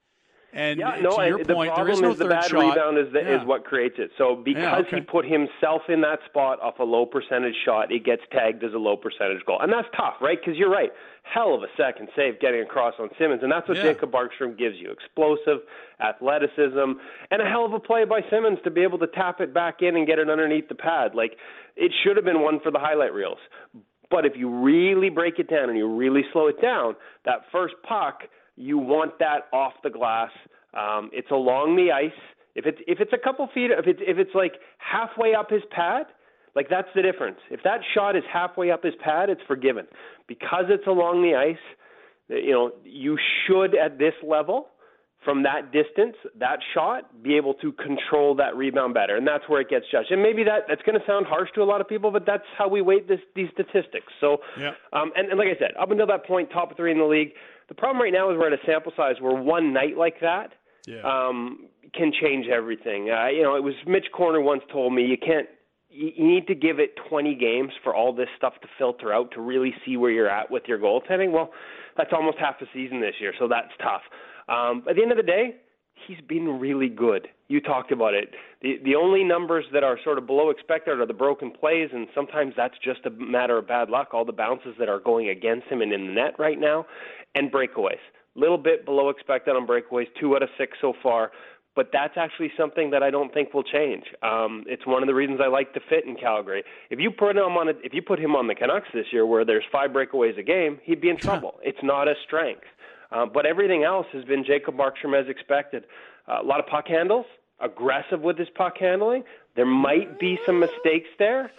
and 0.55 0.79
yeah, 0.79 0.99
no, 1.01 1.17
to 1.17 1.27
your 1.27 1.43
the 1.43 1.53
point, 1.53 1.73
problem 1.73 1.87
there 1.87 1.93
is 1.93 2.01
no 2.01 2.11
is 2.11 2.17
the 2.17 2.25
bad 2.27 2.45
shot. 2.45 2.59
rebound 2.59 2.97
is, 2.97 3.11
the, 3.11 3.19
yeah. 3.19 3.41
is 3.41 3.45
what 3.45 3.65
creates 3.65 3.95
it. 3.97 4.11
So 4.17 4.35
because 4.35 4.63
yeah, 4.63 4.77
okay. 4.77 4.95
he 4.97 5.01
put 5.01 5.25
himself 5.25 5.83
in 5.89 6.01
that 6.01 6.19
spot 6.25 6.61
off 6.61 6.79
a 6.79 6.83
low 6.83 7.05
percentage 7.05 7.55
shot, 7.65 7.91
it 7.91 8.05
gets 8.05 8.21
tagged 8.31 8.63
as 8.63 8.73
a 8.73 8.77
low 8.77 8.95
percentage 8.97 9.43
goal, 9.45 9.59
and 9.61 9.71
that's 9.71 9.87
tough, 9.95 10.15
right? 10.21 10.39
Because 10.39 10.57
you're 10.57 10.71
right, 10.71 10.91
hell 11.23 11.53
of 11.53 11.61
a 11.61 11.67
second 11.77 12.07
save 12.15 12.39
getting 12.39 12.61
across 12.61 12.93
on 12.99 13.09
Simmons, 13.19 13.43
and 13.43 13.51
that's 13.51 13.67
what 13.67 13.77
Yeah. 13.77 13.83
Jacob 13.83 14.11
Markstrom 14.11 14.57
gives 14.57 14.77
you: 14.77 14.91
explosive 14.91 15.59
athleticism 15.99 16.99
and 17.31 17.41
a 17.41 17.45
hell 17.45 17.65
of 17.65 17.73
a 17.73 17.79
play 17.79 18.05
by 18.05 18.21
Simmons 18.29 18.59
to 18.63 18.71
be 18.71 18.81
able 18.81 18.99
to 18.99 19.07
tap 19.07 19.41
it 19.41 19.53
back 19.53 19.81
in 19.81 19.95
and 19.95 20.07
get 20.07 20.19
it 20.19 20.29
underneath 20.29 20.67
the 20.69 20.75
pad. 20.75 21.15
Like 21.15 21.37
it 21.75 21.91
should 22.03 22.15
have 22.15 22.25
been 22.25 22.41
one 22.41 22.59
for 22.61 22.71
the 22.71 22.79
highlight 22.79 23.13
reels. 23.13 23.39
But 24.11 24.25
if 24.25 24.33
you 24.35 24.49
really 24.49 25.09
break 25.09 25.39
it 25.39 25.49
down 25.49 25.67
and 25.69 25.77
you 25.77 25.87
really 25.87 26.23
slow 26.31 26.47
it 26.47 26.61
down, 26.61 26.95
that 27.25 27.41
first 27.51 27.73
puck, 27.87 28.23
you 28.55 28.77
want 28.77 29.19
that 29.19 29.47
off 29.53 29.73
the 29.83 29.89
glass. 29.89 30.31
Um, 30.73 31.09
it's 31.13 31.31
along 31.31 31.75
the 31.75 31.91
ice. 31.91 32.11
If 32.55 32.65
it's 32.65 32.79
if 32.87 32.99
it's 32.99 33.11
a 33.13 33.17
couple 33.17 33.47
feet, 33.53 33.71
if 33.71 33.85
it's 33.87 33.99
if 34.01 34.17
it's 34.17 34.33
like 34.33 34.53
halfway 34.77 35.35
up 35.35 35.49
his 35.49 35.61
pad, 35.71 36.05
like 36.55 36.67
that's 36.69 36.87
the 36.95 37.01
difference. 37.01 37.37
If 37.51 37.61
that 37.63 37.81
shot 37.93 38.15
is 38.15 38.23
halfway 38.31 38.71
up 38.71 38.83
his 38.83 38.93
pad, 39.03 39.29
it's 39.29 39.41
forgiven. 39.47 39.87
Because 40.27 40.65
it's 40.69 40.87
along 40.87 41.21
the 41.21 41.35
ice, 41.35 41.57
you 42.29 42.51
know, 42.51 42.71
you 42.83 43.17
should 43.45 43.75
at 43.75 43.99
this 43.99 44.13
level, 44.25 44.67
from 45.23 45.43
that 45.43 45.71
distance, 45.73 46.15
that 46.39 46.59
shot, 46.73 47.21
be 47.21 47.35
able 47.35 47.55
to 47.55 47.71
control 47.73 48.35
that 48.35 48.55
rebound 48.55 48.93
better, 48.93 49.17
and 49.17 49.27
that's 49.27 49.43
where 49.49 49.59
it 49.59 49.69
gets 49.69 49.85
judged. 49.91 50.11
And 50.11 50.21
maybe 50.21 50.43
that 50.45 50.61
that's 50.69 50.81
going 50.83 50.97
to 50.99 51.05
sound 51.05 51.25
harsh 51.25 51.49
to 51.55 51.61
a 51.61 51.65
lot 51.65 51.81
of 51.81 51.87
people, 51.89 52.09
but 52.11 52.25
that's 52.25 52.43
how 52.57 52.67
we 52.69 52.81
weight 52.81 53.07
this, 53.07 53.19
these 53.35 53.49
statistics. 53.53 54.13
So, 54.21 54.37
Yeah. 54.57 54.71
um, 54.93 55.11
and, 55.17 55.27
and 55.29 55.37
like 55.37 55.47
I 55.49 55.59
said, 55.59 55.71
up 55.79 55.91
until 55.91 56.07
that 56.07 56.25
point, 56.25 56.51
top 56.51 56.77
three 56.77 56.91
in 56.91 56.99
the 56.99 57.05
league. 57.05 57.33
The 57.67 57.73
problem 57.75 58.01
right 58.01 58.13
now 58.13 58.29
is 58.31 58.37
we're 58.37 58.47
at 58.53 58.53
a 58.53 58.65
sample 58.65 58.91
size 58.95 59.15
where 59.19 59.35
one 59.35 59.73
night 59.73 59.97
like 59.97 60.19
that 60.21 60.53
Yeah. 60.87 61.01
um, 61.03 61.67
can 61.93 62.11
change 62.11 62.47
everything. 62.47 63.09
Uh, 63.09 63.27
you 63.27 63.41
know, 63.43 63.55
it 63.55 63.63
was 63.63 63.73
Mitch 63.87 64.11
Corner 64.11 64.41
once 64.41 64.63
told 64.71 64.93
me 64.93 65.05
you 65.05 65.17
can't. 65.17 65.47
You 65.89 66.11
need 66.27 66.47
to 66.47 66.55
give 66.55 66.79
it 66.79 66.97
20 67.09 67.35
games 67.35 67.71
for 67.81 67.95
all 67.95 68.11
this 68.11 68.27
stuff 68.35 68.53
to 68.61 68.67
filter 68.77 69.13
out 69.13 69.31
to 69.31 69.39
really 69.41 69.73
see 69.85 69.95
where 69.95 70.11
you're 70.11 70.29
at 70.29 70.51
with 70.51 70.63
your 70.67 70.77
goaltending. 70.77 71.31
Well, 71.31 71.53
that's 71.95 72.11
almost 72.11 72.37
half 72.37 72.55
a 72.61 72.65
season 72.73 72.99
this 72.99 73.15
year, 73.21 73.33
so 73.39 73.47
that's 73.47 73.71
tough. 73.81 74.01
Um, 74.49 74.83
at 74.89 74.97
the 74.97 75.01
end 75.01 75.11
of 75.11 75.17
the 75.17 75.23
day, 75.23 75.55
he's 76.07 76.19
been 76.27 76.59
really 76.59 76.89
good. 76.89 77.27
You 77.47 77.61
talked 77.61 77.91
about 77.91 78.13
it. 78.13 78.33
The 78.61 78.79
the 78.83 78.95
only 78.95 79.23
numbers 79.23 79.65
that 79.73 79.83
are 79.83 79.97
sort 80.03 80.17
of 80.17 80.25
below 80.25 80.49
expected 80.49 80.99
are 80.99 81.05
the 81.05 81.13
broken 81.13 81.51
plays, 81.51 81.89
and 81.93 82.07
sometimes 82.13 82.53
that's 82.57 82.75
just 82.83 83.05
a 83.05 83.09
matter 83.09 83.57
of 83.57 83.67
bad 83.67 83.89
luck. 83.89 84.09
All 84.13 84.25
the 84.25 84.33
bounces 84.33 84.75
that 84.79 84.89
are 84.89 84.99
going 84.99 85.29
against 85.29 85.67
him 85.67 85.81
and 85.81 85.93
in 85.93 86.07
the 86.07 86.13
net 86.13 86.35
right 86.39 86.59
now, 86.59 86.85
and 87.35 87.51
breakaways. 87.51 88.01
Little 88.35 88.57
bit 88.57 88.85
below 88.85 89.09
expected 89.09 89.55
on 89.55 89.65
breakaways, 89.65 90.07
two 90.19 90.35
out 90.35 90.43
of 90.43 90.49
six 90.57 90.77
so 90.81 90.93
far. 91.01 91.31
But 91.75 91.89
that's 91.91 92.13
actually 92.15 92.51
something 92.57 92.91
that 92.91 93.03
I 93.03 93.11
don't 93.11 93.33
think 93.33 93.53
will 93.53 93.63
change. 93.63 94.05
Um, 94.23 94.63
it's 94.65 94.87
one 94.87 95.03
of 95.03 95.07
the 95.07 95.13
reasons 95.13 95.41
I 95.43 95.47
like 95.47 95.73
to 95.73 95.81
fit 95.89 96.05
in 96.05 96.15
Calgary. 96.15 96.63
If 96.89 96.99
you 97.01 97.11
put 97.11 97.35
him 97.35 97.57
on 97.57 97.67
a, 97.67 97.73
if 97.83 97.93
you 97.93 98.01
put 98.01 98.17
him 98.17 98.33
on 98.33 98.47
the 98.47 98.55
Canucks 98.55 98.87
this 98.93 99.07
year, 99.11 99.25
where 99.25 99.43
there's 99.43 99.65
five 99.73 99.89
breakaways 99.91 100.39
a 100.39 100.43
game, 100.43 100.79
he'd 100.83 101.01
be 101.01 101.09
in 101.09 101.17
trouble. 101.27 101.55
it's 101.63 101.83
not 101.83 102.07
a 102.07 102.13
strength. 102.25 102.63
Uh, 103.15 103.25
but 103.25 103.45
everything 103.45 103.83
else 103.83 104.05
has 104.11 104.25
been 104.25 104.43
Jacob 104.43 104.75
Markstrom 104.75 105.17
as 105.17 105.29
expected. 105.29 105.85
Uh, 106.27 106.39
a 106.41 106.43
lot 106.43 106.59
of 106.59 106.67
puck 106.67 106.85
handles, 106.87 107.25
aggressive 107.61 108.19
with 108.19 108.37
his 108.37 108.49
puck 108.55 108.77
handling. 108.77 109.23
There 109.55 109.65
might 109.65 110.19
be 110.19 110.37
some 110.45 110.59
mistakes 110.59 111.07
there. 111.17 111.49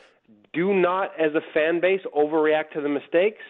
Do 0.53 0.75
not, 0.75 1.19
as 1.19 1.35
a 1.35 1.41
fan 1.55 1.81
base, 1.81 2.03
overreact 2.15 2.73
to 2.75 2.83
the 2.83 2.91
mistakes 2.91 3.43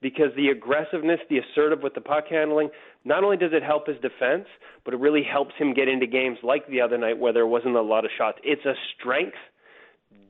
because 0.00 0.28
the 0.36 0.50
aggressiveness, 0.50 1.18
the 1.28 1.38
assertive 1.38 1.82
with 1.82 1.94
the 1.94 2.00
puck 2.00 2.28
handling, 2.30 2.70
not 3.04 3.24
only 3.24 3.36
does 3.36 3.52
it 3.52 3.64
help 3.64 3.88
his 3.88 3.96
defense, 3.96 4.46
but 4.84 4.94
it 4.94 5.00
really 5.00 5.24
helps 5.24 5.54
him 5.56 5.74
get 5.74 5.88
into 5.88 6.06
games 6.06 6.38
like 6.44 6.68
the 6.68 6.80
other 6.80 6.96
night 6.96 7.18
where 7.18 7.32
there 7.32 7.46
wasn't 7.48 7.74
a 7.74 7.82
lot 7.82 8.04
of 8.04 8.12
shots. 8.16 8.38
It's 8.44 8.64
a 8.66 8.74
strength. 8.96 9.36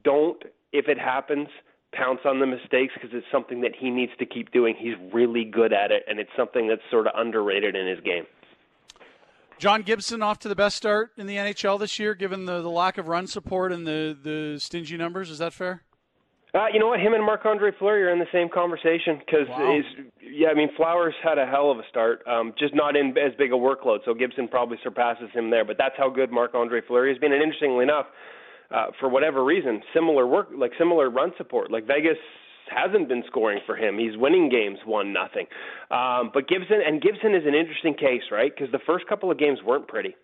Don't, 0.03 0.43
if 0.73 0.89
it 0.89 0.99
happens, 0.99 1.49
pounce 1.93 2.21
on 2.25 2.39
the 2.41 2.47
mistakes 2.47 2.95
because 2.95 3.11
it's 3.13 3.27
something 3.33 3.61
that 3.63 3.73
he 3.79 3.91
needs 3.91 4.13
to 4.19 4.27
keep 4.27 4.53
doing. 4.53 4.75
He's 4.79 4.95
really 5.13 5.45
good 5.45 5.73
at 5.73 5.91
it, 5.91 6.03
and 6.09 6.19
it's 6.19 6.31
something 6.37 6.69
that's 6.69 6.83
sort 6.91 7.07
of 7.07 7.13
underrated 7.17 7.75
in 7.77 7.87
his 7.87 8.01
game. 8.01 8.27
John 9.59 9.83
Gibson 9.83 10.23
off 10.23 10.39
to 10.41 10.49
the 10.49 10.55
best 10.55 10.77
start 10.77 11.11
in 11.17 11.27
the 11.27 11.35
NHL 11.37 11.81
this 11.81 11.99
year, 11.99 12.15
given 12.15 12.45
the, 12.45 12.63
the 12.63 12.71
lack 12.71 12.97
of 12.97 13.09
run 13.09 13.27
support 13.27 13.73
and 13.73 13.87
the, 13.87 14.17
the 14.23 14.61
stingy 14.61 14.97
numbers. 14.97 15.31
Is 15.31 15.39
that 15.39 15.53
fair? 15.53 15.83
Uh, 16.55 16.67
you 16.73 16.79
know 16.79 16.87
what? 16.87 17.01
Him 17.01 17.13
and 17.13 17.25
Marc 17.25 17.45
Andre 17.45 17.73
Fleury 17.79 18.05
are 18.05 18.11
in 18.13 18.21
the 18.21 18.27
same 18.33 18.49
conversation 18.49 19.19
because, 19.19 19.49
Wow. 19.49 19.81
yeah, 20.23 20.49
I 20.49 20.55
mean, 20.55 20.71
Flowers 20.77 21.15
had 21.23 21.39
a 21.39 21.45
hell 21.47 21.71
of 21.71 21.79
a 21.79 21.83
start, 21.91 22.27
um, 22.27 22.55
just 22.59 22.75
not 22.75 22.97
in 22.97 23.09
as 23.19 23.35
big 23.37 23.53
a 23.53 23.57
workload. 23.57 23.99
So 24.05 24.15
Gibson 24.15 24.49
probably 24.49 24.79
surpasses 24.83 25.29
him 25.35 25.51
there. 25.51 25.65
But 25.65 25.77
that's 25.77 25.95
how 25.99 26.09
good 26.09 26.31
Marc 26.31 26.55
Andre 26.55 26.81
Fleury 26.87 27.11
has 27.13 27.19
been. 27.19 27.33
And 27.33 27.43
interestingly 27.43 27.83
enough, 27.83 28.07
uh, 28.75 28.87
for 29.01 29.09
whatever 29.09 29.45
reason, 29.45 29.83
similar 29.95 30.27
work, 30.27 30.49
like 30.57 30.73
similar 30.79 31.11
run 31.11 31.33
support, 31.37 31.71
like 31.71 31.87
Vegas 31.87 32.19
hasn't 32.69 33.09
been 33.09 33.23
scoring 33.27 33.61
for 33.65 33.77
him. 33.77 33.99
He's 33.99 34.17
winning 34.17 34.51
games 34.51 34.79
one 34.85 35.13
nothing. 35.13 35.47
Um, 35.91 36.31
but 36.35 36.49
Gibson 36.49 36.81
and 36.87 37.01
Gibson 37.01 37.35
is 37.35 37.45
an 37.47 37.55
interesting 37.55 37.95
case, 37.95 38.29
right? 38.31 38.53
Because 38.55 38.71
the 38.73 38.81
first 38.87 39.07
couple 39.09 39.31
of 39.31 39.39
games 39.39 39.61
weren't 39.65 39.89
pretty 39.89 40.15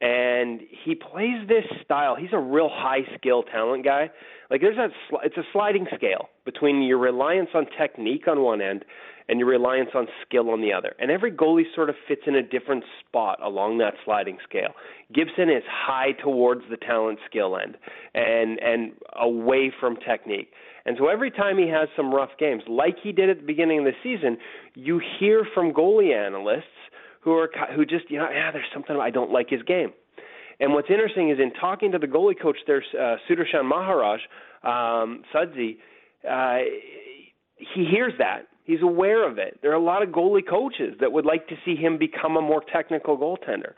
and 0.00 0.60
he 0.84 0.94
plays 0.94 1.46
this 1.48 1.64
style. 1.84 2.16
He's 2.16 2.32
a 2.32 2.38
real 2.38 2.68
high 2.70 3.02
skill 3.16 3.42
talent 3.42 3.84
guy. 3.84 4.10
Like 4.50 4.60
there's 4.60 4.76
that 4.76 4.90
sli- 5.10 5.24
it's 5.24 5.36
a 5.36 5.44
sliding 5.52 5.86
scale 5.94 6.28
between 6.44 6.82
your 6.82 6.98
reliance 6.98 7.50
on 7.54 7.66
technique 7.78 8.28
on 8.28 8.42
one 8.42 8.60
end 8.60 8.84
and 9.28 9.38
your 9.38 9.48
reliance 9.48 9.90
on 9.94 10.06
skill 10.26 10.50
on 10.50 10.60
the 10.60 10.72
other. 10.72 10.94
And 10.98 11.10
every 11.10 11.32
goalie 11.32 11.64
sort 11.74 11.88
of 11.88 11.96
fits 12.06 12.22
in 12.26 12.34
a 12.34 12.42
different 12.42 12.84
spot 13.00 13.38
along 13.42 13.78
that 13.78 13.94
sliding 14.04 14.38
scale. 14.48 14.74
Gibson 15.12 15.48
is 15.48 15.62
high 15.68 16.12
towards 16.22 16.62
the 16.70 16.76
talent 16.76 17.18
skill 17.28 17.56
end 17.56 17.76
and 18.14 18.58
and 18.60 18.92
away 19.16 19.72
from 19.80 19.96
technique. 19.96 20.50
And 20.86 20.96
so 20.98 21.08
every 21.08 21.30
time 21.30 21.56
he 21.56 21.68
has 21.68 21.88
some 21.96 22.12
rough 22.12 22.36
games, 22.38 22.62
like 22.68 22.96
he 23.02 23.12
did 23.12 23.30
at 23.30 23.38
the 23.38 23.46
beginning 23.46 23.78
of 23.78 23.84
the 23.86 23.92
season, 24.02 24.36
you 24.74 25.00
hear 25.18 25.46
from 25.54 25.72
goalie 25.72 26.14
analysts 26.14 26.64
who 27.20 27.32
are 27.32 27.50
who 27.74 27.86
just 27.86 28.10
you 28.10 28.18
know 28.18 28.28
yeah 28.30 28.50
there's 28.52 28.66
something 28.72 28.96
I 28.96 29.10
don't 29.10 29.30
like 29.30 29.48
his 29.48 29.62
game. 29.62 29.92
And 30.60 30.72
what's 30.72 30.90
interesting 30.90 31.30
is 31.30 31.38
in 31.40 31.52
talking 31.54 31.92
to 31.92 31.98
the 31.98 32.06
goalie 32.06 32.40
coach 32.40 32.58
there, 32.66 32.82
uh, 32.94 33.16
Sudarshan 33.28 33.64
Maharaj, 33.64 34.20
um, 34.62 35.24
Sudsy, 35.34 35.78
uh, 36.28 36.58
he 37.56 37.86
hears 37.86 38.12
that. 38.18 38.46
He's 38.64 38.82
aware 38.82 39.28
of 39.28 39.38
it. 39.38 39.58
There 39.62 39.70
are 39.70 39.74
a 39.76 39.82
lot 39.82 40.02
of 40.02 40.08
goalie 40.08 40.46
coaches 40.46 40.94
that 41.00 41.12
would 41.12 41.26
like 41.26 41.48
to 41.48 41.54
see 41.64 41.76
him 41.76 41.98
become 41.98 42.36
a 42.36 42.40
more 42.40 42.62
technical 42.72 43.16
goaltender. 43.16 43.74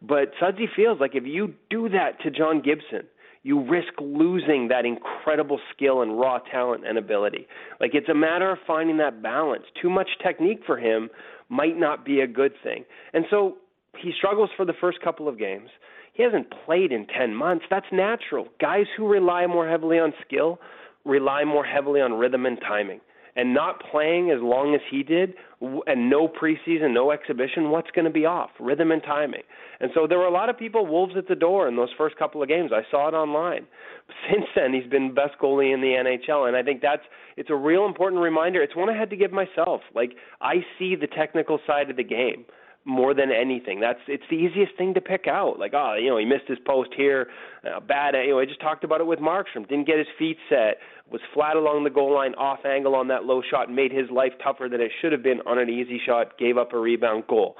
But 0.00 0.32
Sudsy 0.40 0.66
feels 0.74 1.00
like 1.00 1.14
if 1.14 1.24
you 1.26 1.54
do 1.70 1.88
that 1.88 2.20
to 2.22 2.30
John 2.30 2.62
Gibson, 2.62 3.08
you 3.42 3.68
risk 3.68 3.92
losing 4.00 4.68
that 4.68 4.84
incredible 4.84 5.58
skill 5.74 6.02
and 6.02 6.18
raw 6.18 6.38
talent 6.38 6.86
and 6.86 6.98
ability. 6.98 7.48
Like 7.80 7.92
it's 7.94 8.08
a 8.08 8.14
matter 8.14 8.50
of 8.52 8.58
finding 8.66 8.98
that 8.98 9.22
balance. 9.22 9.64
Too 9.80 9.90
much 9.90 10.08
technique 10.22 10.60
for 10.64 10.78
him 10.78 11.10
might 11.48 11.76
not 11.76 12.04
be 12.04 12.20
a 12.20 12.26
good 12.26 12.52
thing. 12.62 12.84
And 13.12 13.24
so 13.30 13.56
he 14.00 14.12
struggles 14.16 14.50
for 14.56 14.64
the 14.64 14.74
first 14.80 15.00
couple 15.02 15.28
of 15.28 15.38
games. 15.38 15.70
He 16.12 16.22
hasn't 16.22 16.52
played 16.64 16.92
in 16.92 17.06
10 17.06 17.34
months. 17.34 17.64
That's 17.70 17.86
natural. 17.92 18.48
Guys 18.60 18.86
who 18.96 19.08
rely 19.08 19.46
more 19.46 19.68
heavily 19.68 19.98
on 19.98 20.12
skill 20.26 20.60
rely 21.04 21.44
more 21.44 21.64
heavily 21.64 22.00
on 22.00 22.12
rhythm 22.14 22.44
and 22.44 22.58
timing. 22.60 23.00
And 23.38 23.54
not 23.54 23.80
playing 23.90 24.32
as 24.32 24.40
long 24.42 24.74
as 24.74 24.80
he 24.90 25.04
did, 25.04 25.34
and 25.60 26.10
no 26.10 26.26
preseason, 26.26 26.92
no 26.92 27.12
exhibition, 27.12 27.70
what's 27.70 27.90
going 27.92 28.04
to 28.04 28.10
be 28.10 28.26
off? 28.26 28.50
Rhythm 28.58 28.90
and 28.90 29.00
timing. 29.00 29.42
And 29.78 29.92
so 29.94 30.08
there 30.08 30.18
were 30.18 30.26
a 30.26 30.32
lot 30.32 30.48
of 30.48 30.58
people 30.58 30.84
wolves 30.86 31.14
at 31.16 31.28
the 31.28 31.36
door 31.36 31.68
in 31.68 31.76
those 31.76 31.90
first 31.96 32.16
couple 32.16 32.42
of 32.42 32.48
games. 32.48 32.72
I 32.74 32.82
saw 32.90 33.06
it 33.06 33.14
online. 33.14 33.66
Since 34.30 34.46
then, 34.56 34.74
he's 34.74 34.90
been 34.90 35.14
best 35.14 35.38
goalie 35.40 35.72
in 35.72 35.80
the 35.80 35.94
NHL, 35.94 36.48
and 36.48 36.56
I 36.56 36.64
think 36.64 36.82
that's 36.82 37.02
it's 37.36 37.50
a 37.50 37.54
real 37.54 37.86
important 37.86 38.20
reminder. 38.20 38.60
It's 38.60 38.74
one 38.74 38.90
I 38.90 38.98
had 38.98 39.10
to 39.10 39.16
give 39.16 39.30
myself. 39.30 39.82
Like 39.94 40.16
I 40.40 40.64
see 40.76 40.96
the 40.96 41.06
technical 41.06 41.60
side 41.64 41.90
of 41.90 41.96
the 41.96 42.02
game 42.02 42.44
more 42.84 43.12
than 43.12 43.30
anything. 43.30 43.80
That's 43.80 44.00
it's 44.08 44.24
the 44.30 44.36
easiest 44.36 44.76
thing 44.76 44.94
to 44.94 45.00
pick 45.00 45.26
out. 45.28 45.58
Like, 45.58 45.72
oh, 45.74 45.94
you 46.00 46.08
know, 46.08 46.16
he 46.16 46.24
missed 46.24 46.48
his 46.48 46.58
post 46.66 46.90
here, 46.96 47.28
uh, 47.64 47.80
bad. 47.80 48.14
You 48.14 48.30
know, 48.30 48.38
I 48.38 48.46
just 48.46 48.60
talked 48.60 48.84
about 48.84 49.00
it 49.00 49.06
with 49.06 49.18
Markstrom. 49.18 49.68
Didn't 49.68 49.86
get 49.86 49.98
his 49.98 50.06
feet 50.18 50.38
set, 50.48 50.78
was 51.10 51.20
flat 51.34 51.56
along 51.56 51.84
the 51.84 51.90
goal 51.90 52.14
line, 52.14 52.34
off 52.34 52.60
angle 52.64 52.94
on 52.94 53.08
that 53.08 53.24
low 53.24 53.42
shot, 53.48 53.70
made 53.70 53.92
his 53.92 54.10
life 54.10 54.32
tougher 54.42 54.68
than 54.70 54.80
it 54.80 54.90
should 55.00 55.12
have 55.12 55.22
been 55.22 55.40
on 55.46 55.58
an 55.58 55.68
easy 55.68 56.00
shot. 56.04 56.38
Gave 56.38 56.56
up 56.56 56.72
a 56.72 56.78
rebound 56.78 57.24
goal. 57.28 57.56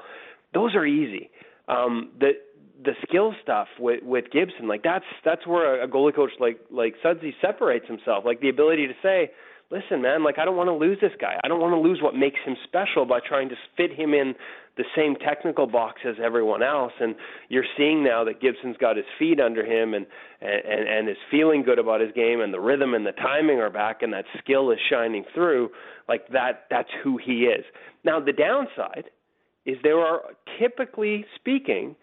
Those 0.53 0.73
are 0.75 0.85
easy. 0.85 1.29
Um, 1.67 2.11
the 2.19 2.31
the 2.83 2.93
skill 3.07 3.35
stuff 3.43 3.67
with 3.77 4.03
with 4.03 4.25
Gibson, 4.31 4.67
like 4.67 4.83
that's 4.83 5.05
that's 5.23 5.45
where 5.45 5.83
a, 5.83 5.87
goalie 5.87 6.15
coach 6.15 6.31
like 6.39 6.59
like 6.71 6.95
Sudsy 7.03 7.35
separates 7.41 7.87
himself. 7.87 8.23
Like 8.25 8.39
the 8.41 8.49
ability 8.49 8.87
to 8.87 8.93
say 9.03 9.31
listen, 9.71 10.01
man, 10.01 10.23
like 10.23 10.37
I 10.37 10.45
don't 10.45 10.55
want 10.57 10.67
to 10.67 10.73
lose 10.73 10.97
this 11.01 11.11
guy. 11.19 11.39
I 11.43 11.47
don't 11.47 11.59
want 11.59 11.73
to 11.73 11.79
lose 11.79 11.99
what 12.01 12.15
makes 12.15 12.39
him 12.45 12.55
special 12.63 13.05
by 13.05 13.19
trying 13.25 13.49
to 13.49 13.55
fit 13.77 13.91
him 13.93 14.13
in 14.13 14.33
the 14.77 14.83
same 14.95 15.15
technical 15.15 15.67
box 15.67 16.01
as 16.07 16.15
everyone 16.23 16.63
else. 16.63 16.93
And 16.99 17.15
you're 17.49 17.65
seeing 17.77 18.03
now 18.03 18.23
that 18.23 18.41
Gibson's 18.41 18.77
got 18.77 18.95
his 18.95 19.05
feet 19.17 19.39
under 19.39 19.65
him 19.65 19.93
and 19.93 20.05
and 20.41 20.87
and 20.87 21.09
is 21.09 21.17
feeling 21.29 21.63
good 21.63 21.79
about 21.79 22.01
his 22.01 22.11
game, 22.13 22.41
and 22.41 22.53
the 22.53 22.59
rhythm 22.59 22.93
and 22.93 23.05
the 23.05 23.11
timing 23.11 23.59
are 23.59 23.69
back, 23.69 24.01
and 24.01 24.13
that 24.13 24.25
skill 24.39 24.71
is 24.71 24.79
shining 24.89 25.25
through. 25.33 25.69
Like 26.07 26.27
that, 26.29 26.65
that's 26.69 26.89
who 27.03 27.17
he 27.23 27.43
is. 27.43 27.65
Now 28.03 28.19
the 28.19 28.33
downside 28.33 29.05
is 29.65 29.77
there 29.83 29.99
are 29.99 30.21
typically 30.59 31.25
speaking 31.35 31.95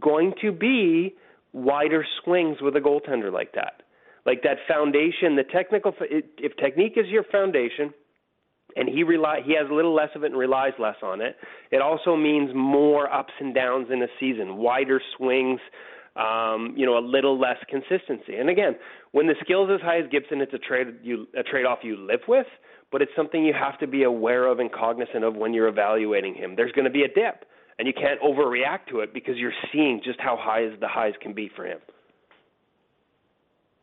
going 0.00 0.34
to 0.40 0.50
be 0.50 1.14
wider 1.52 2.04
swings 2.24 2.56
with 2.62 2.74
a 2.76 2.80
goaltender 2.80 3.30
like 3.30 3.52
that 3.52 3.81
like 4.26 4.42
that 4.42 4.58
foundation, 4.68 5.36
the 5.36 5.44
technical. 5.44 5.92
If 6.00 6.56
technique 6.56 6.94
is 6.96 7.06
your 7.08 7.24
foundation, 7.24 7.92
and 8.76 8.88
he 8.88 9.02
rely 9.02 9.40
he 9.44 9.54
has 9.56 9.68
a 9.70 9.74
little 9.74 9.94
less 9.94 10.10
of 10.14 10.24
it 10.24 10.26
and 10.26 10.36
relies 10.36 10.72
less 10.78 10.96
on 11.02 11.20
it. 11.20 11.36
It 11.70 11.80
also 11.80 12.16
means 12.16 12.50
more 12.54 13.12
ups 13.12 13.32
and 13.40 13.54
downs 13.54 13.88
in 13.92 14.02
a 14.02 14.08
season, 14.20 14.56
wider 14.56 15.00
swings, 15.16 15.60
um, 16.16 16.74
you 16.76 16.86
know, 16.86 16.98
a 16.98 17.04
little 17.04 17.38
less 17.38 17.58
consistency. 17.68 18.36
And 18.36 18.48
again, 18.48 18.76
when 19.12 19.26
the 19.26 19.34
skills 19.40 19.70
as 19.72 19.80
high 19.80 19.98
as 19.98 20.04
Gibson, 20.10 20.40
it's 20.40 20.54
a 20.54 20.58
trade 20.58 20.88
you 21.02 21.26
a 21.38 21.42
trade 21.42 21.66
off 21.66 21.80
you 21.82 21.96
live 21.96 22.20
with, 22.28 22.46
but 22.90 23.02
it's 23.02 23.12
something 23.16 23.44
you 23.44 23.54
have 23.54 23.78
to 23.80 23.86
be 23.86 24.04
aware 24.04 24.46
of 24.46 24.58
and 24.58 24.70
cognizant 24.72 25.24
of 25.24 25.34
when 25.34 25.52
you're 25.52 25.68
evaluating 25.68 26.34
him. 26.34 26.54
There's 26.56 26.72
going 26.72 26.84
to 26.84 26.90
be 26.90 27.02
a 27.02 27.08
dip, 27.08 27.44
and 27.78 27.86
you 27.86 27.94
can't 27.94 28.20
overreact 28.20 28.86
to 28.90 29.00
it 29.00 29.14
because 29.14 29.36
you're 29.36 29.52
seeing 29.72 30.00
just 30.04 30.20
how 30.20 30.36
high 30.38 30.68
the 30.80 30.88
highs 30.88 31.14
can 31.20 31.32
be 31.32 31.50
for 31.54 31.66
him. 31.66 31.78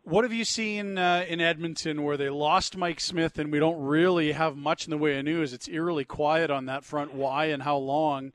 What 0.09 0.23
have 0.23 0.33
you 0.33 0.43
seen 0.43 0.97
uh, 0.97 1.23
in 1.27 1.39
Edmonton 1.39 2.01
where 2.01 2.17
they 2.17 2.31
lost 2.31 2.75
Mike 2.75 2.99
Smith 2.99 3.37
and 3.37 3.51
we 3.51 3.59
don't 3.59 3.79
really 3.79 4.31
have 4.31 4.57
much 4.57 4.85
in 4.85 4.89
the 4.89 4.97
way 4.97 5.19
of 5.19 5.25
news? 5.25 5.53
It's 5.53 5.69
eerily 5.69 6.03
quiet 6.03 6.49
on 6.49 6.65
that 6.65 6.83
front. 6.83 7.13
Why 7.13 7.45
and 7.45 7.61
how 7.61 7.77
long? 7.77 8.31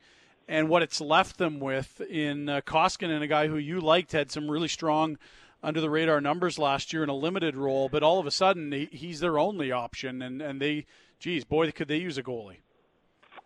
And 0.47 0.69
what 0.69 0.83
it's 0.83 1.01
left 1.01 1.37
them 1.37 1.59
with 1.59 2.01
in 2.03 2.49
uh, 2.49 2.61
Koskinen, 2.61 3.23
a 3.23 3.27
guy 3.27 3.49
who 3.49 3.57
you 3.57 3.81
liked, 3.81 4.13
had 4.13 4.31
some 4.31 4.49
really 4.49 4.69
strong 4.69 5.19
under 5.65 5.81
the 5.81 5.91
radar 5.91 6.21
numbers 6.21 6.61
last 6.61 6.93
year 6.93 7.03
in 7.03 7.09
a 7.09 7.17
limited 7.17 7.57
role, 7.57 7.89
but 7.89 8.05
all 8.05 8.21
of 8.21 8.27
a 8.29 8.31
sudden 8.31 8.71
he, 8.71 8.89
he's 8.93 9.19
their 9.19 9.37
only 9.37 9.73
option. 9.73 10.23
And, 10.23 10.41
and 10.41 10.61
they, 10.61 10.87
geez, 11.19 11.43
boy, 11.43 11.73
could 11.73 11.89
they 11.89 11.97
use 11.97 12.17
a 12.17 12.23
goalie. 12.23 12.59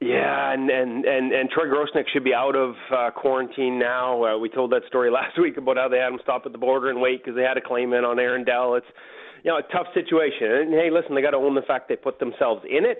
Yeah, 0.00 0.52
and 0.52 0.70
and 0.70 1.04
and 1.04 1.32
and 1.32 1.50
Troy 1.50 1.64
Grosenick 1.64 2.04
should 2.12 2.22
be 2.22 2.32
out 2.32 2.54
of 2.54 2.76
uh, 2.94 3.10
quarantine 3.10 3.80
now. 3.80 4.24
Uh, 4.24 4.38
we 4.38 4.48
told 4.48 4.70
that 4.70 4.82
story 4.86 5.10
last 5.12 5.38
week 5.40 5.56
about 5.56 5.76
how 5.76 5.88
they 5.88 5.98
had 5.98 6.12
him 6.12 6.20
stop 6.22 6.42
at 6.46 6.52
the 6.52 6.58
border 6.58 6.88
and 6.88 7.00
wait 7.00 7.24
because 7.24 7.36
they 7.36 7.42
had 7.42 7.56
a 7.56 7.60
claim 7.60 7.92
in 7.92 8.04
on 8.04 8.20
Aaron 8.20 8.44
Dell. 8.44 8.74
It's 8.74 8.86
you 9.42 9.50
know 9.50 9.58
a 9.58 9.72
tough 9.72 9.88
situation. 9.94 10.52
And 10.52 10.72
hey, 10.72 10.90
listen, 10.92 11.16
they 11.16 11.22
got 11.22 11.32
to 11.32 11.38
own 11.38 11.56
the 11.56 11.62
fact 11.62 11.88
they 11.88 11.96
put 11.96 12.20
themselves 12.20 12.62
in 12.68 12.84
it 12.84 12.98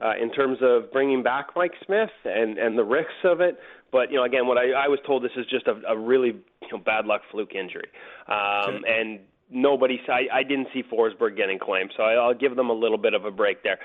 uh, 0.00 0.14
in 0.20 0.32
terms 0.32 0.58
of 0.60 0.90
bringing 0.92 1.22
back 1.22 1.50
Mike 1.54 1.74
Smith 1.86 2.10
and 2.24 2.58
and 2.58 2.76
the 2.76 2.84
risks 2.84 3.22
of 3.22 3.40
it. 3.40 3.56
But 3.92 4.10
you 4.10 4.16
know, 4.16 4.24
again, 4.24 4.48
what 4.48 4.58
I, 4.58 4.70
I 4.72 4.88
was 4.88 4.98
told 5.06 5.22
this 5.22 5.32
is 5.36 5.46
just 5.46 5.68
a, 5.68 5.80
a 5.88 5.96
really 5.96 6.34
you 6.62 6.68
know, 6.72 6.78
bad 6.78 7.06
luck 7.06 7.22
fluke 7.30 7.54
injury, 7.54 7.88
um, 8.26 8.82
and 8.88 9.20
nobody. 9.50 10.00
I, 10.08 10.38
I 10.38 10.42
didn't 10.42 10.68
see 10.74 10.82
Forsberg 10.82 11.36
getting 11.36 11.60
claimed, 11.60 11.92
so 11.96 12.02
I, 12.02 12.14
I'll 12.14 12.34
give 12.34 12.56
them 12.56 12.70
a 12.70 12.74
little 12.74 12.98
bit 12.98 13.14
of 13.14 13.24
a 13.24 13.30
break 13.30 13.62
there. 13.62 13.78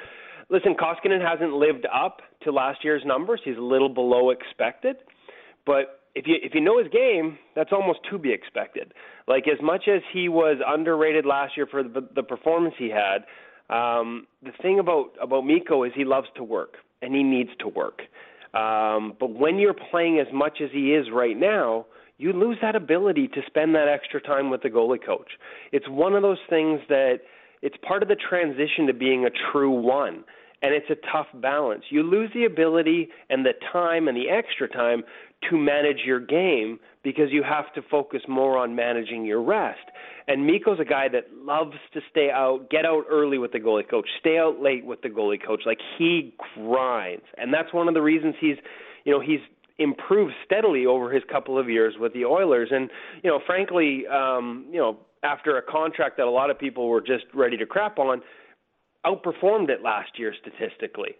Listen, 0.49 0.75
Koskinen 0.75 1.21
hasn't 1.21 1.53
lived 1.53 1.87
up 1.91 2.21
to 2.43 2.51
last 2.51 2.83
year's 2.83 3.03
numbers. 3.05 3.41
He's 3.43 3.57
a 3.57 3.61
little 3.61 3.89
below 3.89 4.29
expected, 4.29 4.97
but 5.65 6.01
if 6.13 6.27
you 6.27 6.35
if 6.41 6.53
you 6.53 6.61
know 6.61 6.79
his 6.79 6.87
game, 6.91 7.37
that's 7.55 7.71
almost 7.71 7.99
to 8.09 8.17
be 8.17 8.31
expected. 8.31 8.93
Like 9.27 9.47
as 9.47 9.61
much 9.61 9.87
as 9.87 10.01
he 10.13 10.29
was 10.29 10.57
underrated 10.65 11.25
last 11.25 11.57
year 11.57 11.67
for 11.69 11.83
the, 11.83 12.07
the 12.15 12.23
performance 12.23 12.75
he 12.77 12.89
had, 12.89 13.25
um, 13.75 14.27
the 14.43 14.51
thing 14.61 14.79
about 14.79 15.11
about 15.21 15.41
Mikko 15.45 15.83
is 15.83 15.91
he 15.95 16.05
loves 16.05 16.27
to 16.35 16.43
work 16.43 16.75
and 17.01 17.13
he 17.13 17.23
needs 17.23 17.49
to 17.59 17.67
work. 17.67 18.01
Um, 18.53 19.13
but 19.19 19.31
when 19.33 19.59
you're 19.59 19.75
playing 19.91 20.19
as 20.19 20.27
much 20.33 20.59
as 20.63 20.69
he 20.71 20.93
is 20.93 21.07
right 21.11 21.37
now, 21.37 21.85
you 22.17 22.31
lose 22.31 22.57
that 22.61 22.75
ability 22.75 23.27
to 23.29 23.41
spend 23.47 23.75
that 23.75 23.89
extra 23.89 24.21
time 24.21 24.49
with 24.49 24.61
the 24.61 24.69
goalie 24.69 25.03
coach. 25.03 25.31
It's 25.73 25.89
one 25.89 26.13
of 26.13 26.21
those 26.21 26.37
things 26.49 26.79
that 26.87 27.19
it's 27.65 27.75
part 27.81 28.03
of 28.03 28.09
the 28.09 28.15
transition 28.15 28.85
to 28.85 28.93
being 28.93 29.25
a 29.25 29.31
true 29.51 29.71
one. 29.71 30.23
And 30.61 30.73
it's 30.73 30.89
a 30.89 30.95
tough 31.11 31.27
balance. 31.33 31.83
You 31.89 32.03
lose 32.03 32.29
the 32.33 32.45
ability 32.45 33.09
and 33.29 33.45
the 33.45 33.53
time 33.73 34.07
and 34.07 34.15
the 34.15 34.29
extra 34.29 34.69
time 34.69 35.03
to 35.49 35.57
manage 35.57 35.99
your 36.05 36.19
game 36.19 36.79
because 37.03 37.31
you 37.31 37.43
have 37.43 37.73
to 37.73 37.81
focus 37.89 38.21
more 38.27 38.57
on 38.57 38.75
managing 38.75 39.25
your 39.25 39.41
rest. 39.41 39.81
And 40.27 40.45
Mikko's 40.45 40.79
a 40.79 40.85
guy 40.85 41.07
that 41.09 41.25
loves 41.33 41.75
to 41.93 42.01
stay 42.09 42.29
out, 42.31 42.69
get 42.69 42.85
out 42.85 43.05
early 43.09 43.37
with 43.37 43.51
the 43.51 43.59
goalie 43.59 43.87
coach, 43.87 44.07
stay 44.19 44.37
out 44.37 44.61
late 44.61 44.85
with 44.85 45.01
the 45.01 45.09
goalie 45.09 45.43
coach. 45.43 45.63
Like 45.65 45.79
he 45.97 46.35
grinds. 46.55 47.25
And 47.37 47.53
that's 47.53 47.73
one 47.73 47.87
of 47.87 47.95
the 47.95 48.01
reasons 48.01 48.35
he's, 48.39 48.57
you 49.05 49.11
know, 49.11 49.19
he's 49.19 49.41
improved 49.77 50.33
steadily 50.45 50.85
over 50.85 51.11
his 51.11 51.23
couple 51.31 51.59
of 51.59 51.69
years 51.69 51.95
with 51.99 52.13
the 52.13 52.25
Oilers. 52.25 52.69
And, 52.71 52.89
you 53.23 53.29
know, 53.29 53.39
frankly, 53.45 54.05
um, 54.07 54.67
you 54.71 54.79
know, 54.79 54.97
after 55.25 55.57
a 55.57 55.61
contract 55.61 56.17
that 56.17 56.27
a 56.27 56.29
lot 56.29 56.49
of 56.49 56.59
people 56.59 56.87
were 56.87 57.01
just 57.01 57.25
ready 57.33 57.57
to 57.57 57.65
crap 57.65 57.97
on, 57.97 58.21
outperformed 59.05 59.69
it 59.69 59.81
last 59.81 60.17
year 60.17 60.33
statistically. 60.39 61.15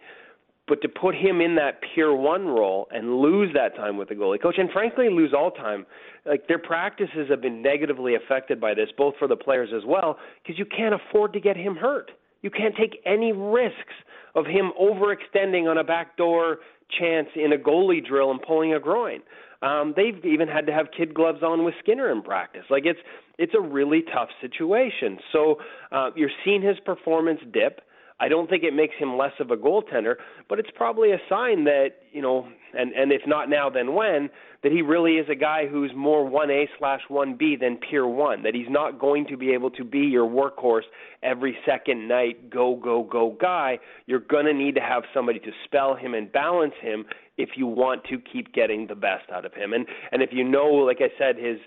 But 0.68 0.82
to 0.82 0.88
put 0.88 1.14
him 1.14 1.40
in 1.40 1.54
that 1.56 1.80
Pier 1.80 2.12
1 2.14 2.46
role 2.46 2.88
and 2.90 3.18
lose 3.18 3.52
that 3.54 3.76
time 3.76 3.96
with 3.96 4.08
the 4.08 4.14
goalie 4.14 4.42
coach, 4.42 4.56
and 4.58 4.70
frankly 4.70 5.08
lose 5.08 5.32
all 5.36 5.52
time, 5.52 5.86
like 6.24 6.48
their 6.48 6.58
practices 6.58 7.28
have 7.30 7.40
been 7.40 7.62
negatively 7.62 8.16
affected 8.16 8.60
by 8.60 8.74
this, 8.74 8.88
both 8.96 9.14
for 9.18 9.28
the 9.28 9.36
players 9.36 9.70
as 9.76 9.84
well, 9.86 10.18
because 10.42 10.58
you 10.58 10.64
can't 10.64 10.94
afford 10.94 11.32
to 11.34 11.40
get 11.40 11.56
him 11.56 11.76
hurt. 11.76 12.10
You 12.42 12.50
can't 12.50 12.74
take 12.76 13.00
any 13.04 13.32
risks 13.32 13.94
of 14.34 14.46
him 14.46 14.72
overextending 14.80 15.70
on 15.70 15.78
a 15.78 15.84
backdoor 15.84 16.58
chance 16.98 17.28
in 17.34 17.52
a 17.52 17.56
goalie 17.56 18.04
drill 18.04 18.30
and 18.30 18.42
pulling 18.42 18.74
a 18.74 18.80
groin. 18.80 19.20
Um, 19.66 19.94
they've 19.96 20.24
even 20.24 20.46
had 20.46 20.66
to 20.66 20.72
have 20.72 20.86
kid 20.96 21.12
gloves 21.12 21.42
on 21.42 21.64
with 21.64 21.74
Skinner 21.82 22.12
in 22.12 22.22
practice. 22.22 22.64
Like 22.70 22.86
it's 22.86 23.00
it's 23.36 23.52
a 23.58 23.60
really 23.60 24.02
tough 24.02 24.28
situation. 24.40 25.18
So 25.32 25.56
uh, 25.90 26.10
you're 26.14 26.30
seeing 26.44 26.62
his 26.62 26.78
performance 26.84 27.40
dip. 27.52 27.80
I 28.18 28.28
don't 28.28 28.48
think 28.48 28.64
it 28.64 28.74
makes 28.74 28.94
him 28.98 29.18
less 29.18 29.32
of 29.40 29.50
a 29.50 29.56
goaltender, 29.56 30.14
but 30.48 30.58
it's 30.58 30.70
probably 30.74 31.12
a 31.12 31.18
sign 31.28 31.64
that 31.64 31.88
you 32.12 32.22
know, 32.22 32.48
and 32.72 32.92
and 32.92 33.12
if 33.12 33.22
not 33.26 33.50
now, 33.50 33.68
then 33.68 33.94
when 33.94 34.30
that 34.62 34.72
he 34.72 34.82
really 34.82 35.12
is 35.12 35.28
a 35.28 35.34
guy 35.34 35.66
who's 35.66 35.92
more 35.94 36.26
one 36.26 36.50
A 36.50 36.68
slash 36.78 37.02
one 37.08 37.36
B 37.36 37.56
than 37.60 37.76
Pier 37.76 38.06
one. 38.06 38.42
That 38.42 38.54
he's 38.54 38.70
not 38.70 38.98
going 38.98 39.26
to 39.26 39.36
be 39.36 39.52
able 39.52 39.70
to 39.72 39.84
be 39.84 40.00
your 40.00 40.26
workhorse 40.26 40.88
every 41.22 41.56
second 41.66 42.08
night, 42.08 42.50
go 42.50 42.74
go 42.74 43.02
go 43.02 43.36
guy. 43.38 43.78
You're 44.06 44.20
gonna 44.20 44.54
need 44.54 44.76
to 44.76 44.80
have 44.80 45.02
somebody 45.12 45.38
to 45.40 45.50
spell 45.64 45.94
him 45.94 46.14
and 46.14 46.32
balance 46.32 46.74
him 46.80 47.04
if 47.36 47.50
you 47.56 47.66
want 47.66 48.04
to 48.04 48.18
keep 48.18 48.54
getting 48.54 48.86
the 48.86 48.94
best 48.94 49.30
out 49.30 49.44
of 49.44 49.52
him. 49.52 49.72
And 49.72 49.86
and 50.10 50.22
if 50.22 50.30
you 50.32 50.42
know, 50.42 50.66
like 50.66 50.98
I 51.00 51.10
said, 51.18 51.36
his 51.36 51.58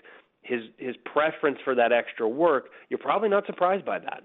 his 0.42 0.62
his 0.78 0.96
preference 1.04 1.58
for 1.64 1.74
that 1.76 1.92
extra 1.92 2.28
work, 2.28 2.70
you're 2.88 2.98
probably 2.98 3.28
not 3.28 3.46
surprised 3.46 3.84
by 3.84 4.00
that. 4.00 4.22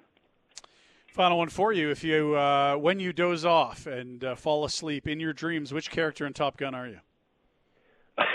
Final 1.16 1.38
one 1.38 1.48
for 1.48 1.72
you: 1.72 1.92
If 1.92 2.04
you 2.04 2.36
uh, 2.36 2.76
when 2.76 3.00
you 3.00 3.14
doze 3.14 3.46
off 3.46 3.88
and 3.88 4.22
uh, 4.22 4.36
fall 4.36 4.66
asleep 4.66 5.08
in 5.08 5.22
your 5.22 5.32
dreams, 5.32 5.74
which 5.74 5.90
character 5.90 6.26
in 6.26 6.34
Top 6.34 6.58
Gun 6.58 6.76
are 6.76 6.88
you? 6.88 7.00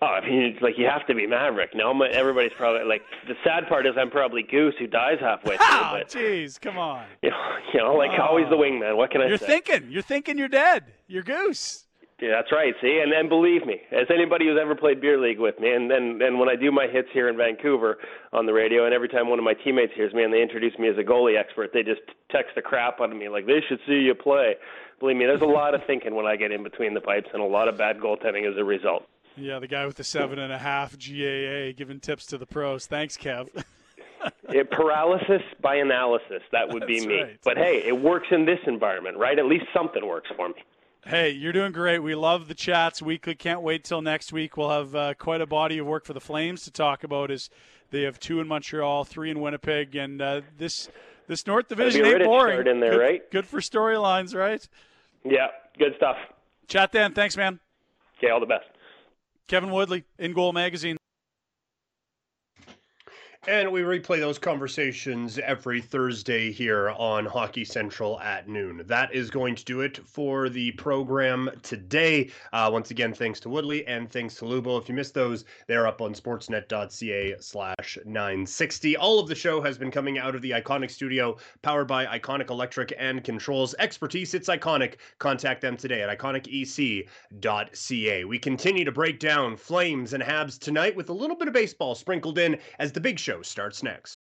Oh, 0.00 0.06
I 0.06 0.24
mean, 0.24 0.42
it's 0.42 0.62
like 0.62 0.74
you 0.78 0.86
have 0.86 1.04
to 1.08 1.14
be 1.16 1.26
Maverick. 1.26 1.70
No, 1.74 1.90
everybody's 2.02 2.52
probably 2.56 2.86
like 2.88 3.02
the 3.26 3.34
sad 3.42 3.66
part 3.68 3.84
is 3.84 3.94
I'm 3.98 4.10
probably 4.10 4.44
Goose 4.44 4.74
who 4.78 4.86
dies 4.86 5.16
halfway 5.18 5.56
through. 5.56 5.66
Oh, 5.68 5.90
but 5.90 6.08
jeez, 6.08 6.60
come 6.60 6.78
on. 6.78 7.04
You 7.20 7.30
know, 7.30 7.56
you 7.74 7.80
know, 7.80 7.94
like 7.94 8.12
oh. 8.16 8.22
always 8.22 8.46
the 8.48 8.54
wingman. 8.54 8.96
What 8.96 9.10
can 9.10 9.22
I 9.22 9.26
you're 9.26 9.38
say? 9.38 9.46
You're 9.46 9.60
thinking. 9.60 9.90
You're 9.90 10.02
thinking. 10.02 10.38
You're 10.38 10.46
dead. 10.46 10.84
You're 11.08 11.24
Goose. 11.24 11.87
Yeah, 12.20 12.30
that's 12.34 12.50
right. 12.50 12.74
See, 12.80 13.00
and 13.00 13.12
then 13.12 13.28
believe 13.28 13.64
me, 13.64 13.80
as 13.92 14.08
anybody 14.12 14.46
who's 14.46 14.58
ever 14.60 14.74
played 14.74 15.00
beer 15.00 15.20
league 15.20 15.38
with 15.38 15.60
me, 15.60 15.70
and 15.70 15.88
then 15.88 16.18
and 16.20 16.40
when 16.40 16.48
I 16.48 16.56
do 16.56 16.72
my 16.72 16.88
hits 16.90 17.08
here 17.12 17.28
in 17.28 17.36
Vancouver 17.36 17.98
on 18.32 18.44
the 18.44 18.52
radio, 18.52 18.84
and 18.86 18.92
every 18.92 19.08
time 19.08 19.28
one 19.28 19.38
of 19.38 19.44
my 19.44 19.54
teammates 19.54 19.92
hears 19.94 20.12
me 20.12 20.24
and 20.24 20.32
they 20.32 20.42
introduce 20.42 20.76
me 20.80 20.88
as 20.88 20.98
a 20.98 21.04
goalie 21.04 21.38
expert, 21.38 21.70
they 21.72 21.84
just 21.84 22.00
text 22.30 22.56
the 22.56 22.62
crap 22.62 23.00
out 23.00 23.12
of 23.12 23.16
me 23.16 23.28
like 23.28 23.46
they 23.46 23.60
should 23.68 23.78
see 23.86 24.00
you 24.00 24.16
play. 24.16 24.56
Believe 24.98 25.16
me, 25.16 25.26
there's 25.26 25.42
a 25.42 25.46
lot 25.46 25.76
of 25.76 25.80
thinking 25.86 26.16
when 26.16 26.26
I 26.26 26.34
get 26.34 26.50
in 26.50 26.64
between 26.64 26.92
the 26.92 27.00
pipes, 27.00 27.28
and 27.32 27.40
a 27.40 27.46
lot 27.46 27.68
of 27.68 27.78
bad 27.78 27.98
goaltending 27.98 28.50
as 28.50 28.56
a 28.56 28.64
result. 28.64 29.04
Yeah, 29.36 29.60
the 29.60 29.68
guy 29.68 29.86
with 29.86 29.94
the 29.94 30.02
seven 30.02 30.40
and 30.40 30.52
a 30.52 30.58
half 30.58 30.98
GAA 30.98 31.70
giving 31.76 32.00
tips 32.00 32.26
to 32.26 32.38
the 32.38 32.46
pros. 32.46 32.86
Thanks, 32.86 33.16
Kev. 33.16 33.48
it, 34.48 34.72
paralysis 34.72 35.42
by 35.60 35.76
analysis. 35.76 36.42
That 36.50 36.68
would 36.70 36.84
be 36.88 36.98
That's 36.98 37.06
me. 37.06 37.22
Right. 37.22 37.38
But 37.44 37.58
hey, 37.58 37.84
it 37.86 38.00
works 38.00 38.26
in 38.32 38.44
this 38.44 38.58
environment, 38.66 39.18
right? 39.18 39.38
At 39.38 39.46
least 39.46 39.66
something 39.72 40.04
works 40.04 40.30
for 40.36 40.48
me. 40.48 40.56
Hey, 41.06 41.30
you're 41.30 41.52
doing 41.52 41.72
great. 41.72 42.00
We 42.00 42.14
love 42.14 42.48
the 42.48 42.54
chats 42.54 43.00
weekly. 43.00 43.34
Can't 43.34 43.62
wait 43.62 43.84
till 43.84 44.02
next 44.02 44.32
week. 44.32 44.56
We'll 44.56 44.70
have 44.70 44.94
uh, 44.94 45.14
quite 45.14 45.40
a 45.40 45.46
body 45.46 45.78
of 45.78 45.86
work 45.86 46.04
for 46.04 46.12
the 46.12 46.20
Flames 46.20 46.64
to 46.64 46.70
talk 46.70 47.02
about. 47.04 47.30
As 47.30 47.48
they 47.90 48.02
have 48.02 48.20
two 48.20 48.40
in 48.40 48.48
Montreal, 48.48 49.04
three 49.04 49.30
in 49.30 49.40
Winnipeg, 49.40 49.96
and 49.96 50.20
uh, 50.20 50.42
this 50.58 50.90
this 51.26 51.46
North 51.46 51.68
Division 51.68 52.04
ain't 52.04 52.24
boring. 52.24 52.66
In 52.66 52.80
there, 52.80 52.90
good, 52.90 53.00
right? 53.00 53.30
good 53.30 53.46
for 53.46 53.60
storylines, 53.60 54.34
right? 54.34 54.66
Yeah, 55.24 55.48
good 55.78 55.94
stuff. 55.96 56.16
Chat 56.66 56.92
then. 56.92 57.14
Thanks, 57.14 57.36
man. 57.36 57.60
Okay, 58.18 58.30
all 58.30 58.40
the 58.40 58.46
best. 58.46 58.66
Kevin 59.46 59.70
Woodley, 59.70 60.04
InGoal 60.18 60.52
Magazine. 60.52 60.97
And 63.48 63.72
we 63.72 63.80
replay 63.80 64.20
those 64.20 64.38
conversations 64.38 65.38
every 65.38 65.80
Thursday 65.80 66.52
here 66.52 66.90
on 66.90 67.24
Hockey 67.24 67.64
Central 67.64 68.20
at 68.20 68.46
noon. 68.46 68.82
That 68.84 69.14
is 69.14 69.30
going 69.30 69.54
to 69.54 69.64
do 69.64 69.80
it 69.80 70.06
for 70.06 70.50
the 70.50 70.72
program 70.72 71.48
today. 71.62 72.30
Uh, 72.52 72.68
once 72.70 72.90
again, 72.90 73.14
thanks 73.14 73.40
to 73.40 73.48
Woodley 73.48 73.86
and 73.86 74.10
thanks 74.10 74.34
to 74.34 74.44
Lubo. 74.44 74.78
If 74.78 74.86
you 74.90 74.94
missed 74.94 75.14
those, 75.14 75.46
they're 75.66 75.86
up 75.86 76.02
on 76.02 76.12
sportsnet.ca 76.12 77.36
slash 77.40 77.96
960. 78.04 78.98
All 78.98 79.18
of 79.18 79.28
the 79.28 79.34
show 79.34 79.62
has 79.62 79.78
been 79.78 79.90
coming 79.90 80.18
out 80.18 80.34
of 80.34 80.42
the 80.42 80.50
Iconic 80.50 80.90
Studio, 80.90 81.38
powered 81.62 81.88
by 81.88 82.04
Iconic 82.04 82.50
Electric 82.50 82.92
and 82.98 83.24
Controls. 83.24 83.74
Expertise, 83.78 84.34
it's 84.34 84.50
iconic. 84.50 84.96
Contact 85.20 85.62
them 85.62 85.78
today 85.78 86.02
at 86.02 86.18
iconicec.ca. 86.18 87.06
We 88.24 88.38
continue 88.38 88.84
to 88.84 88.92
break 88.92 89.18
down 89.18 89.56
Flames 89.56 90.12
and 90.12 90.22
Habs 90.22 90.58
tonight 90.58 90.94
with 90.94 91.08
a 91.08 91.14
little 91.14 91.34
bit 91.34 91.48
of 91.48 91.54
baseball 91.54 91.94
sprinkled 91.94 92.36
in 92.36 92.58
as 92.78 92.92
the 92.92 93.00
big 93.00 93.18
starts 93.42 93.82
next. 93.82 94.16